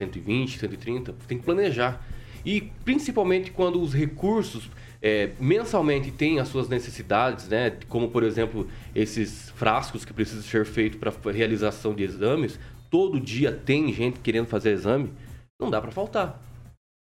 120, 0.00 0.58
130, 0.58 1.12
tem 1.26 1.38
que 1.38 1.44
planejar. 1.44 2.02
E 2.44 2.60
principalmente 2.84 3.50
quando 3.50 3.82
os 3.82 3.92
recursos 3.92 4.70
é, 5.00 5.30
mensalmente 5.38 6.10
têm 6.10 6.40
as 6.40 6.48
suas 6.48 6.68
necessidades, 6.68 7.48
né? 7.48 7.70
Como 7.88 8.10
por 8.10 8.22
exemplo 8.22 8.68
esses 8.94 9.50
frascos 9.50 10.04
que 10.04 10.12
precisam 10.12 10.42
ser 10.42 10.64
feitos 10.64 10.98
para 10.98 11.32
realização 11.32 11.94
de 11.94 12.02
exames. 12.02 12.58
Todo 12.90 13.20
dia 13.20 13.52
tem 13.52 13.92
gente 13.92 14.20
querendo 14.20 14.46
fazer 14.46 14.72
exame, 14.72 15.12
não 15.60 15.70
dá 15.70 15.80
para 15.80 15.90
faltar. 15.90 16.40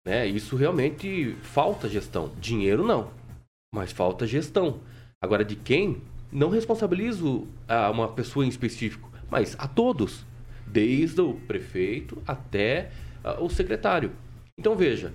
Né? 0.05 0.27
Isso 0.27 0.55
realmente 0.55 1.35
falta 1.41 1.89
gestão. 1.89 2.31
Dinheiro 2.39 2.85
não, 2.85 3.11
mas 3.73 3.91
falta 3.91 4.27
gestão. 4.27 4.79
Agora 5.21 5.45
de 5.45 5.55
quem? 5.55 6.01
Não 6.31 6.49
responsabilizo 6.49 7.47
a 7.67 7.91
uma 7.91 8.07
pessoa 8.07 8.45
em 8.45 8.49
específico, 8.49 9.11
mas 9.29 9.55
a 9.59 9.67
todos, 9.67 10.25
desde 10.65 11.21
o 11.21 11.35
prefeito 11.35 12.21
até 12.25 12.89
uh, 13.23 13.43
o 13.43 13.49
secretário. 13.49 14.11
Então 14.57 14.75
veja, 14.75 15.13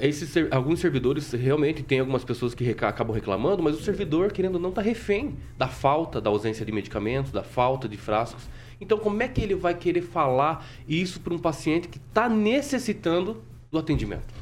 esses, 0.00 0.32
alguns 0.50 0.78
servidores 0.78 1.32
realmente 1.32 1.82
tem 1.82 2.00
algumas 2.00 2.22
pessoas 2.22 2.54
que 2.54 2.62
reca 2.62 2.88
acabam 2.88 3.14
reclamando, 3.14 3.62
mas 3.62 3.78
o 3.78 3.82
servidor, 3.82 4.30
querendo 4.30 4.54
ou 4.54 4.60
não, 4.60 4.68
está 4.68 4.80
refém 4.80 5.36
da 5.58 5.66
falta, 5.66 6.20
da 6.20 6.30
ausência 6.30 6.64
de 6.64 6.70
medicamentos, 6.70 7.32
da 7.32 7.42
falta 7.42 7.88
de 7.88 7.96
frascos. 7.96 8.48
Então, 8.80 8.98
como 8.98 9.22
é 9.22 9.28
que 9.28 9.40
ele 9.40 9.54
vai 9.54 9.74
querer 9.74 10.02
falar 10.02 10.66
isso 10.88 11.20
para 11.20 11.34
um 11.34 11.38
paciente 11.38 11.88
que 11.88 11.98
está 11.98 12.28
necessitando 12.28 13.42
do 13.70 13.78
atendimento? 13.78 14.32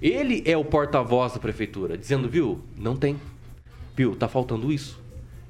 Ele 0.00 0.42
é 0.46 0.56
o 0.56 0.64
porta-voz 0.64 1.34
da 1.34 1.38
prefeitura, 1.38 1.98
dizendo, 1.98 2.28
viu, 2.28 2.60
não 2.76 2.96
tem. 2.96 3.16
Viu, 3.94 4.16
tá 4.16 4.28
faltando 4.28 4.72
isso. 4.72 4.98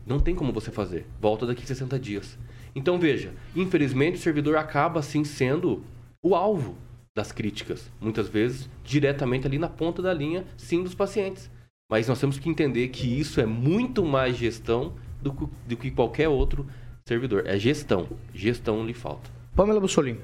Não 0.05 0.19
tem 0.19 0.35
como 0.35 0.53
você 0.53 0.73
fazer. 0.73 1.07
Volta 1.21 1.47
daqui 1.47 1.65
60 1.65 1.99
dias. 2.01 2.37
Então, 2.75 2.99
veja, 2.99 3.33
infelizmente 3.55 4.17
o 4.17 4.21
servidor 4.21 4.57
acaba 4.57 5.01
assim 5.01 5.25
sendo 5.25 5.85
o 6.23 6.35
alvo 6.35 6.77
das 7.21 7.33
críticas, 7.33 7.91
muitas 8.01 8.29
vezes 8.29 8.67
diretamente 8.83 9.47
ali 9.47 9.59
na 9.59 9.69
ponta 9.69 10.01
da 10.01 10.13
linha, 10.13 10.45
sim, 10.57 10.83
dos 10.83 10.95
pacientes. 10.95 11.51
Mas 11.91 12.09
nós 12.09 12.19
temos 12.19 12.39
que 12.39 12.49
entender 12.49 12.89
que 12.89 13.07
isso 13.07 13.41
é 13.41 13.47
muito 13.47 14.03
mais 14.05 14.37
gestão 14.37 14.95
do, 15.21 15.51
do 15.67 15.77
que 15.77 15.91
qualquer 15.91 16.29
outro 16.29 16.67
servidor. 17.05 17.43
É 17.47 17.59
gestão. 17.59 18.09
Gestão 18.33 18.87
lhe 18.87 18.95
falta. 18.95 19.29
Pamela 19.55 19.81
Bussolini. 19.81 20.21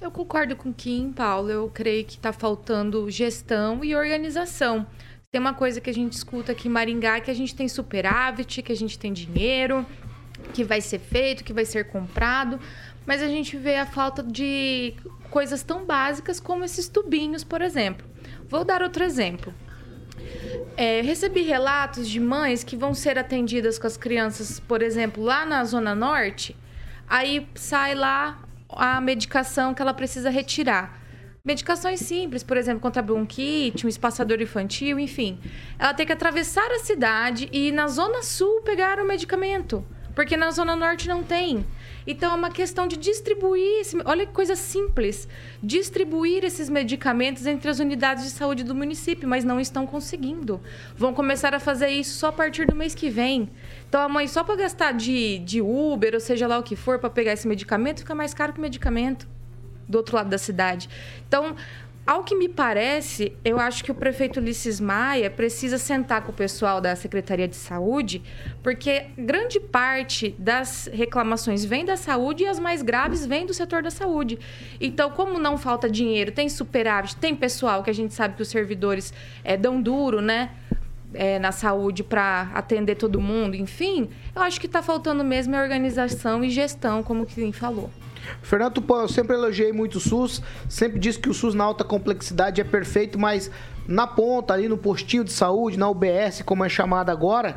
Eu 0.00 0.12
concordo 0.12 0.54
com 0.54 0.68
o 0.68 0.74
Kim, 0.74 1.12
Paulo. 1.12 1.50
Eu 1.50 1.68
creio 1.72 2.04
que 2.04 2.16
está 2.16 2.32
faltando 2.32 3.10
gestão 3.10 3.84
e 3.84 3.96
organização. 3.96 4.86
Tem 5.32 5.40
uma 5.40 5.54
coisa 5.54 5.80
que 5.80 5.90
a 5.90 5.94
gente 5.94 6.12
escuta 6.12 6.52
aqui 6.52 6.68
em 6.68 6.70
Maringá, 6.70 7.18
que 7.20 7.30
a 7.30 7.34
gente 7.34 7.54
tem 7.54 7.66
superávit, 7.66 8.62
que 8.62 8.70
a 8.70 8.76
gente 8.76 8.98
tem 8.98 9.12
dinheiro, 9.12 9.84
que 10.52 10.64
vai 10.64 10.80
ser 10.80 10.98
feito, 10.98 11.44
que 11.44 11.52
vai 11.52 11.64
ser 11.64 11.88
comprado, 11.88 12.58
mas 13.06 13.22
a 13.22 13.28
gente 13.28 13.56
vê 13.56 13.76
a 13.76 13.86
falta 13.86 14.22
de 14.22 14.94
coisas 15.30 15.62
tão 15.62 15.84
básicas 15.84 16.38
como 16.38 16.64
esses 16.64 16.88
tubinhos, 16.88 17.42
por 17.42 17.62
exemplo. 17.62 18.06
Vou 18.48 18.64
dar 18.64 18.82
outro 18.82 19.02
exemplo. 19.02 19.52
É, 20.76 21.00
recebi 21.00 21.42
relatos 21.42 22.08
de 22.08 22.20
mães 22.20 22.62
que 22.62 22.76
vão 22.76 22.94
ser 22.94 23.18
atendidas 23.18 23.78
com 23.78 23.86
as 23.86 23.96
crianças, 23.96 24.60
por 24.60 24.82
exemplo, 24.82 25.22
lá 25.22 25.44
na 25.44 25.64
Zona 25.64 25.94
Norte, 25.94 26.56
aí 27.08 27.46
sai 27.54 27.94
lá 27.94 28.42
a 28.68 29.00
medicação 29.00 29.74
que 29.74 29.82
ela 29.82 29.94
precisa 29.94 30.30
retirar. 30.30 31.00
Medicações 31.44 31.98
simples, 32.00 32.42
por 32.44 32.56
exemplo, 32.56 32.80
contra 32.80 33.02
bronquite, 33.02 33.84
um 33.84 33.88
espaçador 33.88 34.40
infantil, 34.40 34.98
enfim. 35.00 35.40
Ela 35.78 35.92
tem 35.92 36.06
que 36.06 36.12
atravessar 36.12 36.70
a 36.70 36.78
cidade 36.78 37.48
e 37.52 37.72
na 37.72 37.88
Zona 37.88 38.22
Sul 38.22 38.60
pegar 38.62 39.00
o 39.00 39.04
medicamento, 39.04 39.84
porque 40.14 40.36
na 40.36 40.50
Zona 40.50 40.76
Norte 40.76 41.08
não 41.08 41.22
tem. 41.22 41.64
Então 42.06 42.32
é 42.32 42.34
uma 42.34 42.50
questão 42.50 42.86
de 42.86 42.96
distribuir, 42.96 43.80
esse, 43.80 43.96
olha 44.04 44.26
que 44.26 44.32
coisa 44.32 44.56
simples, 44.56 45.28
distribuir 45.62 46.44
esses 46.44 46.68
medicamentos 46.68 47.46
entre 47.46 47.70
as 47.70 47.78
unidades 47.78 48.24
de 48.24 48.30
saúde 48.30 48.64
do 48.64 48.74
município, 48.74 49.28
mas 49.28 49.44
não 49.44 49.60
estão 49.60 49.86
conseguindo. 49.86 50.60
Vão 50.96 51.14
começar 51.14 51.54
a 51.54 51.60
fazer 51.60 51.88
isso 51.88 52.18
só 52.18 52.28
a 52.28 52.32
partir 52.32 52.66
do 52.66 52.74
mês 52.74 52.94
que 52.94 53.08
vem. 53.08 53.48
Então 53.88 54.00
a 54.00 54.08
mãe 54.08 54.26
só 54.26 54.42
para 54.42 54.56
gastar 54.56 54.92
de, 54.92 55.38
de 55.38 55.60
Uber, 55.60 56.14
ou 56.14 56.20
seja 56.20 56.46
lá 56.46 56.58
o 56.58 56.62
que 56.62 56.74
for, 56.74 56.98
para 56.98 57.10
pegar 57.10 57.32
esse 57.32 57.46
medicamento, 57.46 58.00
fica 58.00 58.14
mais 58.14 58.34
caro 58.34 58.52
que 58.52 58.58
o 58.58 58.62
medicamento 58.62 59.28
do 59.88 59.96
outro 59.96 60.16
lado 60.16 60.28
da 60.28 60.38
cidade. 60.38 60.88
Então, 61.28 61.54
ao 62.04 62.24
que 62.24 62.34
me 62.34 62.48
parece, 62.48 63.32
eu 63.44 63.60
acho 63.60 63.84
que 63.84 63.92
o 63.92 63.94
prefeito 63.94 64.40
Ulisses 64.40 64.80
Maia 64.80 65.30
precisa 65.30 65.78
sentar 65.78 66.22
com 66.22 66.32
o 66.32 66.34
pessoal 66.34 66.80
da 66.80 66.96
Secretaria 66.96 67.46
de 67.46 67.54
Saúde, 67.54 68.20
porque 68.60 69.06
grande 69.16 69.60
parte 69.60 70.34
das 70.36 70.90
reclamações 70.92 71.64
vem 71.64 71.84
da 71.84 71.96
saúde 71.96 72.42
e 72.42 72.46
as 72.48 72.58
mais 72.58 72.82
graves 72.82 73.24
vêm 73.24 73.46
do 73.46 73.54
setor 73.54 73.84
da 73.84 73.90
saúde. 73.90 74.36
Então, 74.80 75.10
como 75.10 75.38
não 75.38 75.56
falta 75.56 75.88
dinheiro, 75.88 76.32
tem 76.32 76.48
superávit, 76.48 77.14
tem 77.16 77.36
pessoal 77.36 77.84
que 77.84 77.90
a 77.90 77.94
gente 77.94 78.12
sabe 78.12 78.34
que 78.34 78.42
os 78.42 78.48
servidores 78.48 79.14
é, 79.44 79.56
dão 79.56 79.80
duro, 79.80 80.20
né? 80.20 80.50
É, 81.14 81.38
na 81.38 81.52
saúde 81.52 82.02
para 82.02 82.50
atender 82.54 82.94
todo 82.94 83.20
mundo, 83.20 83.54
enfim, 83.54 84.08
eu 84.34 84.40
acho 84.40 84.58
que 84.58 84.64
está 84.64 84.82
faltando 84.82 85.22
mesmo 85.22 85.54
a 85.54 85.60
organização 85.60 86.42
e 86.42 86.48
gestão, 86.48 87.02
como 87.02 87.26
Kim 87.26 87.52
falou. 87.52 87.90
Fernando 88.42 88.74
Tupan, 88.74 89.02
eu 89.02 89.08
sempre 89.08 89.36
elogiei 89.36 89.72
muito 89.72 89.96
o 89.96 90.00
SUS, 90.00 90.42
sempre 90.68 90.98
disse 90.98 91.18
que 91.18 91.28
o 91.28 91.34
SUS 91.34 91.54
na 91.54 91.64
alta 91.64 91.84
complexidade 91.84 92.60
é 92.60 92.64
perfeito, 92.64 93.18
mas 93.18 93.50
na 93.86 94.06
ponta, 94.06 94.54
ali 94.54 94.68
no 94.68 94.78
postinho 94.78 95.24
de 95.24 95.32
saúde, 95.32 95.78
na 95.78 95.88
UBS, 95.88 96.42
como 96.44 96.64
é 96.64 96.68
chamada 96.68 97.10
agora, 97.10 97.56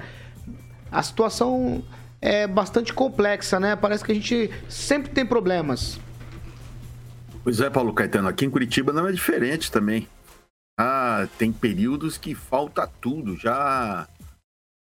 a 0.91 1.03
situação 1.03 1.83
é 2.21 2.47
bastante 2.47 2.93
complexa, 2.93 3.59
né? 3.59 3.75
Parece 3.75 4.03
que 4.03 4.11
a 4.11 4.15
gente 4.15 4.49
sempre 4.67 5.11
tem 5.11 5.25
problemas. 5.25 5.99
Pois 7.43 7.59
é, 7.59 7.69
Paulo 7.69 7.93
Caetano, 7.93 8.27
aqui 8.27 8.45
em 8.45 8.49
Curitiba 8.49 8.91
não 8.91 9.07
é 9.07 9.11
diferente 9.11 9.71
também. 9.71 10.07
Ah, 10.79 11.27
tem 11.37 11.51
períodos 11.51 12.17
que 12.17 12.33
falta 12.33 12.89
tudo, 12.99 13.37
já 13.37 14.07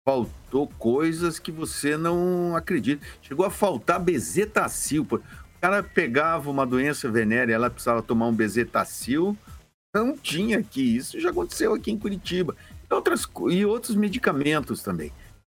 faltou 0.07 0.67
coisas 0.79 1.37
que 1.37 1.51
você 1.51 1.97
não 1.97 2.55
acredita. 2.55 3.05
Chegou 3.21 3.45
a 3.45 3.51
faltar 3.51 3.99
bezetacil 3.99 5.05
cara 5.61 5.83
pegava 5.83 6.49
uma 6.49 6.65
doença 6.65 7.09
venérea, 7.09 7.53
ela 7.53 7.69
precisava 7.69 8.01
tomar 8.01 8.27
um 8.27 8.33
bezetacil, 8.33 9.37
não 9.93 10.17
tinha 10.17 10.59
aqui. 10.59 10.95
Isso 10.95 11.19
já 11.19 11.29
aconteceu 11.29 11.73
aqui 11.73 11.91
em 11.91 11.97
Curitiba. 11.97 12.55
E, 12.89 12.93
outras, 12.93 13.27
e 13.49 13.65
outros 13.65 13.95
medicamentos 13.95 14.81
também. 14.81 15.11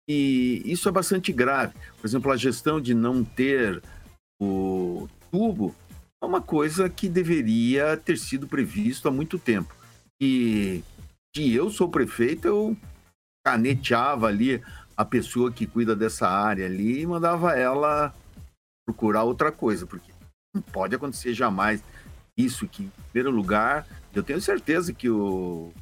E 0.08 0.62
isso 0.64 0.88
é 0.88 0.92
bastante 0.92 1.32
grave. 1.32 1.74
Por 2.00 2.06
exemplo, 2.06 2.32
a 2.32 2.36
gestão 2.36 2.80
de 2.80 2.94
não 2.94 3.22
ter 3.22 3.82
o 4.40 5.08
tubo 5.30 5.74
é 6.22 6.26
uma 6.26 6.40
coisa 6.40 6.88
que 6.88 7.08
deveria 7.08 7.96
ter 7.96 8.18
sido 8.18 8.48
previsto 8.48 9.08
há 9.08 9.10
muito 9.10 9.38
tempo. 9.38 9.74
E 10.20 10.82
se 11.34 11.52
eu 11.52 11.70
sou 11.70 11.88
prefeito, 11.88 12.48
eu 12.48 12.76
caneteava 13.46 14.26
ali 14.26 14.62
a 14.96 15.04
pessoa 15.04 15.50
que 15.52 15.66
cuida 15.66 15.94
dessa 15.96 16.28
área 16.28 16.66
ali 16.66 17.00
e 17.00 17.06
mandava 17.06 17.52
ela 17.56 18.14
procurar 18.90 19.22
outra 19.22 19.52
coisa, 19.52 19.86
porque 19.86 20.10
não 20.52 20.60
pode 20.60 20.94
acontecer 20.94 21.32
jamais 21.32 21.82
isso 22.36 22.66
que, 22.66 22.84
em 22.84 22.92
primeiro 23.10 23.30
lugar, 23.30 23.86
eu 24.14 24.22
tenho 24.22 24.40
certeza 24.40 24.92
que 24.92 25.08
o 25.08 25.72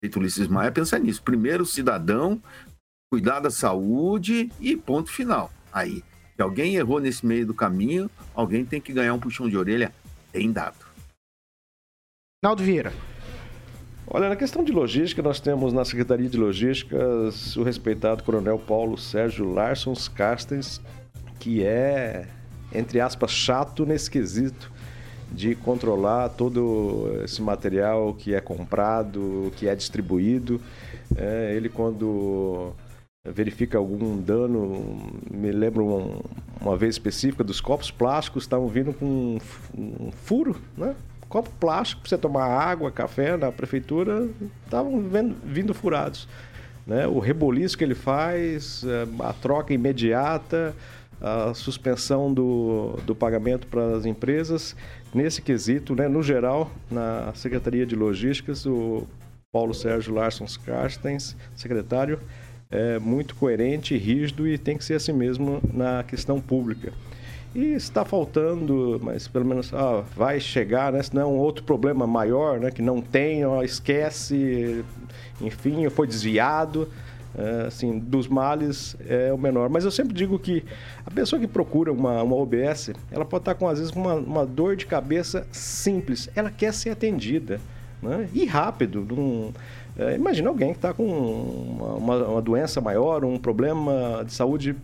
prefeito 0.00 0.18
Ulisses 0.18 0.48
Maia 0.48 0.72
pensa 0.72 0.98
nisso. 0.98 1.22
Primeiro, 1.22 1.64
cidadão, 1.64 2.42
cuidar 3.12 3.40
da 3.40 3.50
saúde 3.50 4.50
e 4.60 4.76
ponto 4.76 5.10
final. 5.10 5.52
Aí, 5.72 6.02
se 6.34 6.42
alguém 6.42 6.76
errou 6.76 6.98
nesse 6.98 7.24
meio 7.24 7.46
do 7.46 7.54
caminho, 7.54 8.10
alguém 8.34 8.64
tem 8.64 8.80
que 8.80 8.92
ganhar 8.92 9.14
um 9.14 9.20
puxão 9.20 9.48
de 9.48 9.56
orelha 9.56 9.92
bem 10.32 10.50
dado. 10.50 10.86
Naldo 12.42 12.62
Vieira. 12.62 12.92
Olha, 14.06 14.28
na 14.28 14.36
questão 14.36 14.64
de 14.64 14.72
logística, 14.72 15.22
nós 15.22 15.38
temos 15.38 15.72
na 15.72 15.84
Secretaria 15.84 16.30
de 16.30 16.38
Logística 16.38 16.96
o 17.56 17.62
respeitado 17.62 18.24
Coronel 18.24 18.58
Paulo 18.58 18.96
Sérgio 18.96 19.52
Larsons 19.52 20.08
Carstens, 20.08 20.80
que 21.38 21.62
é 21.62 22.26
entre 22.72 23.00
aspas, 23.00 23.30
chato 23.30 23.86
nesse 23.86 24.10
quesito 24.10 24.70
de 25.30 25.54
controlar 25.54 26.30
todo 26.30 27.20
esse 27.22 27.42
material 27.42 28.14
que 28.14 28.34
é 28.34 28.40
comprado, 28.40 29.52
que 29.56 29.68
é 29.68 29.74
distribuído. 29.74 30.60
É, 31.16 31.54
ele, 31.54 31.68
quando 31.68 32.72
verifica 33.24 33.76
algum 33.76 34.20
dano, 34.20 34.98
me 35.30 35.50
lembro 35.50 35.84
um, 35.84 36.20
uma 36.60 36.76
vez 36.76 36.94
específica 36.94 37.44
dos 37.44 37.60
copos 37.60 37.90
plásticos 37.90 38.44
estavam 38.44 38.68
vindo 38.68 38.92
com 38.92 39.38
um, 39.76 40.06
um 40.06 40.10
furo, 40.12 40.56
né? 40.76 40.94
Copo 41.28 41.50
plástico 41.60 42.00
para 42.00 42.08
você 42.08 42.16
tomar 42.16 42.46
água, 42.46 42.90
café 42.90 43.36
na 43.36 43.52
prefeitura, 43.52 44.26
estavam 44.64 45.04
vindo 45.44 45.74
furados. 45.74 46.26
né, 46.86 47.06
o 47.06 47.18
reboliço 47.18 47.76
que 47.76 47.84
ele 47.84 47.94
faz, 47.94 48.82
eh, 48.82 49.06
a 49.20 49.34
troca 49.34 49.74
imediata, 49.74 50.74
a 51.20 51.52
suspensão 51.54 52.32
do, 52.32 52.98
do 53.04 53.14
pagamento 53.14 53.66
para 53.66 53.96
as 53.96 54.06
empresas. 54.06 54.76
Nesse 55.12 55.42
quesito, 55.42 55.94
né, 55.94 56.08
no 56.08 56.22
geral, 56.22 56.70
na 56.90 57.32
Secretaria 57.34 57.86
de 57.86 57.96
Logísticas, 57.96 58.66
o 58.66 59.06
Paulo 59.50 59.74
Sérgio 59.74 60.14
Larson 60.14 60.46
Carstens, 60.64 61.36
secretário, 61.56 62.20
é 62.70 62.98
muito 62.98 63.34
coerente, 63.34 63.96
rígido 63.96 64.46
e 64.46 64.58
tem 64.58 64.76
que 64.76 64.84
ser 64.84 64.94
assim 64.94 65.12
mesmo 65.12 65.60
na 65.72 66.04
questão 66.04 66.40
pública. 66.40 66.92
E 67.54 67.72
está 67.72 68.04
faltando, 68.04 69.00
mas 69.02 69.26
pelo 69.26 69.46
menos 69.46 69.72
ah, 69.72 70.04
vai 70.14 70.38
chegar, 70.38 70.92
né? 70.92 71.02
Senão 71.02 71.22
é 71.22 71.38
outro 71.38 71.64
problema 71.64 72.06
maior, 72.06 72.60
né? 72.60 72.70
Que 72.70 72.82
não 72.82 73.00
tem, 73.00 73.44
ó, 73.44 73.62
esquece, 73.62 74.84
enfim, 75.40 75.88
foi 75.88 76.06
desviado. 76.06 76.88
É, 77.38 77.66
assim, 77.68 78.00
dos 78.00 78.26
males 78.26 78.96
é 79.06 79.32
o 79.32 79.38
menor. 79.38 79.68
Mas 79.68 79.84
eu 79.84 79.92
sempre 79.92 80.12
digo 80.12 80.36
que 80.40 80.64
a 81.06 81.10
pessoa 81.10 81.38
que 81.38 81.46
procura 81.46 81.92
uma, 81.92 82.20
uma 82.20 82.34
OBS, 82.34 82.90
ela 83.12 83.24
pode 83.24 83.42
estar 83.42 83.54
com, 83.54 83.68
às 83.68 83.78
vezes, 83.78 83.94
uma, 83.94 84.14
uma 84.14 84.44
dor 84.44 84.74
de 84.74 84.86
cabeça 84.86 85.46
simples. 85.52 86.28
Ela 86.34 86.50
quer 86.50 86.74
ser 86.74 86.90
atendida. 86.90 87.60
Né? 88.02 88.28
E 88.34 88.44
rápido. 88.44 89.06
Num, 89.08 89.52
é, 89.96 90.16
imagina 90.16 90.48
alguém 90.48 90.72
que 90.72 90.78
está 90.78 90.92
com 90.92 91.04
uma, 91.06 91.94
uma, 91.94 92.26
uma, 92.26 92.42
doença 92.42 92.80
maior, 92.80 93.24
um 93.24 93.38
problema 93.38 94.24
de 94.26 94.32
saúde 94.32 94.74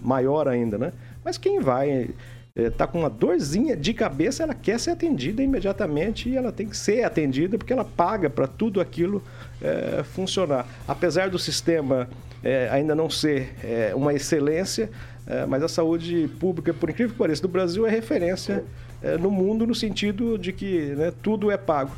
maior 0.00 0.46
ainda, 0.46 0.78
né? 0.78 0.92
Mas 1.24 1.36
quem 1.36 1.58
vai 1.58 2.10
está 2.56 2.84
é, 2.84 2.86
com 2.86 3.00
uma 3.00 3.10
dorzinha 3.10 3.76
de 3.76 3.92
cabeça, 3.92 4.44
ela 4.44 4.54
quer 4.54 4.78
ser 4.78 4.90
atendida 4.90 5.42
imediatamente 5.42 6.28
e 6.28 6.36
ela 6.36 6.52
tem 6.52 6.68
que 6.68 6.76
ser 6.76 7.02
atendida 7.02 7.58
porque 7.58 7.72
ela 7.72 7.84
paga 7.84 8.30
para 8.30 8.46
tudo 8.46 8.80
aquilo 8.80 9.22
é, 9.60 10.04
funcionar. 10.04 10.66
Apesar 10.86 11.28
do 11.28 11.38
sistema 11.38 12.08
é, 12.44 12.68
ainda 12.70 12.94
não 12.94 13.10
ser 13.10 13.54
é, 13.64 13.92
uma 13.94 14.14
excelência, 14.14 14.88
é, 15.26 15.44
mas 15.46 15.64
a 15.64 15.68
saúde 15.68 16.30
pública, 16.38 16.72
por 16.72 16.90
incrível 16.90 17.12
que 17.12 17.18
pareça, 17.18 17.42
do 17.42 17.48
Brasil 17.48 17.86
é 17.86 17.90
referência 17.90 18.62
é, 19.02 19.16
no 19.16 19.30
mundo 19.30 19.66
no 19.66 19.74
sentido 19.74 20.38
de 20.38 20.52
que 20.52 20.94
né, 20.94 21.12
tudo 21.22 21.50
é 21.50 21.56
pago. 21.56 21.90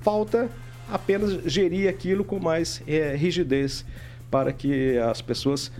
Falta 0.00 0.48
apenas 0.90 1.44
gerir 1.44 1.88
aquilo 1.88 2.24
com 2.24 2.40
mais 2.40 2.82
rigidez 3.16 3.84
para 4.30 4.52
que 4.52 4.98
as 4.98 5.22
pessoas 5.22 5.70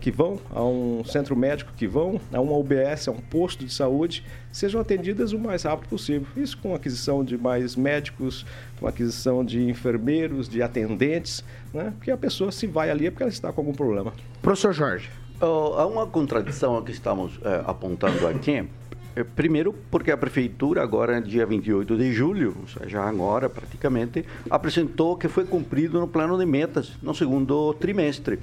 que 0.00 0.10
vão 0.10 0.38
a 0.54 0.62
um 0.62 1.02
centro 1.04 1.34
médico, 1.34 1.72
que 1.76 1.86
vão 1.86 2.20
a 2.32 2.40
uma 2.40 2.56
UBS, 2.56 3.08
a 3.08 3.10
um 3.10 3.16
posto 3.16 3.64
de 3.64 3.72
saúde, 3.72 4.22
sejam 4.52 4.80
atendidas 4.80 5.32
o 5.32 5.38
mais 5.38 5.62
rápido 5.62 5.88
possível. 5.88 6.26
Isso 6.36 6.58
com 6.58 6.74
aquisição 6.74 7.24
de 7.24 7.36
mais 7.38 7.74
médicos, 7.74 8.44
com 8.78 8.86
aquisição 8.86 9.44
de 9.44 9.68
enfermeiros, 9.68 10.48
de 10.48 10.62
atendentes, 10.62 11.42
né? 11.72 11.92
porque 11.96 12.10
a 12.10 12.16
pessoa 12.16 12.52
se 12.52 12.66
vai 12.66 12.90
ali 12.90 13.06
é 13.06 13.10
porque 13.10 13.22
ela 13.22 13.32
está 13.32 13.52
com 13.52 13.60
algum 13.62 13.72
problema. 13.72 14.12
Professor 14.42 14.72
Jorge. 14.72 15.10
Uh, 15.40 15.74
há 15.76 15.86
uma 15.86 16.06
contradição 16.06 16.80
que 16.82 16.92
estamos 16.92 17.36
uh, 17.38 17.64
apontando 17.66 18.26
aqui. 18.26 18.68
É, 19.16 19.22
primeiro, 19.22 19.72
porque 19.90 20.10
a 20.10 20.16
prefeitura, 20.16 20.82
agora, 20.82 21.20
dia 21.20 21.46
28 21.46 21.96
de 21.96 22.12
julho, 22.12 22.56
ou 22.60 22.66
seja, 22.66 23.00
agora 23.00 23.48
praticamente, 23.48 24.24
apresentou 24.50 25.16
que 25.16 25.28
foi 25.28 25.44
cumprido 25.44 26.00
no 26.00 26.08
plano 26.08 26.36
de 26.36 26.44
metas 26.44 26.92
no 27.00 27.14
segundo 27.14 27.74
trimestre. 27.74 28.40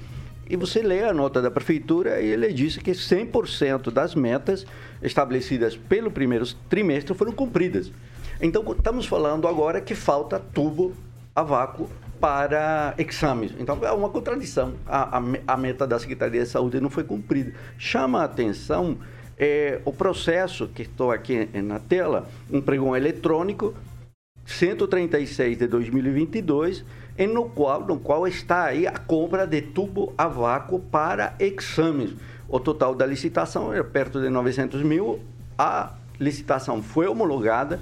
E 0.48 0.56
você 0.56 0.82
lê 0.82 1.04
a 1.04 1.14
nota 1.14 1.40
da 1.40 1.50
prefeitura 1.50 2.20
e 2.20 2.26
ele 2.26 2.52
disse 2.52 2.80
que 2.80 2.90
100% 2.90 3.90
das 3.90 4.14
metas 4.14 4.66
estabelecidas 5.02 5.76
pelo 5.76 6.10
primeiro 6.10 6.46
trimestre 6.68 7.14
foram 7.14 7.32
cumpridas. 7.32 7.92
Então, 8.40 8.64
estamos 8.72 9.06
falando 9.06 9.46
agora 9.46 9.80
que 9.80 9.94
falta 9.94 10.38
tubo 10.38 10.92
a 11.34 11.42
vácuo 11.42 11.88
para 12.20 12.94
exames. 12.98 13.52
Então, 13.58 13.78
é 13.82 13.92
uma 13.92 14.08
contradição. 14.08 14.74
A, 14.86 15.18
a, 15.18 15.22
a 15.46 15.56
meta 15.56 15.86
da 15.86 15.98
Secretaria 15.98 16.42
de 16.42 16.48
Saúde 16.48 16.80
não 16.80 16.90
foi 16.90 17.04
cumprida. 17.04 17.52
Chama 17.78 18.20
a 18.20 18.24
atenção 18.24 18.98
é, 19.38 19.80
o 19.84 19.92
processo 19.92 20.68
que 20.68 20.82
estou 20.82 21.10
aqui 21.10 21.48
na 21.52 21.78
tela, 21.78 22.28
um 22.50 22.60
pregão 22.60 22.96
eletrônico, 22.96 23.74
136 24.44 25.58
de 25.58 25.66
2022, 25.66 26.84
e 27.16 27.26
no 27.26 27.48
qual, 27.48 27.84
no 27.84 27.98
qual 27.98 28.26
está 28.26 28.64
aí 28.64 28.86
a 28.86 28.96
compra 28.98 29.46
de 29.46 29.60
tubo 29.60 30.12
a 30.16 30.28
vácuo 30.28 30.80
para 30.80 31.34
exames. 31.38 32.14
O 32.48 32.58
total 32.58 32.94
da 32.94 33.06
licitação 33.06 33.72
é 33.72 33.82
perto 33.82 34.20
de 34.20 34.28
900 34.28 34.82
mil. 34.82 35.20
A 35.58 35.92
licitação 36.18 36.82
foi 36.82 37.06
homologada, 37.06 37.80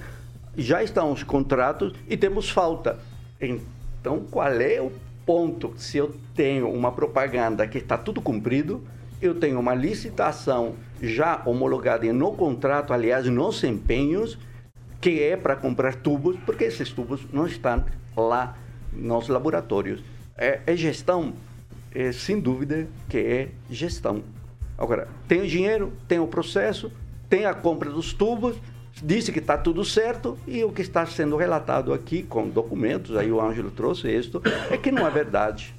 já 0.57 0.83
estão 0.83 1.11
os 1.11 1.23
contratos 1.23 1.93
e 2.07 2.17
temos 2.17 2.49
falta. 2.49 2.99
Então, 3.39 4.25
qual 4.29 4.51
é 4.51 4.81
o 4.81 4.91
ponto? 5.25 5.73
Se 5.77 5.97
eu 5.97 6.13
tenho 6.35 6.69
uma 6.69 6.91
propaganda 6.91 7.67
que 7.67 7.77
está 7.77 7.97
tudo 7.97 8.21
cumprido, 8.21 8.83
eu 9.21 9.35
tenho 9.35 9.59
uma 9.59 9.75
licitação 9.75 10.75
já 11.01 11.41
homologada 11.45 12.11
no 12.11 12.33
contrato, 12.33 12.93
aliás, 12.93 13.27
nos 13.27 13.63
empenhos, 13.63 14.37
que 14.99 15.21
é 15.21 15.37
para 15.37 15.55
comprar 15.55 15.95
tubos, 15.95 16.37
porque 16.45 16.65
esses 16.65 16.91
tubos 16.91 17.21
não 17.31 17.47
estão 17.47 17.83
lá 18.15 18.55
nos 18.91 19.27
laboratórios. 19.27 20.03
É, 20.37 20.61
é 20.65 20.75
gestão? 20.75 21.33
É, 21.93 22.11
sem 22.11 22.39
dúvida 22.39 22.87
que 23.09 23.17
é 23.17 23.49
gestão. 23.69 24.23
Agora, 24.77 25.07
tem 25.27 25.41
o 25.41 25.47
dinheiro, 25.47 25.93
tem 26.07 26.19
o 26.19 26.27
processo, 26.27 26.91
tem 27.29 27.45
a 27.45 27.53
compra 27.53 27.89
dos 27.89 28.13
tubos, 28.13 28.55
disse 29.03 29.31
que 29.31 29.39
está 29.39 29.57
tudo 29.57 29.85
certo 29.85 30.37
e 30.47 30.63
o 30.63 30.71
que 30.71 30.81
está 30.81 31.05
sendo 31.05 31.35
relatado 31.35 31.93
aqui 31.93 32.23
com 32.23 32.49
documentos, 32.49 33.15
aí 33.15 33.31
o 33.31 33.41
Ângelo 33.41 33.71
trouxe 33.71 34.09
isto, 34.09 34.41
é 34.69 34.77
que 34.77 34.91
não 34.91 35.05
é 35.05 35.09
verdade. 35.09 35.73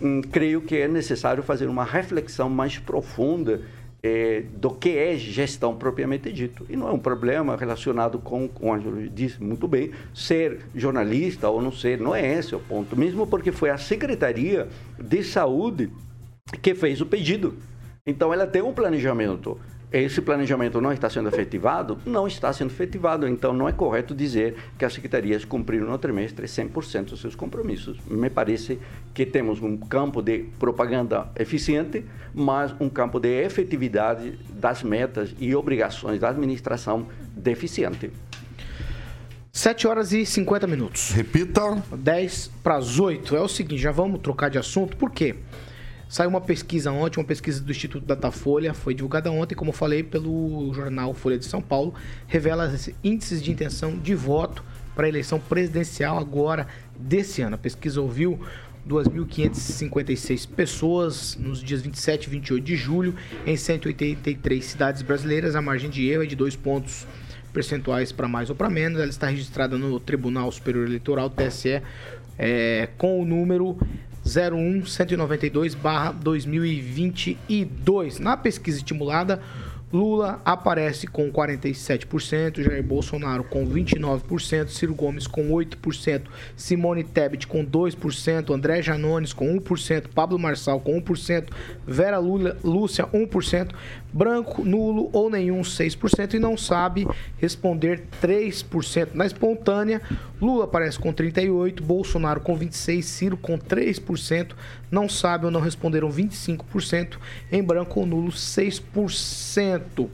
Hum, 0.00 0.22
creio 0.22 0.62
que 0.62 0.76
é 0.76 0.88
necessário 0.88 1.42
fazer 1.42 1.66
uma 1.66 1.84
reflexão 1.84 2.48
mais 2.48 2.78
profunda 2.78 3.62
é, 4.02 4.44
do 4.56 4.70
que 4.70 4.96
é 4.96 5.16
gestão 5.16 5.76
propriamente 5.76 6.32
dito. 6.32 6.64
E 6.68 6.76
não 6.76 6.88
é 6.88 6.92
um 6.92 6.98
problema 6.98 7.56
relacionado 7.56 8.18
com, 8.18 8.48
como 8.48 8.72
a 8.72 8.78
disse 9.12 9.42
muito 9.42 9.68
bem, 9.68 9.90
ser 10.14 10.60
jornalista 10.74 11.48
ou 11.48 11.60
não 11.60 11.72
ser, 11.72 12.00
não 12.00 12.14
é 12.14 12.38
esse 12.38 12.54
o 12.54 12.60
ponto. 12.60 12.96
Mesmo 12.96 13.26
porque 13.26 13.52
foi 13.52 13.70
a 13.70 13.78
Secretaria 13.78 14.68
de 14.98 15.22
Saúde 15.22 15.90
que 16.62 16.74
fez 16.74 17.00
o 17.00 17.06
pedido. 17.06 17.56
Então 18.06 18.32
ela 18.32 18.46
tem 18.46 18.62
um 18.62 18.72
planejamento 18.72 19.58
esse 19.92 20.20
planejamento 20.20 20.80
não 20.80 20.92
está 20.92 21.10
sendo 21.10 21.28
efetivado? 21.28 21.98
Não 22.06 22.26
está 22.26 22.52
sendo 22.52 22.70
efetivado. 22.70 23.26
Então, 23.26 23.52
não 23.52 23.68
é 23.68 23.72
correto 23.72 24.14
dizer 24.14 24.56
que 24.78 24.84
as 24.84 24.92
secretarias 24.92 25.44
cumpriram 25.44 25.86
no 25.86 25.98
trimestre 25.98 26.46
100% 26.46 27.06
dos 27.06 27.20
seus 27.20 27.34
compromissos. 27.34 27.98
Me 28.06 28.30
parece 28.30 28.78
que 29.12 29.26
temos 29.26 29.60
um 29.60 29.76
campo 29.76 30.22
de 30.22 30.44
propaganda 30.58 31.28
eficiente, 31.36 32.04
mas 32.32 32.74
um 32.78 32.88
campo 32.88 33.18
de 33.18 33.42
efetividade 33.42 34.38
das 34.50 34.82
metas 34.82 35.34
e 35.40 35.54
obrigações 35.54 36.20
da 36.20 36.28
administração 36.28 37.08
deficiente. 37.34 38.12
7 39.52 39.88
horas 39.88 40.12
e 40.12 40.24
50 40.24 40.66
minutos. 40.68 41.10
Repita. 41.10 41.82
10 41.92 42.52
para 42.62 42.76
as 42.76 43.00
8. 43.00 43.34
É 43.34 43.40
o 43.40 43.48
seguinte, 43.48 43.82
já 43.82 43.90
vamos 43.90 44.20
trocar 44.20 44.48
de 44.48 44.58
assunto, 44.58 44.96
por 44.96 45.10
quê? 45.10 45.34
Saiu 46.10 46.28
uma 46.28 46.40
pesquisa 46.40 46.90
ontem, 46.90 47.20
uma 47.20 47.24
pesquisa 47.24 47.62
do 47.62 47.70
Instituto 47.70 48.04
Datafolha, 48.04 48.74
foi 48.74 48.92
divulgada 48.92 49.30
ontem, 49.30 49.54
como 49.54 49.70
eu 49.70 49.72
falei, 49.72 50.02
pelo 50.02 50.74
jornal 50.74 51.14
Folha 51.14 51.38
de 51.38 51.44
São 51.44 51.62
Paulo, 51.62 51.94
revela 52.26 52.68
índices 53.04 53.40
de 53.40 53.52
intenção 53.52 53.96
de 53.96 54.12
voto 54.12 54.64
para 54.92 55.06
a 55.06 55.08
eleição 55.08 55.38
presidencial 55.38 56.18
agora 56.18 56.66
desse 56.98 57.42
ano. 57.42 57.54
A 57.54 57.58
pesquisa 57.58 58.00
ouviu 58.00 58.40
2.556 58.88 60.48
pessoas 60.48 61.36
nos 61.36 61.62
dias 61.62 61.80
27 61.80 62.24
e 62.24 62.30
28 62.30 62.64
de 62.64 62.74
julho 62.74 63.14
em 63.46 63.56
183 63.56 64.64
cidades 64.64 65.02
brasileiras. 65.02 65.54
A 65.54 65.62
margem 65.62 65.88
de 65.88 66.08
erro 66.08 66.24
é 66.24 66.26
de 66.26 66.34
dois 66.34 66.56
pontos 66.56 67.06
percentuais 67.52 68.10
para 68.10 68.26
mais 68.26 68.50
ou 68.50 68.56
para 68.56 68.68
menos. 68.68 68.98
Ela 68.98 69.10
está 69.10 69.28
registrada 69.28 69.78
no 69.78 70.00
Tribunal 70.00 70.50
Superior 70.50 70.88
Eleitoral, 70.88 71.30
TSE, 71.30 71.80
é, 72.36 72.88
com 72.98 73.22
o 73.22 73.24
número 73.24 73.78
01 74.24 74.86
192 74.86 75.74
2022. 76.22 78.18
Na 78.18 78.36
pesquisa 78.36 78.78
estimulada, 78.78 79.40
Lula 79.92 80.40
aparece 80.44 81.08
com 81.08 81.32
47%, 81.32 82.62
Jair 82.62 82.82
Bolsonaro 82.82 83.42
com 83.42 83.66
29%, 83.66 84.68
Ciro 84.68 84.94
Gomes 84.94 85.26
com 85.26 85.50
8%, 85.50 86.22
Simone 86.56 87.02
Tebet 87.02 87.46
com 87.46 87.66
2%, 87.66 88.54
André 88.54 88.82
Janones 88.82 89.32
com 89.32 89.58
1%, 89.58 90.08
Pablo 90.14 90.38
Marçal 90.38 90.80
com 90.80 91.00
1%, 91.00 91.48
Vera 91.84 92.18
Lula, 92.18 92.56
Lúcia 92.62 93.04
1%, 93.06 93.72
branco, 94.12 94.64
nulo 94.64 95.10
ou 95.12 95.28
nenhum 95.28 95.60
6% 95.60 96.34
e 96.34 96.38
não 96.38 96.56
sabe 96.56 97.06
responder 97.38 98.04
3%. 98.22 99.08
Na 99.14 99.26
espontânea, 99.26 100.00
Lula 100.40 100.64
aparece 100.64 100.98
com 100.98 101.12
38%, 101.12 101.80
Bolsonaro 101.80 102.40
com 102.40 102.56
26%, 102.56 103.02
Ciro 103.02 103.36
com 103.36 103.58
3%, 103.58 104.52
não 104.90 105.08
sabe 105.08 105.44
ou 105.44 105.50
não 105.50 105.60
responderam 105.60 106.10
25%, 106.10 107.18
em 107.50 107.62
branco 107.62 108.00
ou 108.00 108.06
nulo 108.06 108.30
6%. 108.30 110.08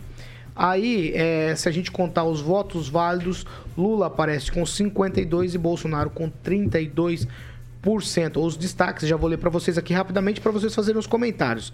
Aí, 0.55 1.13
é, 1.15 1.55
se 1.55 1.69
a 1.69 1.73
gente 1.73 1.91
contar 1.91 2.25
os 2.25 2.41
votos 2.41 2.89
válidos, 2.89 3.45
Lula 3.77 4.07
aparece 4.07 4.51
com 4.51 4.65
52 4.65 5.55
e 5.55 5.59
Bolsonaro 5.59 6.09
com 6.09 6.31
32 6.31 7.29
Os 8.37 8.57
destaques, 8.57 9.07
já 9.07 9.17
vou 9.17 9.29
ler 9.29 9.37
para 9.37 9.51
vocês 9.51 9.79
aqui 9.79 9.93
rapidamente 9.93 10.41
para 10.41 10.51
vocês 10.51 10.75
fazerem 10.75 10.99
os 10.99 11.07
comentários. 11.07 11.73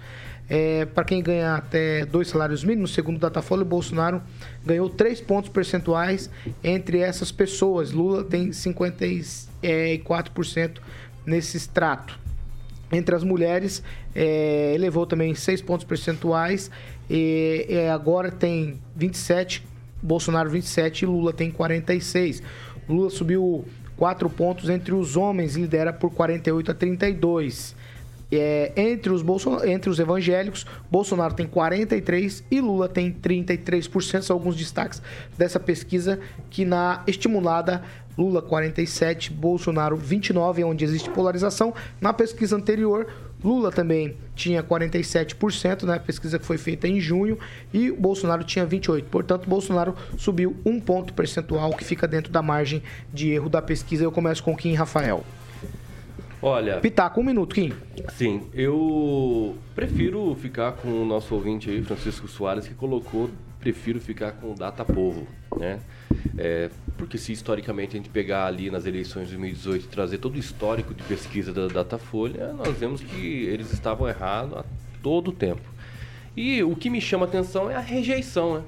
É, 0.51 0.85
para 0.85 1.05
quem 1.05 1.23
ganha 1.23 1.55
até 1.55 2.05
dois 2.05 2.29
salários 2.29 2.65
mínimos, 2.65 2.93
segundo 2.93 3.17
o 3.17 3.21
Datafolha, 3.21 3.65
Bolsonaro 3.65 4.21
ganhou 4.67 4.91
3 4.91 5.21
pontos 5.21 5.49
percentuais 5.49 6.29
entre 6.63 6.99
essas 6.99 7.33
pessoas. 7.33 7.93
Lula 7.93 8.25
tem 8.25 8.51
54% 8.51 10.81
nesse 11.25 11.57
extrato. 11.57 12.22
Entre 12.93 13.15
as 13.15 13.25
mulheres, 13.25 13.83
é, 14.15 14.75
elevou 14.75 15.07
também 15.07 15.35
6 15.35 15.63
pontos 15.63 15.87
percentuais 15.87 16.71
e, 17.09 17.67
e 17.69 17.89
agora 17.89 18.31
tem 18.31 18.79
27, 18.95 19.65
Bolsonaro 20.03 20.51
27 20.51 21.03
e 21.03 21.07
Lula 21.07 21.33
tem 21.33 21.51
46. 21.51 22.43
Lula 22.87 23.09
subiu 23.09 23.65
4 23.97 24.29
pontos 24.29 24.69
entre 24.69 24.93
os 24.95 25.17
homens, 25.17 25.57
lidera 25.57 25.93
por 25.93 26.11
48 26.11 26.71
a 26.71 26.75
32. 26.75 27.75
É, 28.35 28.73
entre, 28.75 29.13
os 29.13 29.21
Bolson... 29.21 29.63
entre 29.63 29.91
os 29.91 29.99
evangélicos, 29.99 30.65
Bolsonaro 30.91 31.35
tem 31.35 31.47
43% 31.47 32.45
e 32.51 32.61
Lula 32.63 32.89
tem 32.89 33.13
33%. 33.13 34.23
São 34.23 34.35
alguns 34.35 34.57
destaques 34.57 35.03
dessa 35.37 35.61
pesquisa 35.61 36.19
que 36.49 36.65
na 36.65 37.03
estimulada 37.07 37.83
Lula 38.17 38.41
47, 38.41 39.33
Bolsonaro 39.33 39.97
29, 39.97 40.65
onde 40.65 40.85
existe 40.85 41.11
polarização. 41.11 41.75
Na 42.01 42.13
pesquisa 42.13 42.57
anterior, 42.57 43.07
Lula 43.45 43.71
também 43.71 44.17
tinha 44.35 44.63
47%, 44.63 45.85
né? 45.85 45.99
Pesquisa 45.99 46.39
que 46.39 46.45
foi 46.45 46.57
feita 46.57 46.87
em 46.87 47.01
junho, 47.01 47.39
e 47.73 47.91
Bolsonaro 47.91 48.45
tinha 48.45 48.67
28%. 48.67 49.05
Portanto, 49.05 49.49
Bolsonaro 49.49 49.95
subiu 50.17 50.57
um 50.65 50.79
ponto 50.81 51.13
percentual, 51.13 51.71
que 51.73 51.85
fica 51.85 52.07
dentro 52.07 52.33
da 52.33 52.41
margem 52.41 52.83
de 53.13 53.31
erro 53.31 53.49
da 53.49 53.61
pesquisa. 53.61 54.05
Eu 54.05 54.13
começo 54.13 54.43
com 54.43 54.57
Kim 54.57 54.75
Rafael. 54.75 55.25
Olha. 56.43 56.81
Pitaco, 56.81 57.21
um 57.21 57.25
minuto, 57.25 57.55
Kim. 57.55 57.73
Sim, 58.09 58.49
eu 58.53 59.57
prefiro 59.77 60.35
ficar 60.35 60.73
com 60.73 60.89
o 60.89 61.07
nosso 61.07 61.33
ouvinte 61.35 61.71
aí, 61.71 61.81
Francisco 61.83 62.27
Soares, 62.27 62.67
que 62.67 62.75
colocou 62.75 63.31
prefiro 63.61 64.01
ficar 64.01 64.33
com 64.33 64.51
o 64.51 64.55
Data 64.57 64.85
Povo, 64.85 65.25
né? 65.57 65.79
É, 66.37 66.69
porque 66.99 67.17
se 67.17 67.33
historicamente 67.33 67.97
a 67.97 67.99
gente 67.99 68.09
pegar 68.09 68.47
ali 68.47 68.73
nas 68.73 68.87
eleições 68.87 69.29
de 69.29 69.37
2018 69.37 69.85
e 69.85 69.89
trazer 69.89 70.19
todo 70.19 70.35
o 70.35 70.39
histórico 70.39 70.93
de 70.93 71.03
pesquisa 71.05 71.53
da 71.53 71.69
Datafolha, 71.69 72.53
nós 72.55 72.77
vemos 72.77 73.01
que 73.01 73.45
eles 73.45 73.73
estavam 73.73 74.09
errados 74.09 74.59
a 74.59 74.65
todo 75.01 75.29
o 75.29 75.33
tempo. 75.33 75.63
E 76.37 76.61
o 76.65 76.75
que 76.75 76.91
me 76.91 77.01
chama 77.01 77.25
a 77.25 77.29
atenção 77.29 77.71
é 77.71 77.77
a 77.77 77.81
rejeição, 77.81 78.55
né? 78.59 78.65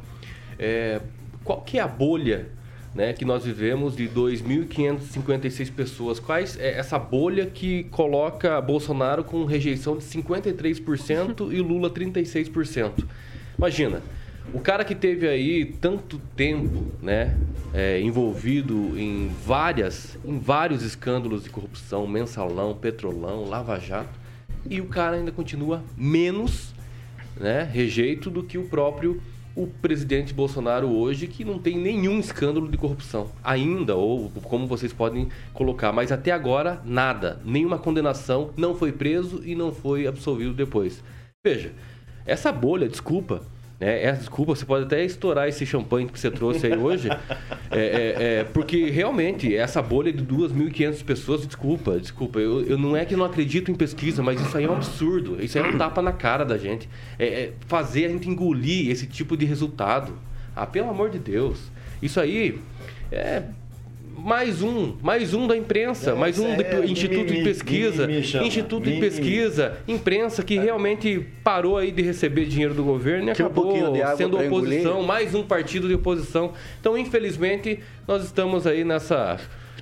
É, 0.61 1.01
qual 1.43 1.61
que 1.63 1.79
é 1.79 1.83
a 1.83 1.89
bolha 1.89 2.49
né, 2.95 3.13
que 3.13 3.25
nós 3.25 3.45
vivemos 3.45 3.97
de 3.97 4.09
2.556 4.09 5.73
pessoas. 5.73 6.21
Quais 6.21 6.59
é 6.59 6.79
essa 6.79 6.99
bolha 6.99 7.47
que 7.47 7.85
coloca 7.85 8.61
Bolsonaro 8.61 9.25
com 9.25 9.45
rejeição 9.45 9.97
de 9.97 10.05
53% 10.05 11.53
e 11.53 11.61
Lula 11.61 11.91
36%? 11.91 13.05
Imagina, 13.59 14.01
o 14.53 14.61
cara 14.61 14.85
que 14.85 14.95
teve 14.95 15.27
aí 15.27 15.65
tanto 15.65 16.19
tempo, 16.37 16.87
né, 17.03 17.37
é, 17.73 18.01
envolvido 18.01 18.97
em 18.97 19.31
várias, 19.45 20.17
em 20.25 20.39
vários 20.39 20.83
escândalos 20.83 21.43
de 21.43 21.51
corrupção, 21.51 22.07
mensalão, 22.07 22.75
petrolão, 22.75 23.45
lava 23.45 23.79
jato, 23.81 24.21
e 24.69 24.81
o 24.81 24.87
cara 24.87 25.17
ainda 25.17 25.33
continua 25.33 25.83
menos, 25.97 26.73
né, 27.37 27.69
rejeito 27.71 28.31
do 28.31 28.43
que 28.43 28.57
o 28.57 28.65
próprio 28.65 29.21
o 29.57 29.67
presidente 29.67 30.35
Bolsonaro 30.35 30.89
hoje, 30.89 31.27
que 31.27 31.45
não 31.45 31.59
tem 31.59 31.79
nenhum 31.79 32.19
escândalo 32.19 32.69
de 32.69 32.77
corrupção. 32.77 33.31
Ainda, 33.43 33.95
ou 33.95 34.31
como 34.43 34.67
vocês 34.67 34.93
podem 34.93 35.29
colocar, 35.53 35.93
mas 35.93 36.11
até 36.11 36.33
agora, 36.33 36.83
nada. 36.85 37.41
Nenhuma 37.45 37.79
condenação, 37.79 38.51
não 38.57 38.75
foi 38.75 38.91
preso 38.91 39.43
e 39.45 39.55
não 39.55 39.73
foi 39.73 40.07
absolvido 40.07 40.53
depois. 40.53 41.03
Veja, 41.45 41.73
essa 42.27 42.51
bolha, 42.51 42.89
desculpa, 42.89 43.43
é, 43.81 44.07
é, 44.07 44.13
desculpa, 44.13 44.55
você 44.55 44.65
pode 44.65 44.85
até 44.85 45.05
estourar 45.05 45.49
esse 45.49 45.67
champanhe 45.67 46.09
que 46.09 46.19
você 46.19 46.31
trouxe 46.31 46.67
aí 46.67 46.77
hoje, 46.77 47.09
é, 47.71 47.79
é, 47.79 48.17
é, 48.41 48.45
porque 48.45 48.89
realmente 48.89 49.55
essa 49.55 49.83
bolha 49.83 50.13
de 50.13 50.25
2.500 50.25 51.05
pessoas, 51.05 51.47
desculpa, 51.47 51.99
desculpa, 51.99 52.39
eu, 52.39 52.63
eu, 52.63 52.79
não 52.79 52.97
é 52.97 53.05
que 53.05 53.17
não 53.17 53.25
acredito 53.25 53.71
em 53.71 53.75
pesquisa, 53.75 54.23
mas 54.23 54.41
isso 54.41 54.57
aí 54.57 54.65
é 54.65 54.71
um 54.71 54.75
absurdo, 54.75 55.43
isso 55.43 55.59
aí 55.59 55.65
é 55.65 55.69
um 55.69 55.77
tapa 55.77 56.01
na 56.01 56.13
cara 56.13 56.45
da 56.45 56.57
gente, 56.57 56.89
é, 57.19 57.27
é 57.27 57.53
fazer 57.67 58.07
a 58.07 58.09
gente 58.09 58.29
engolir 58.29 58.91
esse 58.91 59.07
tipo 59.07 59.37
de 59.37 59.45
resultado. 59.45 60.15
Ah, 60.57 60.67
pelo 60.67 60.89
amor 60.89 61.11
de 61.11 61.19
Deus, 61.19 61.59
isso 62.01 62.21
aí 62.21 62.61
é 63.11 63.43
mais 64.17 64.63
um, 64.63 64.95
mais 65.03 65.35
um 65.35 65.47
da 65.47 65.57
imprensa, 65.57 66.13
é, 66.13 66.15
mais 66.15 66.39
um 66.39 66.55
do 66.55 66.63
é, 66.63 66.87
Instituto 66.87 67.33
de 67.33 67.43
Pesquisa, 67.43 68.11
Instituto 68.11 68.91
de 68.91 69.01
Pesquisa, 69.01 69.79
imprensa 69.87 70.43
que 70.43 70.59
realmente 70.59 71.27
parou 71.43 71.77
aí 71.77 71.91
de 71.91 72.03
receber 72.03 72.47
dinheiro 72.47 72.75
do 72.75 72.85
governo 72.85 73.29
e 73.29 73.31
acabou 73.31 73.75
um 73.75 74.17
sendo 74.17 74.39
oposição, 74.39 75.03
mais 75.03 75.35
um 75.35 75.43
partido 75.43 75.89
de 75.89 75.95
oposição. 75.95 76.53
Então, 76.81 76.97
infelizmente, 76.97 77.81
nós 78.07 78.25
estamos 78.25 78.67
aí 78.67 78.85
nessa 78.85 79.39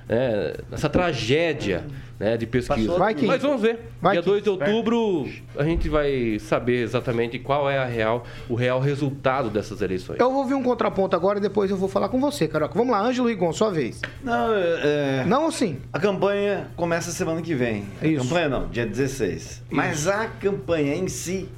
é, 0.09 0.57
nessa 0.69 0.89
tragédia 0.89 1.85
né, 2.23 2.37
de 2.37 2.45
pesquisa. 2.45 2.97
Vai 2.97 3.13
Mas 3.21 3.41
vamos 3.41 3.61
ver. 3.61 3.79
Vai 4.01 4.13
Dia 4.13 4.21
2 4.21 4.43
de 4.43 4.49
outubro 4.49 5.27
a 5.57 5.63
gente 5.63 5.89
vai 5.89 6.39
saber 6.39 6.81
exatamente 6.81 7.37
qual 7.37 7.69
é 7.69 7.77
a 7.77 7.85
real, 7.85 8.23
o 8.49 8.55
real 8.55 8.79
resultado 8.79 9.49
dessas 9.49 9.81
eleições. 9.81 10.19
Eu 10.19 10.31
vou 10.31 10.39
ouvir 10.41 10.53
um 10.53 10.63
contraponto 10.63 11.15
agora 11.15 11.39
e 11.39 11.41
depois 11.41 11.69
eu 11.69 11.77
vou 11.77 11.89
falar 11.89 12.09
com 12.09 12.19
você, 12.19 12.47
Caroca. 12.47 12.73
Vamos 12.75 12.91
lá, 12.91 13.01
Ângelo 13.01 13.27
Rigon, 13.27 13.51
sua 13.51 13.71
vez. 13.71 14.01
Não, 14.23 14.53
é... 14.53 15.25
Não 15.25 15.43
ou 15.45 15.51
sim? 15.51 15.77
A 15.91 15.99
campanha 15.99 16.71
começa 16.75 17.11
semana 17.11 17.41
que 17.41 17.53
vem. 17.53 17.85
Isso. 18.01 18.21
A 18.21 18.23
campanha 18.23 18.49
não, 18.49 18.67
dia 18.67 18.85
16. 18.85 19.41
Isso. 19.41 19.63
Mas 19.69 20.07
a 20.07 20.27
campanha 20.27 20.95
em 20.95 21.07
si, 21.07 21.49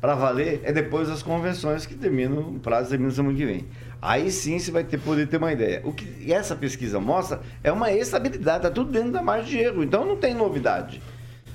para 0.00 0.14
valer, 0.14 0.60
é 0.64 0.72
depois 0.72 1.08
das 1.08 1.22
convenções 1.22 1.84
que 1.84 1.94
terminam, 1.94 2.40
o 2.40 2.60
prazo 2.60 2.90
termina 2.90 3.10
semana 3.10 3.36
que 3.36 3.44
vem. 3.44 3.66
Aí 4.02 4.30
sim 4.30 4.58
você 4.58 4.70
vai 4.70 4.82
ter, 4.84 4.98
poder 4.98 5.26
ter 5.26 5.36
uma 5.36 5.52
ideia. 5.52 5.82
O 5.84 5.92
que 5.92 6.32
essa 6.32 6.56
pesquisa 6.56 6.98
mostra 6.98 7.40
é 7.62 7.70
uma 7.70 7.92
estabilidade, 7.92 8.58
está 8.58 8.70
tudo 8.70 8.90
dentro 8.90 9.12
da 9.12 9.22
margem 9.22 9.50
de 9.50 9.58
erro. 9.58 9.82
Então 9.82 10.04
não 10.04 10.16
tem 10.16 10.34
novidade. 10.34 11.02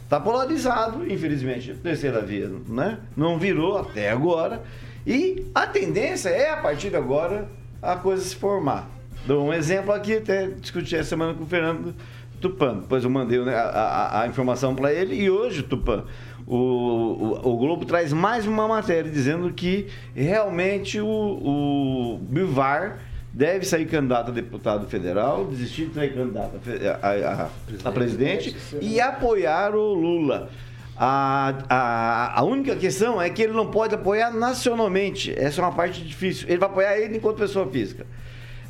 Está 0.04 0.20
polarizado, 0.20 1.12
infelizmente, 1.12 1.74
terceira 1.74 2.22
via, 2.22 2.52
né? 2.68 3.00
Não 3.18 3.40
virou 3.40 3.80
até 3.80 4.12
agora. 4.12 4.62
E 5.06 5.48
a 5.54 5.66
tendência 5.66 6.30
é, 6.30 6.52
a 6.52 6.58
partir 6.58 6.92
de 6.92 6.96
agora, 6.96 7.50
a 7.82 7.96
coisa 7.96 8.24
se 8.24 8.36
formar. 8.36 8.88
Dou 9.26 9.48
um 9.48 9.54
exemplo 9.54 9.92
aqui, 9.92 10.18
até 10.18 10.48
discuti 10.48 10.96
essa 10.96 11.10
semana 11.10 11.34
com 11.34 11.44
o 11.44 11.48
Fernando 11.48 11.96
Tupan. 12.40 12.78
Depois 12.80 13.04
eu 13.04 13.10
mandei 13.10 13.44
né, 13.44 13.56
a, 13.56 13.62
a, 13.62 14.22
a 14.22 14.28
informação 14.28 14.76
para 14.76 14.94
ele 14.94 15.16
e 15.16 15.30
hoje, 15.30 15.64
Tupan, 15.64 16.04
o, 16.48 16.56
o, 16.56 17.54
o, 17.54 17.58
Globo 17.58 17.86
traz 17.86 18.14
mais 18.14 18.46
uma 18.46 18.68
matéria 18.68 19.10
dizendo 19.10 19.52
que 19.52 19.88
realmente 20.14 21.00
o, 21.00 21.08
o 21.08 22.20
Bivar 22.22 23.00
deve 23.34 23.66
sair 23.66 23.86
candidato 23.86 24.30
a 24.30 24.34
deputado 24.34 24.88
federal, 24.88 25.46
desistir 25.46 25.88
de 25.88 25.96
sair 25.96 26.14
candidato 26.14 26.60
a, 27.02 27.08
a, 27.08 27.44
a, 27.44 27.50
a 27.90 27.92
presidente 27.92 28.56
e 28.80 29.02
apoiar 29.02 29.76
o 29.76 29.94
Lula. 29.94 30.50
A, 30.98 31.54
a, 31.68 32.40
a 32.40 32.44
única 32.44 32.76
questão 32.76 33.22
é 33.22 33.30
que 33.30 33.42
ele 33.42 33.52
não 33.52 33.70
pode 33.70 33.96
apoiar 33.96 34.32
nacionalmente. 34.32 35.34
Essa 35.38 35.62
é 35.62 35.66
uma 35.66 35.74
parte 35.74 36.02
difícil. 36.02 36.48
Ele 36.48 36.58
vai 36.58 36.70
apoiar 36.70 36.98
ele 36.98 37.18
enquanto 37.18 37.38
pessoa 37.38 37.68
física. 37.68 38.06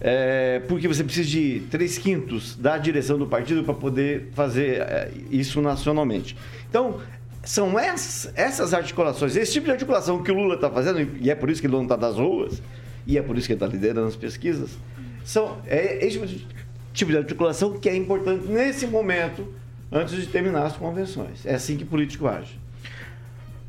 É, 0.01 0.61
porque 0.67 0.87
você 0.87 1.03
precisa 1.03 1.29
de 1.29 1.61
três 1.69 1.97
quintos 1.97 2.55
da 2.55 2.77
direção 2.77 3.17
do 3.17 3.27
partido 3.27 3.63
para 3.63 3.73
poder 3.73 4.29
fazer 4.33 4.81
é, 4.81 5.11
isso 5.29 5.61
nacionalmente. 5.61 6.35
Então, 6.67 6.99
são 7.45 7.79
essas, 7.79 8.33
essas 8.35 8.73
articulações, 8.73 9.35
esse 9.35 9.53
tipo 9.53 9.65
de 9.65 9.71
articulação 9.71 10.21
que 10.21 10.31
o 10.31 10.33
Lula 10.33 10.55
está 10.55 10.69
fazendo, 10.69 10.99
e 11.21 11.29
é 11.29 11.35
por 11.35 11.49
isso 11.49 11.61
que 11.61 11.67
ele 11.67 11.75
não 11.75 11.83
está 11.83 11.95
das 11.95 12.15
ruas, 12.15 12.61
e 13.07 13.17
é 13.17 13.21
por 13.21 13.37
isso 13.37 13.47
que 13.47 13.53
ele 13.53 13.63
está 13.63 13.67
liderando 13.67 14.07
as 14.07 14.15
pesquisas, 14.15 14.71
são, 15.23 15.57
é 15.67 16.05
esse 16.05 16.45
tipo 16.93 17.11
de 17.11 17.17
articulação 17.17 17.73
que 17.73 17.87
é 17.87 17.95
importante 17.95 18.47
nesse 18.47 18.87
momento, 18.87 19.47
antes 19.91 20.15
de 20.15 20.25
terminar 20.27 20.65
as 20.65 20.75
convenções. 20.75 21.45
É 21.45 21.55
assim 21.55 21.77
que 21.77 21.85
político 21.85 22.27
age. 22.27 22.59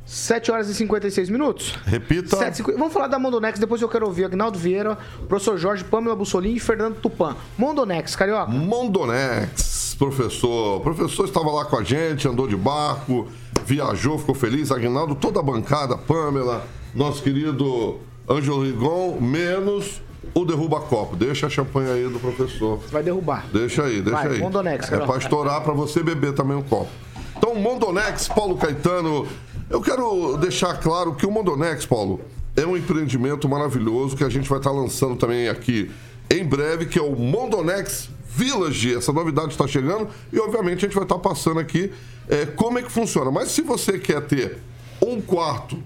7 0.06 0.52
horas 0.52 0.68
e 0.68 0.74
56 0.74 1.28
minutos. 1.30 1.74
Repita. 1.84 2.36
7, 2.36 2.62
Vamos 2.62 2.92
falar 2.92 3.08
da 3.08 3.18
Mondonex, 3.18 3.58
depois 3.58 3.82
eu 3.82 3.88
quero 3.88 4.06
ouvir 4.06 4.24
Agnaldo 4.24 4.56
Vieira, 4.56 4.96
professor 5.28 5.58
Jorge, 5.58 5.82
Pamela 5.82 6.14
Bussolini 6.14 6.56
e 6.56 6.60
Fernando 6.60 7.00
Tupan. 7.00 7.36
Mondonex, 7.58 8.14
Carioca. 8.14 8.50
Mondonex, 8.50 9.96
professor. 9.98 10.76
O 10.76 10.80
professor 10.80 11.24
estava 11.24 11.50
lá 11.50 11.64
com 11.64 11.76
a 11.76 11.82
gente, 11.82 12.28
andou 12.28 12.46
de 12.46 12.56
barco, 12.56 13.26
viajou, 13.64 14.18
ficou 14.18 14.34
feliz. 14.34 14.70
Agnaldo, 14.70 15.14
toda 15.14 15.40
a 15.40 15.42
bancada, 15.42 15.96
Pamela, 15.96 16.66
nosso 16.94 17.22
querido 17.22 17.98
Ângelo 18.28 18.62
Rigon, 18.62 19.18
menos 19.20 20.00
o 20.34 20.44
derruba-copo. 20.44 21.16
Deixa 21.16 21.46
a 21.46 21.50
champanhe 21.50 21.90
aí 21.90 22.08
do 22.08 22.18
professor. 22.18 22.78
Vai 22.90 23.02
derrubar. 23.02 23.46
Deixa 23.52 23.84
aí, 23.84 24.00
deixa 24.00 24.22
Vai, 24.22 24.32
aí. 24.32 24.38
Mondonex, 24.38 24.92
É 24.92 24.98
para 24.98 25.16
estourar 25.18 25.62
para 25.62 25.72
você 25.72 26.02
beber 26.02 26.34
também 26.34 26.56
um 26.56 26.62
copo. 26.62 26.90
Então, 27.36 27.54
Mondonex, 27.54 28.28
Paulo 28.28 28.56
Caetano. 28.56 29.26
Eu 29.68 29.80
quero 29.80 30.36
deixar 30.36 30.74
claro 30.74 31.14
que 31.14 31.26
o 31.26 31.30
Mondonex, 31.30 31.84
Paulo, 31.84 32.20
é 32.54 32.64
um 32.64 32.76
empreendimento 32.76 33.48
maravilhoso 33.48 34.16
que 34.16 34.24
a 34.24 34.28
gente 34.28 34.48
vai 34.48 34.58
estar 34.58 34.70
lançando 34.70 35.16
também 35.16 35.48
aqui 35.48 35.90
em 36.30 36.44
breve, 36.44 36.86
que 36.86 36.98
é 36.98 37.02
o 37.02 37.16
Mondonex 37.16 38.08
Village. 38.36 38.94
Essa 38.94 39.12
novidade 39.12 39.48
está 39.48 39.66
chegando 39.66 40.08
e, 40.30 40.38
obviamente, 40.38 40.84
a 40.84 40.88
gente 40.88 40.94
vai 40.94 41.04
estar 41.04 41.18
passando 41.18 41.58
aqui 41.58 41.90
é, 42.28 42.44
como 42.44 42.78
é 42.78 42.82
que 42.82 42.92
funciona. 42.92 43.30
Mas 43.30 43.48
se 43.50 43.62
você 43.62 43.98
quer 43.98 44.20
ter 44.26 44.58
um 45.00 45.22
quarto 45.22 45.82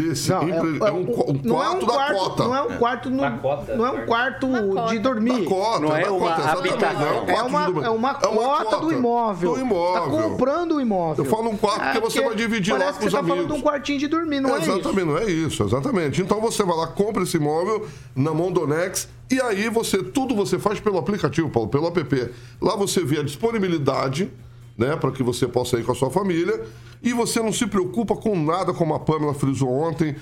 desse 0.00 0.30
Não, 0.30 0.42
é- 0.42 0.44
empre- 0.44 0.78
é 0.84 0.88
é 0.88 0.92
um, 0.92 1.00
um- 1.00 1.06
qu- 1.06 1.30
um 1.32 1.40
não 1.44 1.62
é 1.62 1.68
um 1.70 1.78
quarto 1.80 1.86
da 1.86 1.92
quarto- 1.94 2.14
cota. 2.18 2.44
não 2.44 2.56
é 2.56 2.62
um 2.62 2.78
quarto 2.78 3.10
no- 3.10 3.38
cota, 3.40 3.76
não 3.76 3.86
é 3.86 3.90
um 3.90 4.06
quarto. 4.06 4.46
quarto 4.48 4.88
de 4.90 4.98
dormir. 4.98 5.44
Cota, 5.44 5.80
Não 5.80 5.96
é 5.96 6.10
uma 6.10 6.18
cota, 6.28 6.40
exatamente, 6.40 6.72
habitação. 6.74 7.00
não 7.00 7.08
um 7.08 7.22
É 7.22 7.26
quarto 7.26 7.46
de 7.48 7.50
uma, 7.54 7.64
dormir. 7.66 7.84
é 7.86 7.90
uma 7.90 8.14
cota 8.14 8.76
do 8.80 8.92
imóvel. 8.92 9.54
Do 9.54 9.60
imóvel. 9.60 10.02
Tá 10.02 10.08
comprando 10.28 10.72
o 10.76 10.80
imóvel. 10.80 11.24
Eu 11.24 11.30
falo 11.30 11.50
um 11.50 11.56
quarto 11.56 11.82
porque 11.82 12.00
você 12.00 12.20
vai 12.22 12.34
dividir 12.34 12.72
lá 12.72 12.78
parece 12.78 12.94
com 12.94 13.00
que 13.00 13.06
os 13.06 13.12
você 13.12 13.16
tá 13.18 13.22
falando 13.22 13.38
amigos. 13.40 13.56
de 13.56 13.60
um 13.60 13.64
quartinho 13.64 13.98
de 13.98 14.06
dormir, 14.08 14.40
não 14.40 14.54
é, 14.56 14.60
isso? 14.60 14.70
exatamente, 14.70 15.04
não 15.06 15.18
é 15.18 15.24
isso, 15.24 15.62
exatamente. 15.62 16.22
Então 16.22 16.40
você 16.40 16.62
vai 16.62 16.76
lá, 16.76 16.86
compra 16.86 17.22
esse 17.22 17.36
imóvel 17.36 17.86
na 18.14 18.32
Mondonex 18.32 19.08
e 19.30 19.40
aí 19.40 19.68
você, 19.68 20.02
tudo 20.02 20.34
você 20.34 20.58
faz 20.58 20.80
pelo 20.80 20.98
aplicativo, 20.98 21.48
Paulo, 21.50 21.68
pelo 21.68 21.86
app. 21.88 22.30
Lá 22.60 22.76
você 22.76 23.04
vê 23.04 23.18
a 23.20 23.22
disponibilidade, 23.22 24.30
né, 24.78 24.96
para 24.96 25.10
que 25.10 25.22
você 25.22 25.48
possa 25.48 25.76
ir 25.78 25.84
com 25.84 25.92
a 25.92 25.94
sua 25.94 26.10
família 26.10 26.62
e 27.02 27.12
você 27.12 27.42
não 27.42 27.52
se 27.52 27.66
preocupa 27.66 28.16
com 28.16 28.40
nada, 28.40 28.72
como 28.72 28.94
a 28.94 29.00
Pamela 29.00 29.34
frisou 29.34 29.68
ontem, 29.68 30.14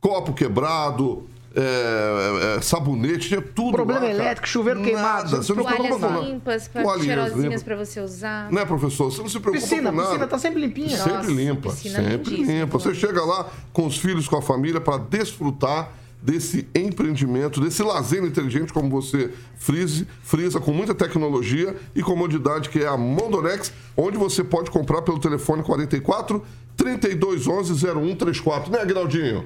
copo 0.00 0.32
quebrado, 0.32 1.24
é, 1.54 2.56
é, 2.56 2.60
sabonete, 2.60 3.28
tinha 3.28 3.42
tudo 3.42 3.72
Problema 3.72 4.00
lá, 4.00 4.06
cara. 4.06 4.22
elétrico, 4.22 4.48
chuveiro 4.48 4.80
Nada, 4.80 4.90
queimado, 4.92 5.28
Você 5.30 5.36
não 5.36 5.42
se 5.44 5.52
preocupa 5.54 5.76
Toalhas 5.76 6.00
com 6.00 6.08
nada. 6.08 6.20
limpas, 6.26 6.70
cheirosinhas 7.04 7.62
pra 7.62 7.76
você 7.76 8.00
usar. 8.00 8.52
Né, 8.52 8.64
professor? 8.64 9.10
Você 9.10 9.20
não 9.20 9.28
se 9.28 9.40
preocupa 9.40 9.62
Piscina, 9.66 9.90
com 9.90 9.96
nada. 9.96 10.08
piscina 10.08 10.26
tá 10.26 10.38
sempre 10.38 10.60
limpinha. 10.60 10.96
Sempre 10.96 11.12
Nossa, 11.12 11.30
limpa, 11.30 11.70
piscina 11.70 12.02
sempre 12.02 12.36
limpa. 12.36 12.78
Você 12.78 12.88
pelo 12.90 12.94
chega 12.94 13.24
lá 13.24 13.48
com 13.72 13.86
os 13.86 13.96
filhos, 13.98 14.28
com 14.28 14.36
a 14.36 14.42
família, 14.42 14.80
para 14.80 14.98
desfrutar 14.98 15.90
desse 16.20 16.68
empreendimento, 16.74 17.60
desse 17.60 17.82
lazer 17.82 18.24
inteligente, 18.24 18.72
como 18.72 18.90
você 18.90 19.32
frise, 19.56 20.06
frisa, 20.22 20.60
com 20.60 20.72
muita 20.72 20.94
tecnologia 20.94 21.76
e 21.94 22.02
comodidade, 22.02 22.68
que 22.68 22.80
é 22.80 22.86
a 22.86 22.96
Mondonex, 22.96 23.72
onde 23.96 24.18
você 24.18 24.42
pode 24.42 24.70
comprar 24.70 25.02
pelo 25.02 25.18
telefone 25.18 25.62
44 25.62 26.44
3211 26.76 27.86
0134. 27.86 28.72
Né, 28.72 28.80
Aguinaldinho? 28.80 29.44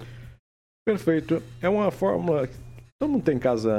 Perfeito. 0.85 1.43
É 1.61 1.68
uma 1.68 1.91
fórmula. 1.91 2.49
Todo 2.99 3.11
mundo 3.11 3.25
tem 3.25 3.39
casa. 3.39 3.73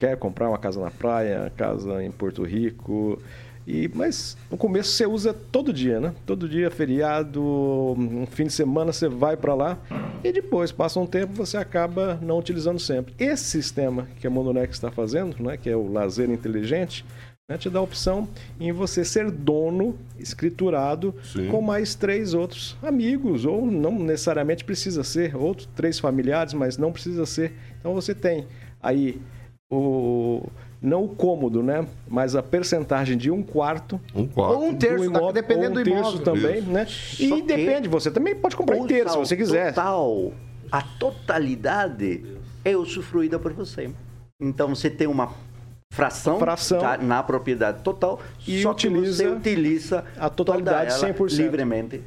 Quer 0.00 0.16
comprar 0.16 0.48
uma 0.48 0.58
casa 0.58 0.80
na 0.80 0.90
praia, 0.90 1.52
casa 1.56 2.02
em 2.02 2.10
Porto 2.10 2.42
Rico. 2.42 3.20
E, 3.66 3.90
mas 3.94 4.36
no 4.50 4.56
começo 4.56 4.90
você 4.90 5.06
usa 5.06 5.32
todo 5.32 5.72
dia, 5.72 6.00
né? 6.00 6.14
Todo 6.26 6.48
dia, 6.48 6.70
feriado, 6.70 7.42
um 7.42 8.26
fim 8.26 8.44
de 8.44 8.52
semana 8.52 8.92
você 8.92 9.08
vai 9.08 9.36
para 9.36 9.54
lá 9.54 9.78
e 10.24 10.32
depois, 10.32 10.72
passa 10.72 10.98
um 10.98 11.06
tempo, 11.06 11.32
você 11.32 11.56
acaba 11.56 12.18
não 12.22 12.38
utilizando 12.38 12.78
sempre. 12.78 13.14
Esse 13.18 13.44
sistema 13.44 14.08
que 14.18 14.26
a 14.26 14.30
Mondonex 14.30 14.76
está 14.76 14.90
fazendo, 14.90 15.42
né, 15.42 15.56
que 15.56 15.70
é 15.70 15.76
o 15.76 15.90
lazer 15.90 16.30
inteligente, 16.30 17.04
né, 17.48 17.56
te 17.56 17.70
dá 17.70 17.78
a 17.78 17.82
opção 17.82 18.28
em 18.58 18.70
você 18.72 19.04
ser 19.04 19.30
dono, 19.30 19.96
escriturado, 20.18 21.14
Sim. 21.22 21.48
com 21.48 21.60
mais 21.60 21.94
três 21.94 22.34
outros 22.34 22.76
amigos, 22.82 23.44
ou 23.44 23.66
não 23.66 23.98
necessariamente 23.98 24.64
precisa 24.64 25.02
ser, 25.02 25.34
outros 25.36 25.68
três 25.74 25.98
familiares, 25.98 26.54
mas 26.54 26.76
não 26.76 26.92
precisa 26.92 27.24
ser. 27.26 27.52
Então 27.78 27.94
você 27.94 28.14
tem 28.14 28.46
aí 28.82 29.20
o 29.70 30.42
não 30.82 31.04
o 31.04 31.08
cômodo, 31.08 31.62
né? 31.62 31.86
Mas 32.08 32.34
a 32.34 32.42
percentagem 32.42 33.16
de 33.16 33.30
um 33.30 33.42
quarto. 33.42 34.00
Um 34.14 34.26
quarto. 34.26 34.54
Ou 34.58 34.68
um 34.68 34.74
terço, 34.74 34.96
do 34.98 35.04
imóvel, 35.04 35.32
dependendo 35.32 35.74
ou 35.74 35.80
um 35.80 35.84
do 35.84 35.84
terço 35.84 35.98
imóvel. 36.16 36.20
também, 36.22 36.58
Isso. 36.58 36.70
né? 36.70 36.86
Só 36.86 37.22
E 37.22 37.28
que 37.28 37.42
depende, 37.42 37.88
você 37.88 38.10
também 38.10 38.34
pode 38.34 38.56
comprar 38.56 38.78
inteiro 38.78 39.10
se 39.10 39.16
você 39.18 39.36
quiser. 39.36 39.74
Total, 39.74 40.32
a 40.72 40.82
totalidade 40.82 42.24
é 42.64 42.76
usufruída 42.76 43.38
por 43.38 43.52
você. 43.52 43.90
Então 44.40 44.74
você 44.74 44.88
tem 44.88 45.06
uma 45.06 45.32
fração, 45.92 46.38
Fração. 46.38 46.78
tá, 46.80 46.96
na 46.96 47.22
propriedade 47.22 47.82
total 47.82 48.20
E 48.46 48.62
só 48.62 48.72
que 48.72 48.86
utiliza 48.86 49.24
você 49.24 49.28
utiliza 49.28 50.04
a 50.18 50.30
totalidade 50.30 50.94
toda 50.94 51.06
ela 51.08 51.14
100%. 51.14 51.36
livremente. 51.36 52.00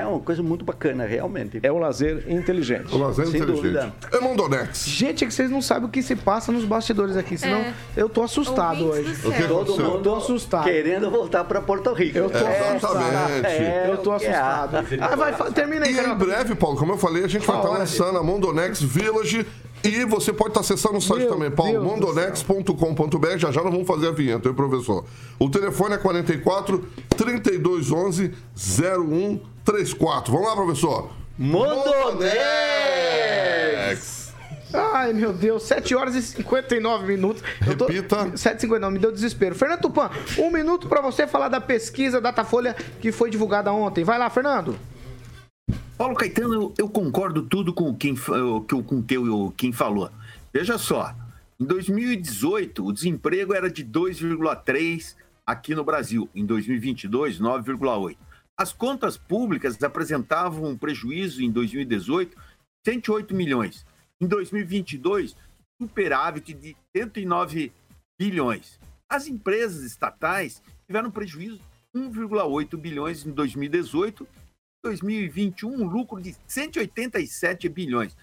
É 0.00 0.06
uma 0.06 0.20
coisa 0.20 0.42
muito 0.42 0.64
bacana, 0.64 1.04
realmente. 1.04 1.60
É 1.62 1.70
um 1.70 1.78
lazer 1.78 2.24
inteligente. 2.28 2.94
O 2.94 2.98
lazer 2.98 3.26
Sem 3.26 3.36
inteligente. 3.40 3.62
dúvida. 3.62 3.92
É 4.10 4.20
Mondonex. 4.20 4.86
Gente, 4.86 5.24
é 5.24 5.26
que 5.26 5.34
vocês 5.34 5.50
não 5.50 5.60
sabem 5.60 5.86
o 5.86 5.88
que 5.90 6.02
se 6.02 6.16
passa 6.16 6.50
nos 6.50 6.64
bastidores 6.64 7.16
aqui, 7.16 7.36
senão 7.36 7.58
É. 7.58 7.74
eu 7.96 8.08
tô 8.08 8.22
assustado 8.22 8.86
hoje. 8.86 9.12
O 9.26 9.30
que. 9.32 9.42
Todo 9.46 9.62
aconteceu? 9.62 9.84
mundo 9.90 10.02
Tô 10.02 10.14
assustado. 10.16 10.64
querendo 10.64 11.10
voltar 11.10 11.44
para 11.44 11.60
Porto 11.60 11.92
Rico. 11.92 12.16
Eu 12.18 12.30
tô 12.30 12.38
É, 12.38 12.76
Exatamente. 12.76 13.46
é, 13.46 13.88
Eu 13.90 13.98
tô 13.98 14.10
o 14.10 14.12
é. 14.14 14.16
assustado. 14.16 14.76
Ah, 15.00 15.16
vai, 15.16 15.52
termina 15.52 15.84
aí, 15.86 15.94
E 15.94 16.00
em 16.00 16.14
breve, 16.14 16.54
Paulo, 16.54 16.76
como 16.78 16.92
eu 16.92 16.98
falei, 16.98 17.24
a 17.24 17.28
gente 17.28 17.46
vai 17.46 17.56
estar 17.56 17.68
Fala. 17.68 17.80
lançando 17.80 18.18
a 18.18 18.22
Mondonex 18.22 18.80
Village. 18.82 19.46
E 19.84 20.04
você 20.04 20.32
pode 20.32 20.50
estar 20.50 20.60
acessando 20.60 20.96
o 20.98 21.00
site 21.00 21.22
Meu 21.22 21.30
também, 21.30 21.50
Paulo, 21.50 21.82
mondonex.com.br. 21.82 23.36
Já 23.36 23.50
já 23.50 23.62
nós 23.62 23.72
vamos 23.72 23.86
fazer 23.86 24.08
a 24.08 24.12
vinheta, 24.12 24.48
hein, 24.48 24.54
professor? 24.54 25.04
O 25.40 25.50
telefone 25.50 25.96
é 25.96 25.98
44 25.98 26.86
3211 27.16 28.32
0134. 29.64 30.32
Vamos 30.32 30.48
lá, 30.48 30.54
professor? 30.56 31.10
Mondonex! 31.38 32.32
Ai, 34.74 35.12
meu 35.12 35.32
Deus, 35.34 35.64
7 35.64 35.94
horas 35.94 36.14
e 36.14 36.22
59 36.22 37.06
minutos. 37.06 37.42
Eu 37.66 37.76
tô... 37.76 37.86
Repita. 37.86 38.24
7h59, 38.30 38.90
me 38.90 38.98
deu 38.98 39.12
desespero. 39.12 39.54
Fernando 39.54 39.80
Tupan, 39.82 40.10
um 40.38 40.50
minuto 40.50 40.88
pra 40.88 41.02
você 41.02 41.26
falar 41.26 41.48
da 41.48 41.60
pesquisa 41.60 42.20
Datafolha 42.22 42.74
que 43.00 43.12
foi 43.12 43.28
divulgada 43.28 43.70
ontem. 43.72 44.02
Vai 44.02 44.18
lá, 44.18 44.30
Fernando. 44.30 44.78
Paulo 45.98 46.14
Caetano, 46.16 46.54
eu, 46.54 46.74
eu 46.78 46.88
concordo 46.88 47.42
tudo 47.42 47.72
com 47.74 47.94
quem 47.94 48.16
fa- 48.16 48.32
que 48.66 48.74
o- 48.74 48.82
com 48.82 48.98
o- 49.00 49.52
quem 49.54 49.72
falou. 49.72 50.10
Veja 50.52 50.78
só, 50.78 51.14
em 51.60 51.64
2018 51.66 52.84
o 52.86 52.92
desemprego 52.92 53.52
era 53.54 53.70
de 53.70 53.84
2,3 53.84 55.14
aqui 55.46 55.74
no 55.74 55.84
Brasil, 55.84 56.28
em 56.34 56.46
2022 56.46 57.38
9,8. 57.38 58.16
As 58.62 58.72
contas 58.72 59.16
públicas 59.16 59.82
apresentavam 59.82 60.66
um 60.66 60.78
prejuízo 60.78 61.42
em 61.42 61.50
2018 61.50 62.38
108 62.86 63.34
milhões. 63.34 63.84
Em 64.20 64.26
2022 64.28 65.34
superávit 65.82 66.54
de 66.54 66.76
109 66.96 67.72
bilhões. 68.16 68.78
As 69.10 69.26
empresas 69.26 69.82
estatais 69.82 70.62
tiveram 70.86 71.10
prejuízo 71.10 71.58
de 71.92 72.00
1,8 72.00 72.76
bilhões 72.76 73.26
em 73.26 73.32
2018 73.32 74.28
2021 74.84 75.68
um 75.68 75.84
lucro 75.84 76.22
de 76.22 76.36
187 76.46 77.68
bilhões. 77.68 78.16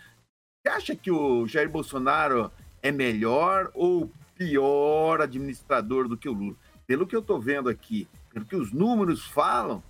Você 0.63 0.73
acha 0.73 0.95
que 0.95 1.11
o 1.11 1.45
Jair 1.47 1.69
Bolsonaro 1.69 2.49
é 2.81 2.93
melhor 2.93 3.71
ou 3.73 4.09
pior 4.35 5.19
administrador 5.19 6.07
do 6.07 6.15
que 6.15 6.29
o 6.29 6.33
Lula? 6.33 6.55
Pelo 6.87 7.05
que 7.05 7.13
eu 7.13 7.19
estou 7.19 7.41
vendo 7.41 7.67
aqui, 7.67 8.07
pelo 8.33 8.45
que 8.45 8.55
os 8.55 8.71
números 8.71 9.25
falam, 9.25 9.83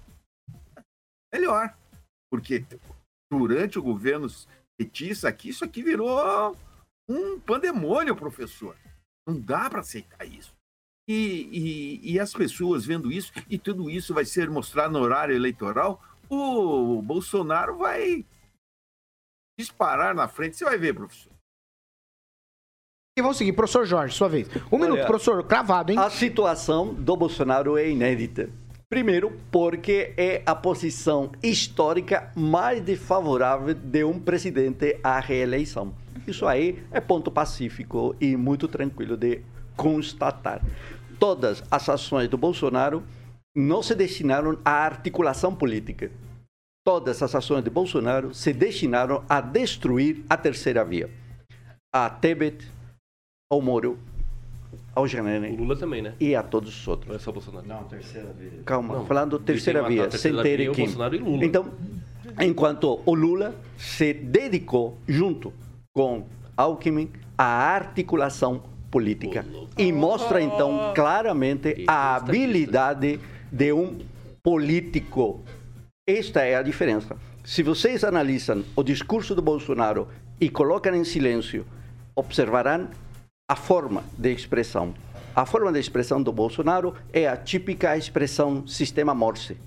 melhor. 1.34 1.76
Porque 2.32 2.66
durante 3.32 3.78
o 3.80 3.84
governo 3.84 4.28
petista 4.78 5.28
aqui, 5.28 5.50
isso 5.50 5.64
aqui 5.66 5.82
virou 5.84 6.56
um 7.10 7.40
pandemônio, 7.40 8.16
professor. 8.16 8.76
Não 9.28 9.40
dá 9.40 9.70
para 9.70 9.80
aceitar 9.82 10.26
isso. 10.26 10.54
E, 11.08 11.50
e- 12.04 12.12
e 12.14 12.20
as 12.20 12.34
pessoas 12.34 12.86
vendo 12.86 13.12
isso, 13.12 13.32
e 13.50 13.58
tudo 13.58 13.90
isso 13.90 14.14
vai 14.14 14.26
ser 14.26 14.50
mostrado 14.50 14.94
no 14.94 15.00
horário 15.00 15.36
eleitoral, 15.36 16.02
o 16.30 17.02
Bolsonaro 17.02 17.78
vai 17.78 18.24
disparar 19.60 20.14
na 20.14 20.28
frente. 20.28 20.56
Você 20.56 20.64
vai 20.66 20.78
ver, 20.78 20.94
professor. 20.94 21.32
E 23.18 23.22
vamos 23.22 23.38
seguir, 23.38 23.54
professor 23.54 23.86
Jorge, 23.86 24.16
sua 24.16 24.30
vez. 24.30 24.48
Um 24.72 24.76
Olha, 24.76 24.92
minuto, 24.92 25.08
professor, 25.08 25.44
cravado, 25.46 25.92
hein? 25.92 25.98
A 25.98 26.10
situação 26.10 26.94
do 26.94 27.18
Bolsonaro 27.18 27.76
é 27.78 27.90
inédita. 27.90 28.50
Primeiro, 28.92 29.40
porque 29.52 30.16
é 30.18 30.42
a 30.48 30.56
posição 30.56 31.32
histórica 31.44 32.32
mais 32.36 32.82
desfavorável 32.82 33.76
de 33.76 34.04
um 34.04 34.20
presidente 34.20 35.00
à 35.04 35.20
reeleição. 35.20 35.94
Isso 36.26 36.48
aí 36.48 36.84
é 36.92 37.00
ponto 37.00 37.30
pacífico 37.30 38.16
e 38.20 38.36
muito 38.36 38.68
tranquilo 38.68 39.16
de 39.16 39.44
constatar. 39.78 40.66
Todas 41.20 41.64
as 41.70 41.88
ações 41.88 42.28
do 42.30 42.36
Bolsonaro 42.36 43.04
não 43.56 43.84
se 43.84 43.94
destinaram 43.94 44.58
à 44.66 44.86
articulação 44.86 45.54
política. 45.54 46.12
Todas 46.84 47.22
as 47.22 47.36
ações 47.36 47.64
de 47.64 47.70
Bolsonaro 47.70 48.34
se 48.34 48.52
destinaram 48.52 49.24
a 49.30 49.40
destruir 49.40 50.26
a 50.28 50.36
terceira 50.36 50.84
via. 50.84 51.12
A 51.94 52.10
Tebet, 52.10 52.68
ao 53.52 53.62
Moro, 53.62 54.00
ao 54.96 55.04
O 55.04 55.08
Janene 55.08 55.56
Lula 55.56 55.76
também, 55.76 56.02
né? 56.02 56.14
e 56.20 56.36
a 56.36 56.44
todos 56.44 56.70
os 56.78 56.88
outros. 56.88 57.10
Não 57.10 57.16
é 57.16 57.20
só 57.20 57.32
Bolsonaro. 57.32 57.68
Não, 57.68 57.84
terceira 57.84 58.34
vez. 58.34 58.54
Calma, 58.66 58.96
Não, 58.96 59.06
falando 59.06 59.40
terceira 59.40 59.84
via, 59.84 60.06
a 60.06 60.08
terceira 60.08 60.38
Centeira 60.38 60.64
via, 60.64 60.72
o 60.72 60.76
Kim. 60.76 60.84
Bolsonaro 60.84 61.16
e 61.16 61.20
Lula. 61.20 61.46
Então, 61.46 61.66
enquanto 62.40 63.00
o 63.06 63.14
Lula 63.14 63.56
se 63.78 64.14
dedicou, 64.14 64.98
junto 65.08 65.54
com 65.94 66.26
Alckmin, 66.58 67.10
à 67.38 67.46
articulação 67.46 68.62
política. 68.92 69.46
E 69.78 69.92
mostra, 69.92 70.42
então, 70.42 70.92
claramente 70.96 71.86
a 71.88 72.16
habilidade 72.16 73.20
de 73.52 73.72
um 73.72 73.98
político. 74.44 75.42
Esta 76.08 76.42
é 76.42 76.56
a 76.56 76.62
diferença. 76.62 77.16
Se 77.44 77.64
vocês 77.64 78.04
analisam 78.04 78.64
o 78.76 78.84
discurso 78.84 79.34
do 79.36 79.42
Bolsonaro 79.42 80.08
e 80.42 80.50
colocam 80.50 80.96
em 80.96 81.04
silêncio, 81.04 81.66
observarão 82.16 82.88
a 83.50 83.56
forma 83.56 84.04
de 84.16 84.32
expressão. 84.32 84.94
A 85.36 85.44
forma 85.44 85.72
de 85.72 85.80
expressão 85.80 86.22
do 86.22 86.32
Bolsonaro 86.32 86.94
é 87.12 87.28
a 87.28 87.36
típica 87.36 87.98
expressão 87.98 88.68
sistema 88.68 89.16
Morse. 89.16 89.58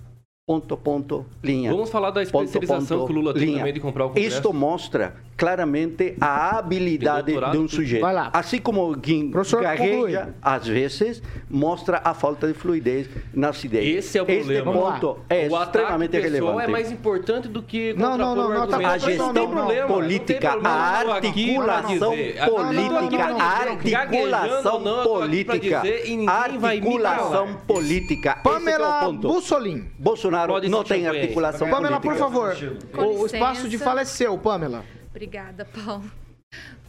Ponto, 0.45 0.77
ponto, 0.77 1.25
linha. 1.41 1.71
Vamos 1.71 1.89
falar 1.89 2.11
da 2.11 2.21
Ponto, 2.27 2.43
especialização 2.47 2.99
ponto, 2.99 3.07
que 3.07 3.13
o 3.13 3.15
Lula 3.17 3.33
tem 3.33 3.45
linha. 3.45 3.59
também 3.59 3.73
de 3.75 3.79
comprar 3.79 4.07
o 4.07 4.09
Congresso. 4.09 4.37
Isto 4.39 4.53
mostra 4.53 5.15
claramente 5.37 6.17
a 6.21 6.59
habilidade 6.59 7.33
de 7.33 7.59
um 7.59 7.69
sujeito. 7.69 8.03
Vai 8.03 8.13
lá. 8.13 8.29
Assim 8.33 8.59
como 8.59 8.97
quem 8.99 9.31
Professor, 9.31 9.63
gagueja, 9.63 9.93
conclui. 9.95 10.35
às 10.43 10.67
vezes, 10.67 11.23
mostra 11.49 12.01
a 12.05 12.13
falta 12.13 12.49
de 12.49 12.55
fluidez 12.55 13.09
nas 13.33 13.63
ideias. 13.63 14.05
Esse 14.05 14.19
é 14.19 14.23
o 14.23 14.27
Este 14.29 14.39
problema. 14.63 14.73
ponto 14.73 15.19
é 15.31 15.49
o 15.49 15.63
extremamente 15.63 16.11
pessoal 16.11 16.29
relevante. 16.33 16.65
é 16.65 16.67
mais 16.73 16.91
importante 16.91 17.47
do 17.49 17.63
que 17.63 17.95
Não, 17.95 18.19
não, 18.19 18.35
não, 18.35 18.49
não, 18.53 18.67
tá. 18.67 18.77
A 18.79 18.81
Não, 18.81 18.89
não, 18.91 18.99
gestão 18.99 19.27
não 19.33 19.35
tem 19.69 19.87
política, 19.87 20.51
problema. 20.51 20.69
a 20.69 20.99
articulação 20.99 22.11
política, 22.11 22.43
a 22.43 23.63
articulação 23.93 24.81
não, 24.81 25.05
política, 25.05 25.83
articulação 26.27 27.55
política. 27.65 28.31
É 28.41 28.43
Pamela 28.43 29.03
o 29.03 29.07
ponto. 29.07 29.29
Bussolin. 29.29 29.85
Bolsonaro 30.01 30.32
Pode 30.47 30.69
não 30.69 30.83
tem 30.85 31.07
articulação 31.07 31.69
Pamela, 31.71 32.01
por 32.01 32.15
política. 32.17 32.25
favor. 32.25 32.57
Com 32.93 33.03
O, 33.03 33.23
o 33.23 33.27
espaço 33.27 33.69
de 33.69 33.79
fala 33.79 34.01
é 34.01 34.05
seu, 34.05 34.37
Pamela. 34.39 34.85
Obrigada, 35.11 35.65
Paulo. 35.65 36.05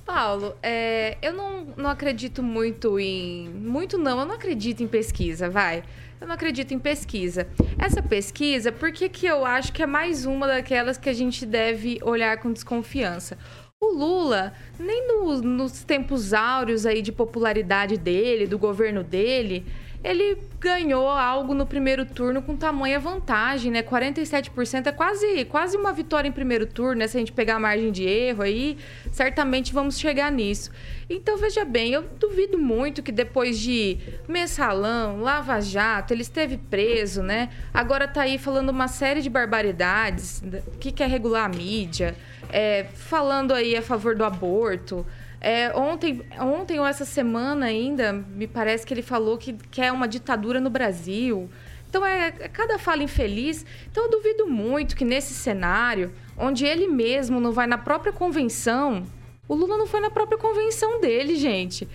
Paulo, 0.06 0.56
é, 0.62 1.18
eu 1.22 1.32
não, 1.34 1.66
não 1.78 1.90
acredito 1.90 2.44
muito 2.44 3.00
em. 3.00 3.48
Muito 3.50 3.98
não, 3.98 4.20
eu 4.20 4.26
não 4.26 4.36
acredito 4.36 4.84
em 4.84 4.88
pesquisa, 4.88 5.50
vai. 5.50 5.84
Eu 6.20 6.28
não 6.28 6.36
acredito 6.36 6.74
em 6.74 6.80
pesquisa. 6.80 7.48
Essa 7.78 8.02
pesquisa, 8.02 8.72
por 8.72 8.92
que, 8.92 9.08
que 9.10 9.26
eu 9.26 9.46
acho 9.46 9.72
que 9.72 9.82
é 9.82 9.86
mais 9.86 10.26
uma 10.26 10.48
daquelas 10.48 10.98
que 10.98 11.10
a 11.10 11.14
gente 11.14 11.46
deve 11.46 12.00
olhar 12.02 12.38
com 12.38 12.52
desconfiança? 12.52 13.38
O 13.82 13.94
Lula, 13.94 14.54
nem 14.80 15.08
no- 15.08 15.42
nos 15.42 15.84
tempos 15.84 16.34
áureos 16.34 16.86
aí 16.86 17.02
de 17.02 17.12
popularidade 17.12 17.98
dele, 17.98 18.48
do 18.48 18.58
governo 18.58 19.04
dele, 19.04 19.66
ele 20.04 20.38
ganhou 20.60 21.08
algo 21.08 21.54
no 21.54 21.66
primeiro 21.66 22.06
turno 22.06 22.42
com 22.42 22.58
tamanha 22.58 23.00
vantagem, 23.00 23.72
né? 23.72 23.82
47% 23.82 24.88
é 24.88 24.92
quase, 24.92 25.46
quase 25.46 25.78
uma 25.78 25.94
vitória 25.94 26.28
em 26.28 26.32
primeiro 26.32 26.66
turno, 26.66 27.00
né? 27.00 27.08
Se 27.08 27.16
a 27.16 27.20
gente 27.20 27.32
pegar 27.32 27.56
a 27.56 27.60
margem 27.60 27.92
de 27.92 28.04
erro 28.04 28.44
aí, 28.44 28.78
certamente 29.12 29.74
vamos 29.74 29.98
chegar 29.98 30.30
nisso. 30.32 30.72
Então, 31.10 31.38
veja 31.38 31.64
bem, 31.64 31.94
eu 31.94 32.04
duvido 32.20 32.58
muito 32.58 33.02
que 33.02 33.12
depois 33.12 33.58
de 33.58 33.98
mensalão, 34.28 35.22
Lava 35.22 35.62
Jato, 35.62 36.14
ele 36.14 36.22
esteve 36.22 36.58
preso, 36.58 37.24
né? 37.24 37.50
Agora 37.74 38.06
tá 38.08 38.24
aí 38.24 38.38
falando 38.38 38.70
uma 38.70 38.90
série 38.90 39.22
de 39.22 39.30
barbaridades, 39.30 40.44
que 40.82 40.92
quer 40.92 41.10
regular 41.10 41.46
a 41.46 41.50
mídia, 41.50 42.16
é, 42.52 42.86
falando 42.94 43.54
aí 43.54 43.76
a 43.76 43.82
favor 43.82 44.16
do 44.16 44.26
aborto. 44.26 45.06
É, 45.44 45.76
ontem, 45.76 46.26
ontem 46.40 46.80
ou 46.80 46.86
essa 46.86 47.04
semana 47.04 47.66
ainda, 47.66 48.14
me 48.14 48.48
parece 48.48 48.86
que 48.86 48.94
ele 48.94 49.02
falou 49.02 49.38
que 49.38 49.52
quer 49.70 49.92
uma 49.92 50.08
ditadura 50.08 50.62
no 50.62 50.70
Brasil. 50.70 51.50
Então 51.90 52.06
é, 52.06 52.28
é 52.40 52.48
cada 52.48 52.80
fala 52.80 53.04
infeliz. 53.04 53.66
Então 53.92 54.06
eu 54.06 54.10
duvido 54.10 54.48
muito 54.48 54.96
que 54.96 55.04
nesse 55.04 55.34
cenário, 55.34 56.14
onde 56.38 56.66
ele 56.66 56.88
mesmo 56.88 57.42
não 57.42 57.52
vai 57.52 57.68
na 57.68 57.78
própria 57.78 58.14
convenção, 58.14 59.04
o 59.46 59.54
Lula 59.54 59.78
não 59.78 59.86
foi 59.86 60.00
na 60.00 60.10
própria 60.10 60.38
convenção 60.38 61.02
dele, 61.02 61.36
gente. 61.36 61.90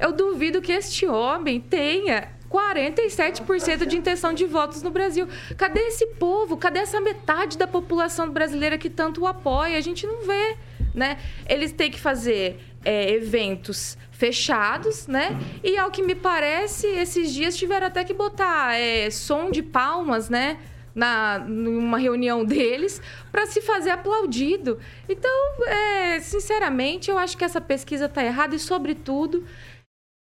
Eu 0.00 0.10
duvido 0.10 0.62
que 0.62 0.72
este 0.72 1.06
homem 1.06 1.60
tenha 1.60 2.32
47% 2.50 3.84
de 3.84 3.96
intenção 3.98 4.32
de 4.32 4.46
votos 4.46 4.80
no 4.82 4.90
Brasil. 4.90 5.28
Cadê 5.58 5.80
esse 5.80 6.06
povo? 6.06 6.56
Cadê 6.56 6.78
essa 6.78 7.00
metade 7.00 7.58
da 7.58 7.66
população 7.66 8.30
brasileira 8.30 8.78
que 8.78 8.88
tanto 8.88 9.20
o 9.22 9.26
apoia? 9.26 9.76
A 9.76 9.80
gente 9.80 10.06
não 10.06 10.22
vê, 10.22 10.56
né? 10.94 11.18
Eles 11.46 11.72
têm 11.72 11.90
que 11.90 12.00
fazer 12.00 12.58
é, 12.84 13.10
eventos 13.10 13.96
fechados, 14.10 15.06
né? 15.06 15.38
E 15.62 15.76
ao 15.76 15.90
que 15.90 16.02
me 16.02 16.14
parece, 16.14 16.86
esses 16.86 17.32
dias 17.32 17.56
tiveram 17.56 17.86
até 17.86 18.04
que 18.04 18.14
botar 18.14 18.74
é, 18.74 19.10
som 19.10 19.50
de 19.50 19.62
palmas, 19.62 20.28
né? 20.28 20.58
Na, 20.94 21.40
numa 21.40 21.98
reunião 21.98 22.44
deles 22.46 23.02
para 23.32 23.46
se 23.46 23.60
fazer 23.60 23.90
aplaudido. 23.90 24.78
Então, 25.08 25.30
é, 25.66 26.20
sinceramente, 26.20 27.10
eu 27.10 27.18
acho 27.18 27.36
que 27.36 27.44
essa 27.44 27.60
pesquisa 27.60 28.04
está 28.04 28.22
errada 28.22 28.54
e, 28.54 28.60
sobretudo, 28.60 29.44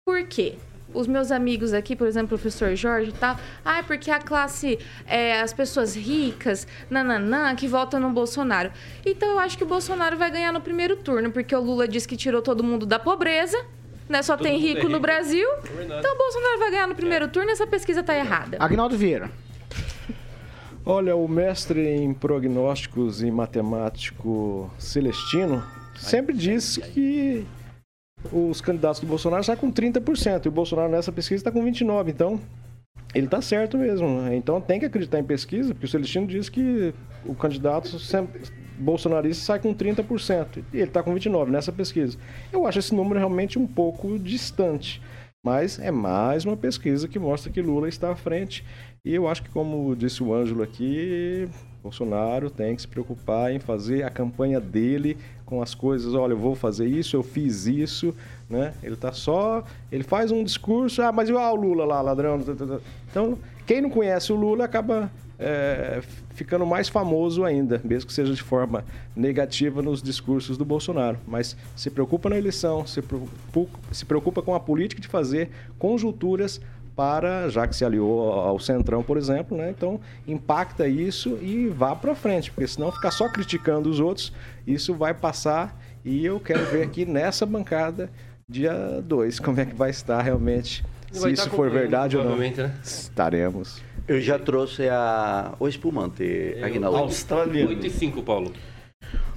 por 0.05 0.23
quê? 0.27 0.55
Os 0.93 1.07
meus 1.07 1.31
amigos 1.31 1.73
aqui, 1.73 1.95
por 1.95 2.07
exemplo, 2.07 2.35
o 2.35 2.39
professor 2.39 2.75
Jorge 2.75 3.09
e 3.09 3.13
tal, 3.13 3.37
ah, 3.63 3.79
é 3.79 3.83
porque 3.83 4.11
a 4.11 4.19
classe, 4.19 4.77
é, 5.07 5.39
as 5.41 5.53
pessoas 5.53 5.95
ricas, 5.95 6.67
nananã, 6.89 7.55
que 7.55 7.67
votam 7.67 7.99
no 7.99 8.09
Bolsonaro. 8.09 8.71
Então 9.05 9.29
eu 9.31 9.39
acho 9.39 9.57
que 9.57 9.63
o 9.63 9.67
Bolsonaro 9.67 10.17
vai 10.17 10.29
ganhar 10.31 10.51
no 10.51 10.61
primeiro 10.61 10.95
turno, 10.97 11.31
porque 11.31 11.55
o 11.55 11.61
Lula 11.61 11.87
disse 11.87 12.07
que 12.07 12.17
tirou 12.17 12.41
todo 12.41 12.63
mundo 12.63 12.85
da 12.85 12.99
pobreza, 12.99 13.57
né? 14.09 14.21
Só 14.21 14.35
Todo 14.35 14.43
tem 14.43 14.53
mundo 14.53 14.65
é 14.65 14.67
rico 14.69 14.83
no 14.83 14.87
rico. 14.89 14.99
Brasil. 14.99 15.47
verdade. 15.75 15.99
Então 15.99 16.13
o 16.13 16.17
Bolsonaro 16.17 16.59
vai 16.59 16.71
ganhar 16.71 16.87
no 16.87 16.95
primeiro 16.95 17.27
turno 17.29 17.49
e 17.49 17.53
essa 17.53 17.65
pesquisa 17.67 18.03
tá 18.03 18.15
errada. 18.15 18.57
Agnaldo 18.59 18.97
Vieira. 18.97 19.31
Olha, 20.85 21.15
o 21.15 21.27
mestre 21.27 21.79
em 21.87 22.11
prognósticos 22.13 23.21
e 23.21 23.29
matemático 23.29 24.69
Celestino 24.79 25.63
sempre 25.95 26.35
diz 26.35 26.77
que 26.77 27.45
os 28.31 28.61
candidatos 28.61 28.99
do 28.99 29.07
Bolsonaro 29.07 29.43
saem 29.43 29.57
com 29.57 29.71
30%, 29.71 30.45
e 30.45 30.47
o 30.47 30.51
Bolsonaro 30.51 30.91
nessa 30.91 31.11
pesquisa 31.11 31.41
está 31.41 31.51
com 31.51 31.63
29%. 31.63 32.09
Então, 32.09 32.39
ele 33.13 33.25
está 33.25 33.41
certo 33.41 33.77
mesmo. 33.77 34.07
Então, 34.31 34.61
tem 34.61 34.79
que 34.79 34.85
acreditar 34.85 35.19
em 35.19 35.23
pesquisa, 35.23 35.73
porque 35.73 35.85
o 35.85 35.89
Celestino 35.89 36.27
diz 36.27 36.49
que 36.49 36.93
o 37.25 37.35
candidato 37.35 37.99
sempre, 37.99 38.41
bolsonarista 38.77 39.45
sai 39.45 39.59
com 39.59 39.73
30%, 39.73 40.63
e 40.73 40.77
ele 40.77 40.83
está 40.83 41.03
com 41.03 41.13
29% 41.13 41.47
nessa 41.47 41.71
pesquisa. 41.71 42.17
Eu 42.51 42.65
acho 42.65 42.79
esse 42.79 42.95
número 42.95 43.19
realmente 43.19 43.59
um 43.59 43.67
pouco 43.67 44.17
distante. 44.17 45.01
Mas 45.43 45.79
é 45.79 45.89
mais 45.89 46.45
uma 46.45 46.55
pesquisa 46.55 47.07
que 47.07 47.17
mostra 47.17 47.51
que 47.51 47.61
Lula 47.61 47.89
está 47.89 48.11
à 48.11 48.15
frente. 48.15 48.63
E 49.03 49.13
eu 49.15 49.27
acho 49.27 49.41
que, 49.41 49.49
como 49.49 49.95
disse 49.95 50.21
o 50.21 50.31
Ângelo 50.31 50.61
aqui, 50.61 51.49
Bolsonaro 51.81 52.51
tem 52.51 52.75
que 52.75 52.83
se 52.83 52.87
preocupar 52.87 53.51
em 53.51 53.59
fazer 53.59 54.03
a 54.03 54.11
campanha 54.11 54.59
dele 54.59 55.17
com 55.51 55.61
as 55.61 55.75
coisas. 55.75 56.15
Olha, 56.15 56.31
eu 56.31 56.37
vou 56.37 56.55
fazer 56.55 56.87
isso, 56.87 57.17
eu 57.17 57.21
fiz 57.21 57.67
isso, 57.67 58.15
né? 58.49 58.73
Ele 58.81 58.95
tá 58.95 59.11
só. 59.11 59.65
Ele 59.91 60.01
faz 60.01 60.31
um 60.31 60.45
discurso, 60.45 61.01
ah, 61.01 61.11
mas 61.11 61.27
e 61.27 61.33
ah, 61.33 61.51
o 61.51 61.55
Lula 61.55 61.83
lá, 61.83 61.99
ladrão. 61.99 62.39
Então, 63.09 63.37
quem 63.67 63.81
não 63.81 63.89
conhece 63.89 64.31
o 64.31 64.35
Lula 64.37 64.63
acaba 64.63 65.11
é, 65.37 66.01
ficando 66.29 66.65
mais 66.65 66.87
famoso 66.87 67.43
ainda, 67.43 67.81
mesmo 67.83 68.07
que 68.07 68.13
seja 68.13 68.33
de 68.33 68.41
forma 68.41 68.85
negativa 69.13 69.81
nos 69.81 70.01
discursos 70.01 70.57
do 70.57 70.63
Bolsonaro. 70.63 71.19
Mas 71.27 71.57
se 71.75 71.89
preocupa 71.89 72.29
na 72.29 72.37
eleição, 72.37 72.87
se 72.87 73.01
preocupa, 73.01 73.77
se 73.91 74.05
preocupa 74.05 74.41
com 74.41 74.55
a 74.55 74.59
política 74.59 75.01
de 75.01 75.09
fazer 75.09 75.49
conjunturas 75.77 76.61
para, 76.95 77.49
já 77.49 77.67
que 77.67 77.75
se 77.75 77.83
aliou 77.83 78.31
ao 78.31 78.59
Centrão, 78.59 79.01
por 79.01 79.17
exemplo, 79.17 79.57
né? 79.57 79.69
Então, 79.69 79.99
impacta 80.27 80.87
isso 80.87 81.37
e 81.41 81.67
vá 81.67 81.95
para 81.95 82.13
frente, 82.13 82.51
porque 82.51 82.67
senão 82.67 82.91
ficar 82.91 83.11
só 83.11 83.29
criticando 83.29 83.89
os 83.89 83.99
outros, 83.99 84.31
isso 84.65 84.93
vai 84.93 85.13
passar 85.13 85.79
e 86.03 86.25
eu 86.25 86.39
quero 86.39 86.65
ver 86.65 86.83
aqui 86.83 87.05
nessa 87.05 87.45
bancada 87.45 88.09
dia 88.47 89.01
2 89.03 89.39
como 89.39 89.59
é 89.59 89.65
que 89.65 89.75
vai 89.75 89.89
estar 89.89 90.21
realmente, 90.21 90.83
se 91.11 91.31
isso 91.31 91.49
for 91.49 91.69
verdade 91.69 92.17
ou 92.17 92.23
não. 92.23 92.37
né? 92.37 92.75
Estaremos. 92.83 93.81
Eu 94.07 94.19
já 94.19 94.37
trouxe 94.37 94.89
a, 94.89 95.53
o 95.59 95.67
espumante, 95.67 96.57
Aguinaldo. 96.61 96.97
Australiano. 96.97 97.69
8 97.69 97.85
e 97.85 97.89
5, 97.89 98.23
Paulo. 98.23 98.51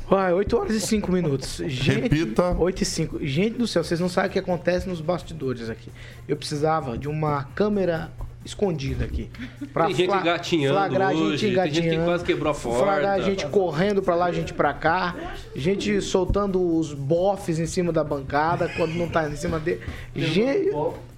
Vai, 0.09 0.33
8 0.33 0.57
horas 0.57 0.75
e 0.75 0.81
5 0.81 1.13
minutos. 1.13 1.63
Gente, 1.67 2.03
Repita. 2.03 2.51
8 2.51 2.83
e 2.83 2.85
5. 2.85 3.27
Gente 3.27 3.59
do 3.59 3.67
céu, 3.67 3.83
vocês 3.85 4.01
não 4.01 4.09
sabem 4.09 4.31
o 4.31 4.33
que 4.33 4.39
acontece 4.39 4.89
nos 4.89 5.01
bastidores 5.01 5.71
aqui. 5.71 5.91
Eu 6.29 6.37
precisava 6.37 6.99
de 6.99 7.09
uma 7.09 7.45
câmera 7.55 8.11
escondida 8.45 9.05
aqui. 9.05 9.31
Pra 9.73 9.87
Tem 9.87 9.95
gente 9.95 10.09
fla- 10.09 10.21
engatinhando 10.21 10.75
flagrar 10.79 11.09
a 11.09 11.13
gente 11.15 11.23
hoje, 11.23 11.47
tem 11.47 11.55
gente 11.55 11.71
que 11.73 11.79
engatinhando, 11.81 12.05
quase 12.05 12.25
quebrou 12.25 12.51
a 12.53 12.55
porta. 12.55 12.79
Flagrar 12.85 13.13
a 13.15 13.21
gente 13.21 13.47
correndo 13.47 14.03
pra 14.03 14.15
lá, 14.15 14.31
gente 14.33 14.53
pra 14.53 14.73
cá. 14.75 15.15
Gente 15.57 16.01
soltando 16.01 16.77
os 16.77 16.93
bofs 16.93 17.59
em 17.59 17.67
cima 17.67 17.93
da 17.93 18.05
bancada 18.05 18.69
quando 18.77 18.93
não 18.95 19.09
tá 19.09 19.29
em 19.29 19.37
cima 19.37 19.59
dele. 19.59 19.81
Gente, 20.15 20.71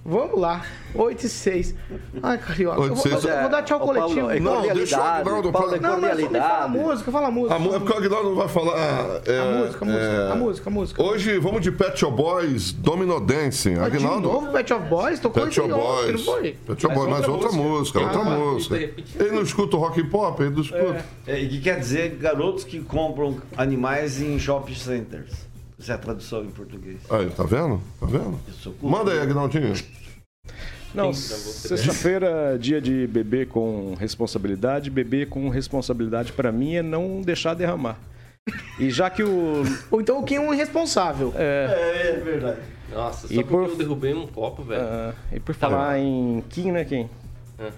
vamos 0.07 0.39
lá. 0.39 0.65
8 0.95 1.25
e 1.25 1.29
6. 1.29 1.75
Ai, 2.23 2.37
carioca. 2.37 2.77
Eu 2.81 2.95
vou, 2.95 2.97
8 2.97 2.97
e 2.97 3.01
6. 3.11 3.23
eu 3.25 3.41
vou 3.41 3.49
dar 3.49 3.61
tchau 3.63 3.77
Paulo, 3.79 3.93
coletivo. 3.93 4.31
é 4.31 4.39
Não, 4.39 4.61
deixa 4.61 4.95
o 4.97 4.99
Paulo, 4.99 5.51
falar. 5.51 5.75
é 5.75 5.79
Não, 5.79 6.07
é 6.07 6.15
sobre 6.15 6.39
fala 6.39 6.63
a 6.63 6.67
música, 6.67 7.11
fala 7.11 7.27
a 7.27 7.31
música. 7.31 7.55
A, 7.55 7.57
é 7.75 7.79
porque 7.79 7.91
o 7.93 7.97
Aguinaldo 7.97 8.29
não 8.29 8.35
vai 8.35 8.47
falar. 8.47 8.77
é, 9.25 9.39
A 9.39 9.45
música, 9.45 9.85
a 9.85 9.87
música, 9.87 10.03
é, 10.05 10.31
a 10.31 10.35
música, 10.35 10.69
a 10.69 10.73
música. 10.73 11.03
Hoje 11.03 11.37
vamos 11.39 11.61
de 11.61 11.71
Pet 11.71 11.99
Shop 11.99 12.15
Boys, 12.15 12.71
Domino 12.71 13.19
Dancing. 13.19 13.75
Mas 13.75 13.91
De 13.91 13.99
novo, 13.99 14.51
Pet 14.51 14.73
of 14.73 14.85
Boys? 14.87 15.19
Tocou 15.19 15.43
Pet 15.43 15.53
Shop 15.53 15.67
Boys. 15.69 16.11
não 16.25 16.33
foi? 16.33 16.57
Pet 16.65 16.81
Shop 16.81 16.95
Boys, 16.95 17.09
mas 17.09 17.27
outra 17.27 17.51
música, 17.51 17.99
outra 17.99 18.21
Ah, 18.21 18.23
música. 18.23 18.75
Ele 18.75 19.31
não 19.31 19.41
escuta 19.41 19.75
o 19.75 19.79
rock 19.79 20.01
and 20.01 20.09
pop? 20.09 20.41
Ele 20.41 20.55
não 20.55 20.61
escuta. 20.61 21.05
É, 21.27 21.39
e 21.39 21.49
que 21.49 21.59
quer 21.61 21.79
dizer 21.79 22.15
garotos 22.15 22.63
que 22.63 22.79
compram 22.79 23.37
animais 23.57 24.21
em 24.21 24.39
shopping 24.39 24.73
centers. 24.73 25.46
Essa 25.79 25.91
é 25.91 25.95
a 25.95 25.97
tradução 25.97 26.43
em 26.43 26.49
português. 26.49 26.97
Aí, 27.09 27.29
tá 27.29 27.43
vendo? 27.43 27.79
Tá 27.99 28.05
vendo? 28.07 28.39
Manda 28.81 29.11
aí, 29.11 29.19
Aguinaldinho. 29.19 29.73
Não, 30.93 31.13
sexta-feira, 31.13 32.57
dia 32.59 32.81
de 32.81 33.05
beber 33.07 33.47
com 33.49 33.93
responsabilidade. 33.95 34.89
Beber 34.89 35.29
com 35.29 35.49
responsabilidade 35.49 36.31
para 36.33 36.51
mim 36.51 36.75
é 36.75 36.81
não 36.81 37.21
deixar 37.21 37.53
derramar. 37.53 37.97
E 38.79 38.89
já 38.89 39.09
que 39.09 39.21
o. 39.23 39.63
Ou 39.91 40.01
então 40.01 40.19
o 40.19 40.23
Kim 40.23 40.35
é 40.35 40.39
um 40.39 40.53
irresponsável. 40.53 41.33
É. 41.35 42.13
É 42.15 42.21
verdade. 42.23 42.59
Nossa, 42.91 43.27
só 43.27 43.33
E 43.33 43.37
porque 43.43 43.49
por- 43.53 43.69
eu 43.69 43.75
derrubei 43.75 44.13
um 44.13 44.25
copo, 44.25 44.63
velho. 44.63 44.81
ah, 44.81 45.13
e 45.31 45.39
por 45.41 45.53
falar 45.53 45.99
em 45.99 46.41
Kim, 46.49 46.71
né, 46.71 46.85
Kim? 46.85 47.09
É. 47.59 47.69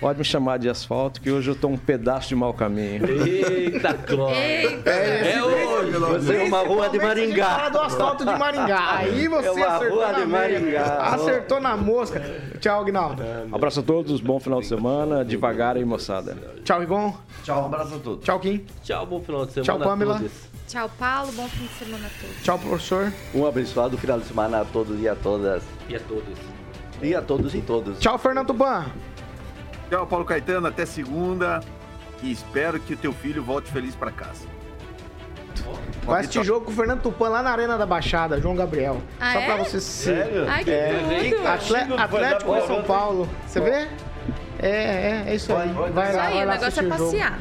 Pode 0.00 0.16
me 0.18 0.24
chamar 0.24 0.58
de 0.60 0.68
asfalto, 0.68 1.20
que 1.20 1.28
hoje 1.28 1.50
eu 1.50 1.56
tô 1.56 1.66
um 1.66 1.76
pedaço 1.76 2.28
de 2.28 2.36
mau 2.36 2.54
caminho. 2.54 3.04
Eita, 3.26 3.92
glória. 3.94 4.36
Eita! 4.38 4.90
É 4.90 5.42
hoje. 5.42 5.90
Você 5.90 6.36
é 6.36 6.42
uma 6.44 6.60
rua 6.60 6.88
de 6.88 6.98
Maringá. 6.98 7.68
do 7.68 7.80
asfalto 7.80 8.24
de 8.24 8.38
Maringá. 8.38 8.94
Aí 8.96 9.26
você 9.26 9.48
É 9.48 9.50
uma 9.50 9.66
acertou 9.66 9.96
rua 9.98 10.12
na 10.12 10.18
de. 10.20 10.26
Maringá. 10.26 10.84
Acertou 11.14 11.60
na 11.60 11.76
mosca. 11.76 12.20
Tchau, 12.60 12.82
Agnaldo. 12.82 13.24
Abraço 13.50 13.80
a 13.80 13.82
todos, 13.82 14.20
bom 14.20 14.38
final 14.38 14.60
de 14.60 14.66
semana, 14.68 15.24
devagar 15.24 15.76
aí, 15.76 15.84
moçada. 15.84 16.36
Tchau, 16.64 16.78
Rigon. 16.78 17.14
Tchau, 17.42 17.62
um 17.62 17.66
abraço 17.66 17.96
a 17.96 17.98
todos. 17.98 18.24
Tchau, 18.24 18.38
Kim. 18.38 18.64
Tchau, 18.84 19.04
bom 19.04 19.20
final 19.20 19.46
de 19.46 19.52
semana 19.52 19.66
Tchau, 19.66 19.78
Pamela. 19.80 20.14
a 20.14 20.18
todos. 20.18 20.32
Tchau, 20.68 20.90
Paulo. 20.96 21.32
Bom 21.32 21.48
fim 21.48 21.66
de 21.66 21.72
semana 21.72 22.06
a 22.06 22.20
todos. 22.20 22.42
Tchau, 22.44 22.58
professor. 22.60 23.12
Um 23.34 23.44
abençoado 23.46 23.98
final 23.98 24.20
de 24.20 24.26
semana 24.26 24.60
a 24.60 24.64
todos 24.64 25.00
e 25.02 25.08
a 25.08 25.16
todas. 25.16 25.64
E 25.88 25.96
a 25.96 26.00
todos. 26.00 26.38
E 27.02 27.14
a 27.16 27.22
todos 27.22 27.54
e 27.54 27.60
todos. 27.62 27.98
Tchau, 27.98 28.16
Fernando 28.16 28.46
Tuban. 28.48 28.84
Tchau, 29.90 30.06
Paulo 30.06 30.24
Caetano. 30.24 30.66
Até 30.66 30.84
segunda. 30.86 31.60
E 32.22 32.32
espero 32.32 32.80
que 32.80 32.94
o 32.94 32.96
teu 32.96 33.12
filho 33.12 33.42
volte 33.42 33.70
feliz 33.70 33.94
pra 33.94 34.10
casa. 34.10 34.46
Vai 36.04 36.20
assistir 36.20 36.42
jogo 36.44 36.64
com 36.66 36.72
o 36.72 36.74
Fernando 36.74 37.02
Tupan 37.02 37.28
lá 37.28 37.42
na 37.42 37.50
Arena 37.50 37.76
da 37.76 37.84
Baixada, 37.86 38.40
João 38.40 38.54
Gabriel. 38.56 39.00
Ah, 39.20 39.32
Só 39.34 39.38
é? 39.40 39.44
pra 39.46 39.56
você 39.56 39.80
se. 39.80 40.04
Sério? 40.04 40.46
Ai, 40.48 40.64
que 40.64 40.70
É. 40.70 41.30
tudo. 41.30 41.46
Atle- 41.46 41.98
Atlético 41.98 42.56
e 42.56 42.66
São 42.66 42.82
Paulo. 42.82 43.28
Você 43.46 43.60
vê? 43.60 43.88
É, 44.60 44.68
é, 44.68 45.24
é 45.28 45.34
isso 45.34 45.54
aí. 45.54 45.68
Vai 45.92 46.08
Isso 46.08 46.16
lá, 46.16 46.22
aí, 46.24 46.34
vai 46.34 46.44
o 46.44 46.46
lá 46.46 46.54
negócio 46.54 46.66
assistir 46.66 46.84
é 46.84 46.94
o 46.94 46.98
jogo. 46.98 47.10
passear. 47.10 47.38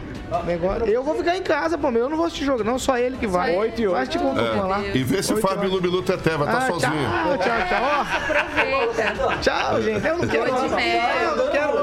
Eu 0.85 1.03
vou 1.03 1.15
ficar 1.15 1.37
em 1.37 1.41
casa, 1.41 1.77
pô, 1.77 1.89
meu. 1.89 2.03
Eu 2.03 2.09
não 2.09 2.17
vou 2.17 2.25
assistir 2.25 2.45
jogo, 2.45 2.63
não. 2.63 2.77
Só 2.77 2.97
ele 2.97 3.17
que 3.17 3.27
vai. 3.27 3.53
Só 3.53 3.53
ele? 3.53 3.59
Oito 3.61 3.81
e 3.81 3.87
oito. 3.87 3.93
Vai 3.93 4.01
assistir 4.03 4.19
com 4.19 4.31
o 4.31 4.35
Tupan 4.35 4.67
lá. 4.67 4.81
E 4.83 5.03
vê 5.03 5.23
se 5.23 5.33
o 5.33 5.37
Fábio. 5.37 5.69
Lubilu 5.69 6.01
Teté 6.01 6.37
vai 6.37 6.47
estar 6.47 6.57
Ah, 6.57 6.67
sozinho. 6.67 6.91
Tchau, 6.93 7.37
tchau, 7.37 7.67
tchau. 7.67 8.07
Aproveita. 8.57 9.37
Tchau, 9.41 9.81
gente. 9.81 10.07
Eu 10.07 10.17
não 10.17 10.27
quero. 10.27 10.47
Eu 10.47 10.53
não 10.53 10.69
quero. 10.69 11.77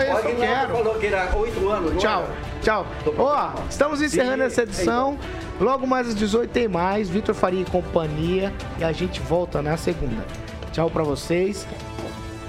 É 0.00 0.36
quero. 0.36 0.72
falou 0.72 0.94
que 0.94 1.06
era 1.06 1.36
8 1.36 1.68
anos. 1.68 1.92
não 1.92 1.98
Tchau, 1.98 2.28
tchau. 2.62 2.86
Ó, 3.18 3.50
estamos 3.68 4.02
encerrando 4.02 4.42
essa 4.42 4.62
edição. 4.62 5.18
Logo 5.60 5.86
mais 5.86 6.08
às 6.08 6.14
18 6.14 6.50
tem 6.50 6.68
mais. 6.68 7.08
Vitor 7.08 7.34
Faria 7.34 7.62
e 7.62 7.64
companhia. 7.64 8.52
E 8.78 8.84
a 8.84 8.92
gente 8.92 9.20
volta 9.20 9.60
na 9.60 9.76
segunda. 9.76 10.24
Tchau 10.72 10.88
pra 10.90 11.02
vocês. 11.02 11.66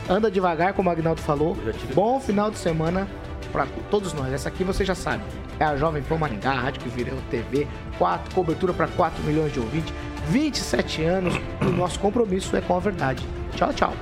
Anda 0.10 0.30
devagar, 0.32 0.74
como 0.74 0.90
o 0.90 0.92
Agnaldo 0.92 1.22
falou. 1.22 1.58
Bom 1.94 2.20
final 2.20 2.52
de 2.52 2.58
semana 2.58 3.08
pra 3.52 3.68
todos 3.90 4.14
nós. 4.14 4.34
Essa 4.34 4.50
aqui 4.50 4.64
você 4.64 4.84
já 4.84 4.96
sabe. 4.96 5.24
É 5.60 5.66
a 5.66 5.76
Jovem 5.76 6.02
Pan 6.02 6.18
Maringá, 6.18 6.54
rádio 6.54 6.82
que 6.82 6.90
virou 6.90 7.20
TV. 7.30 7.68
Quatro, 7.98 8.34
cobertura 8.34 8.74
para 8.74 8.88
4 8.88 9.24
milhões 9.24 9.54
de 9.54 9.60
ouvintes. 9.60 9.94
27 10.30 11.04
anos. 11.04 11.34
O 11.62 11.66
nosso 11.66 12.00
compromisso 12.00 12.56
é 12.56 12.62
com 12.62 12.76
a 12.76 12.80
verdade. 12.80 13.26
Tchau, 13.56 13.74
tchau. 13.74 13.94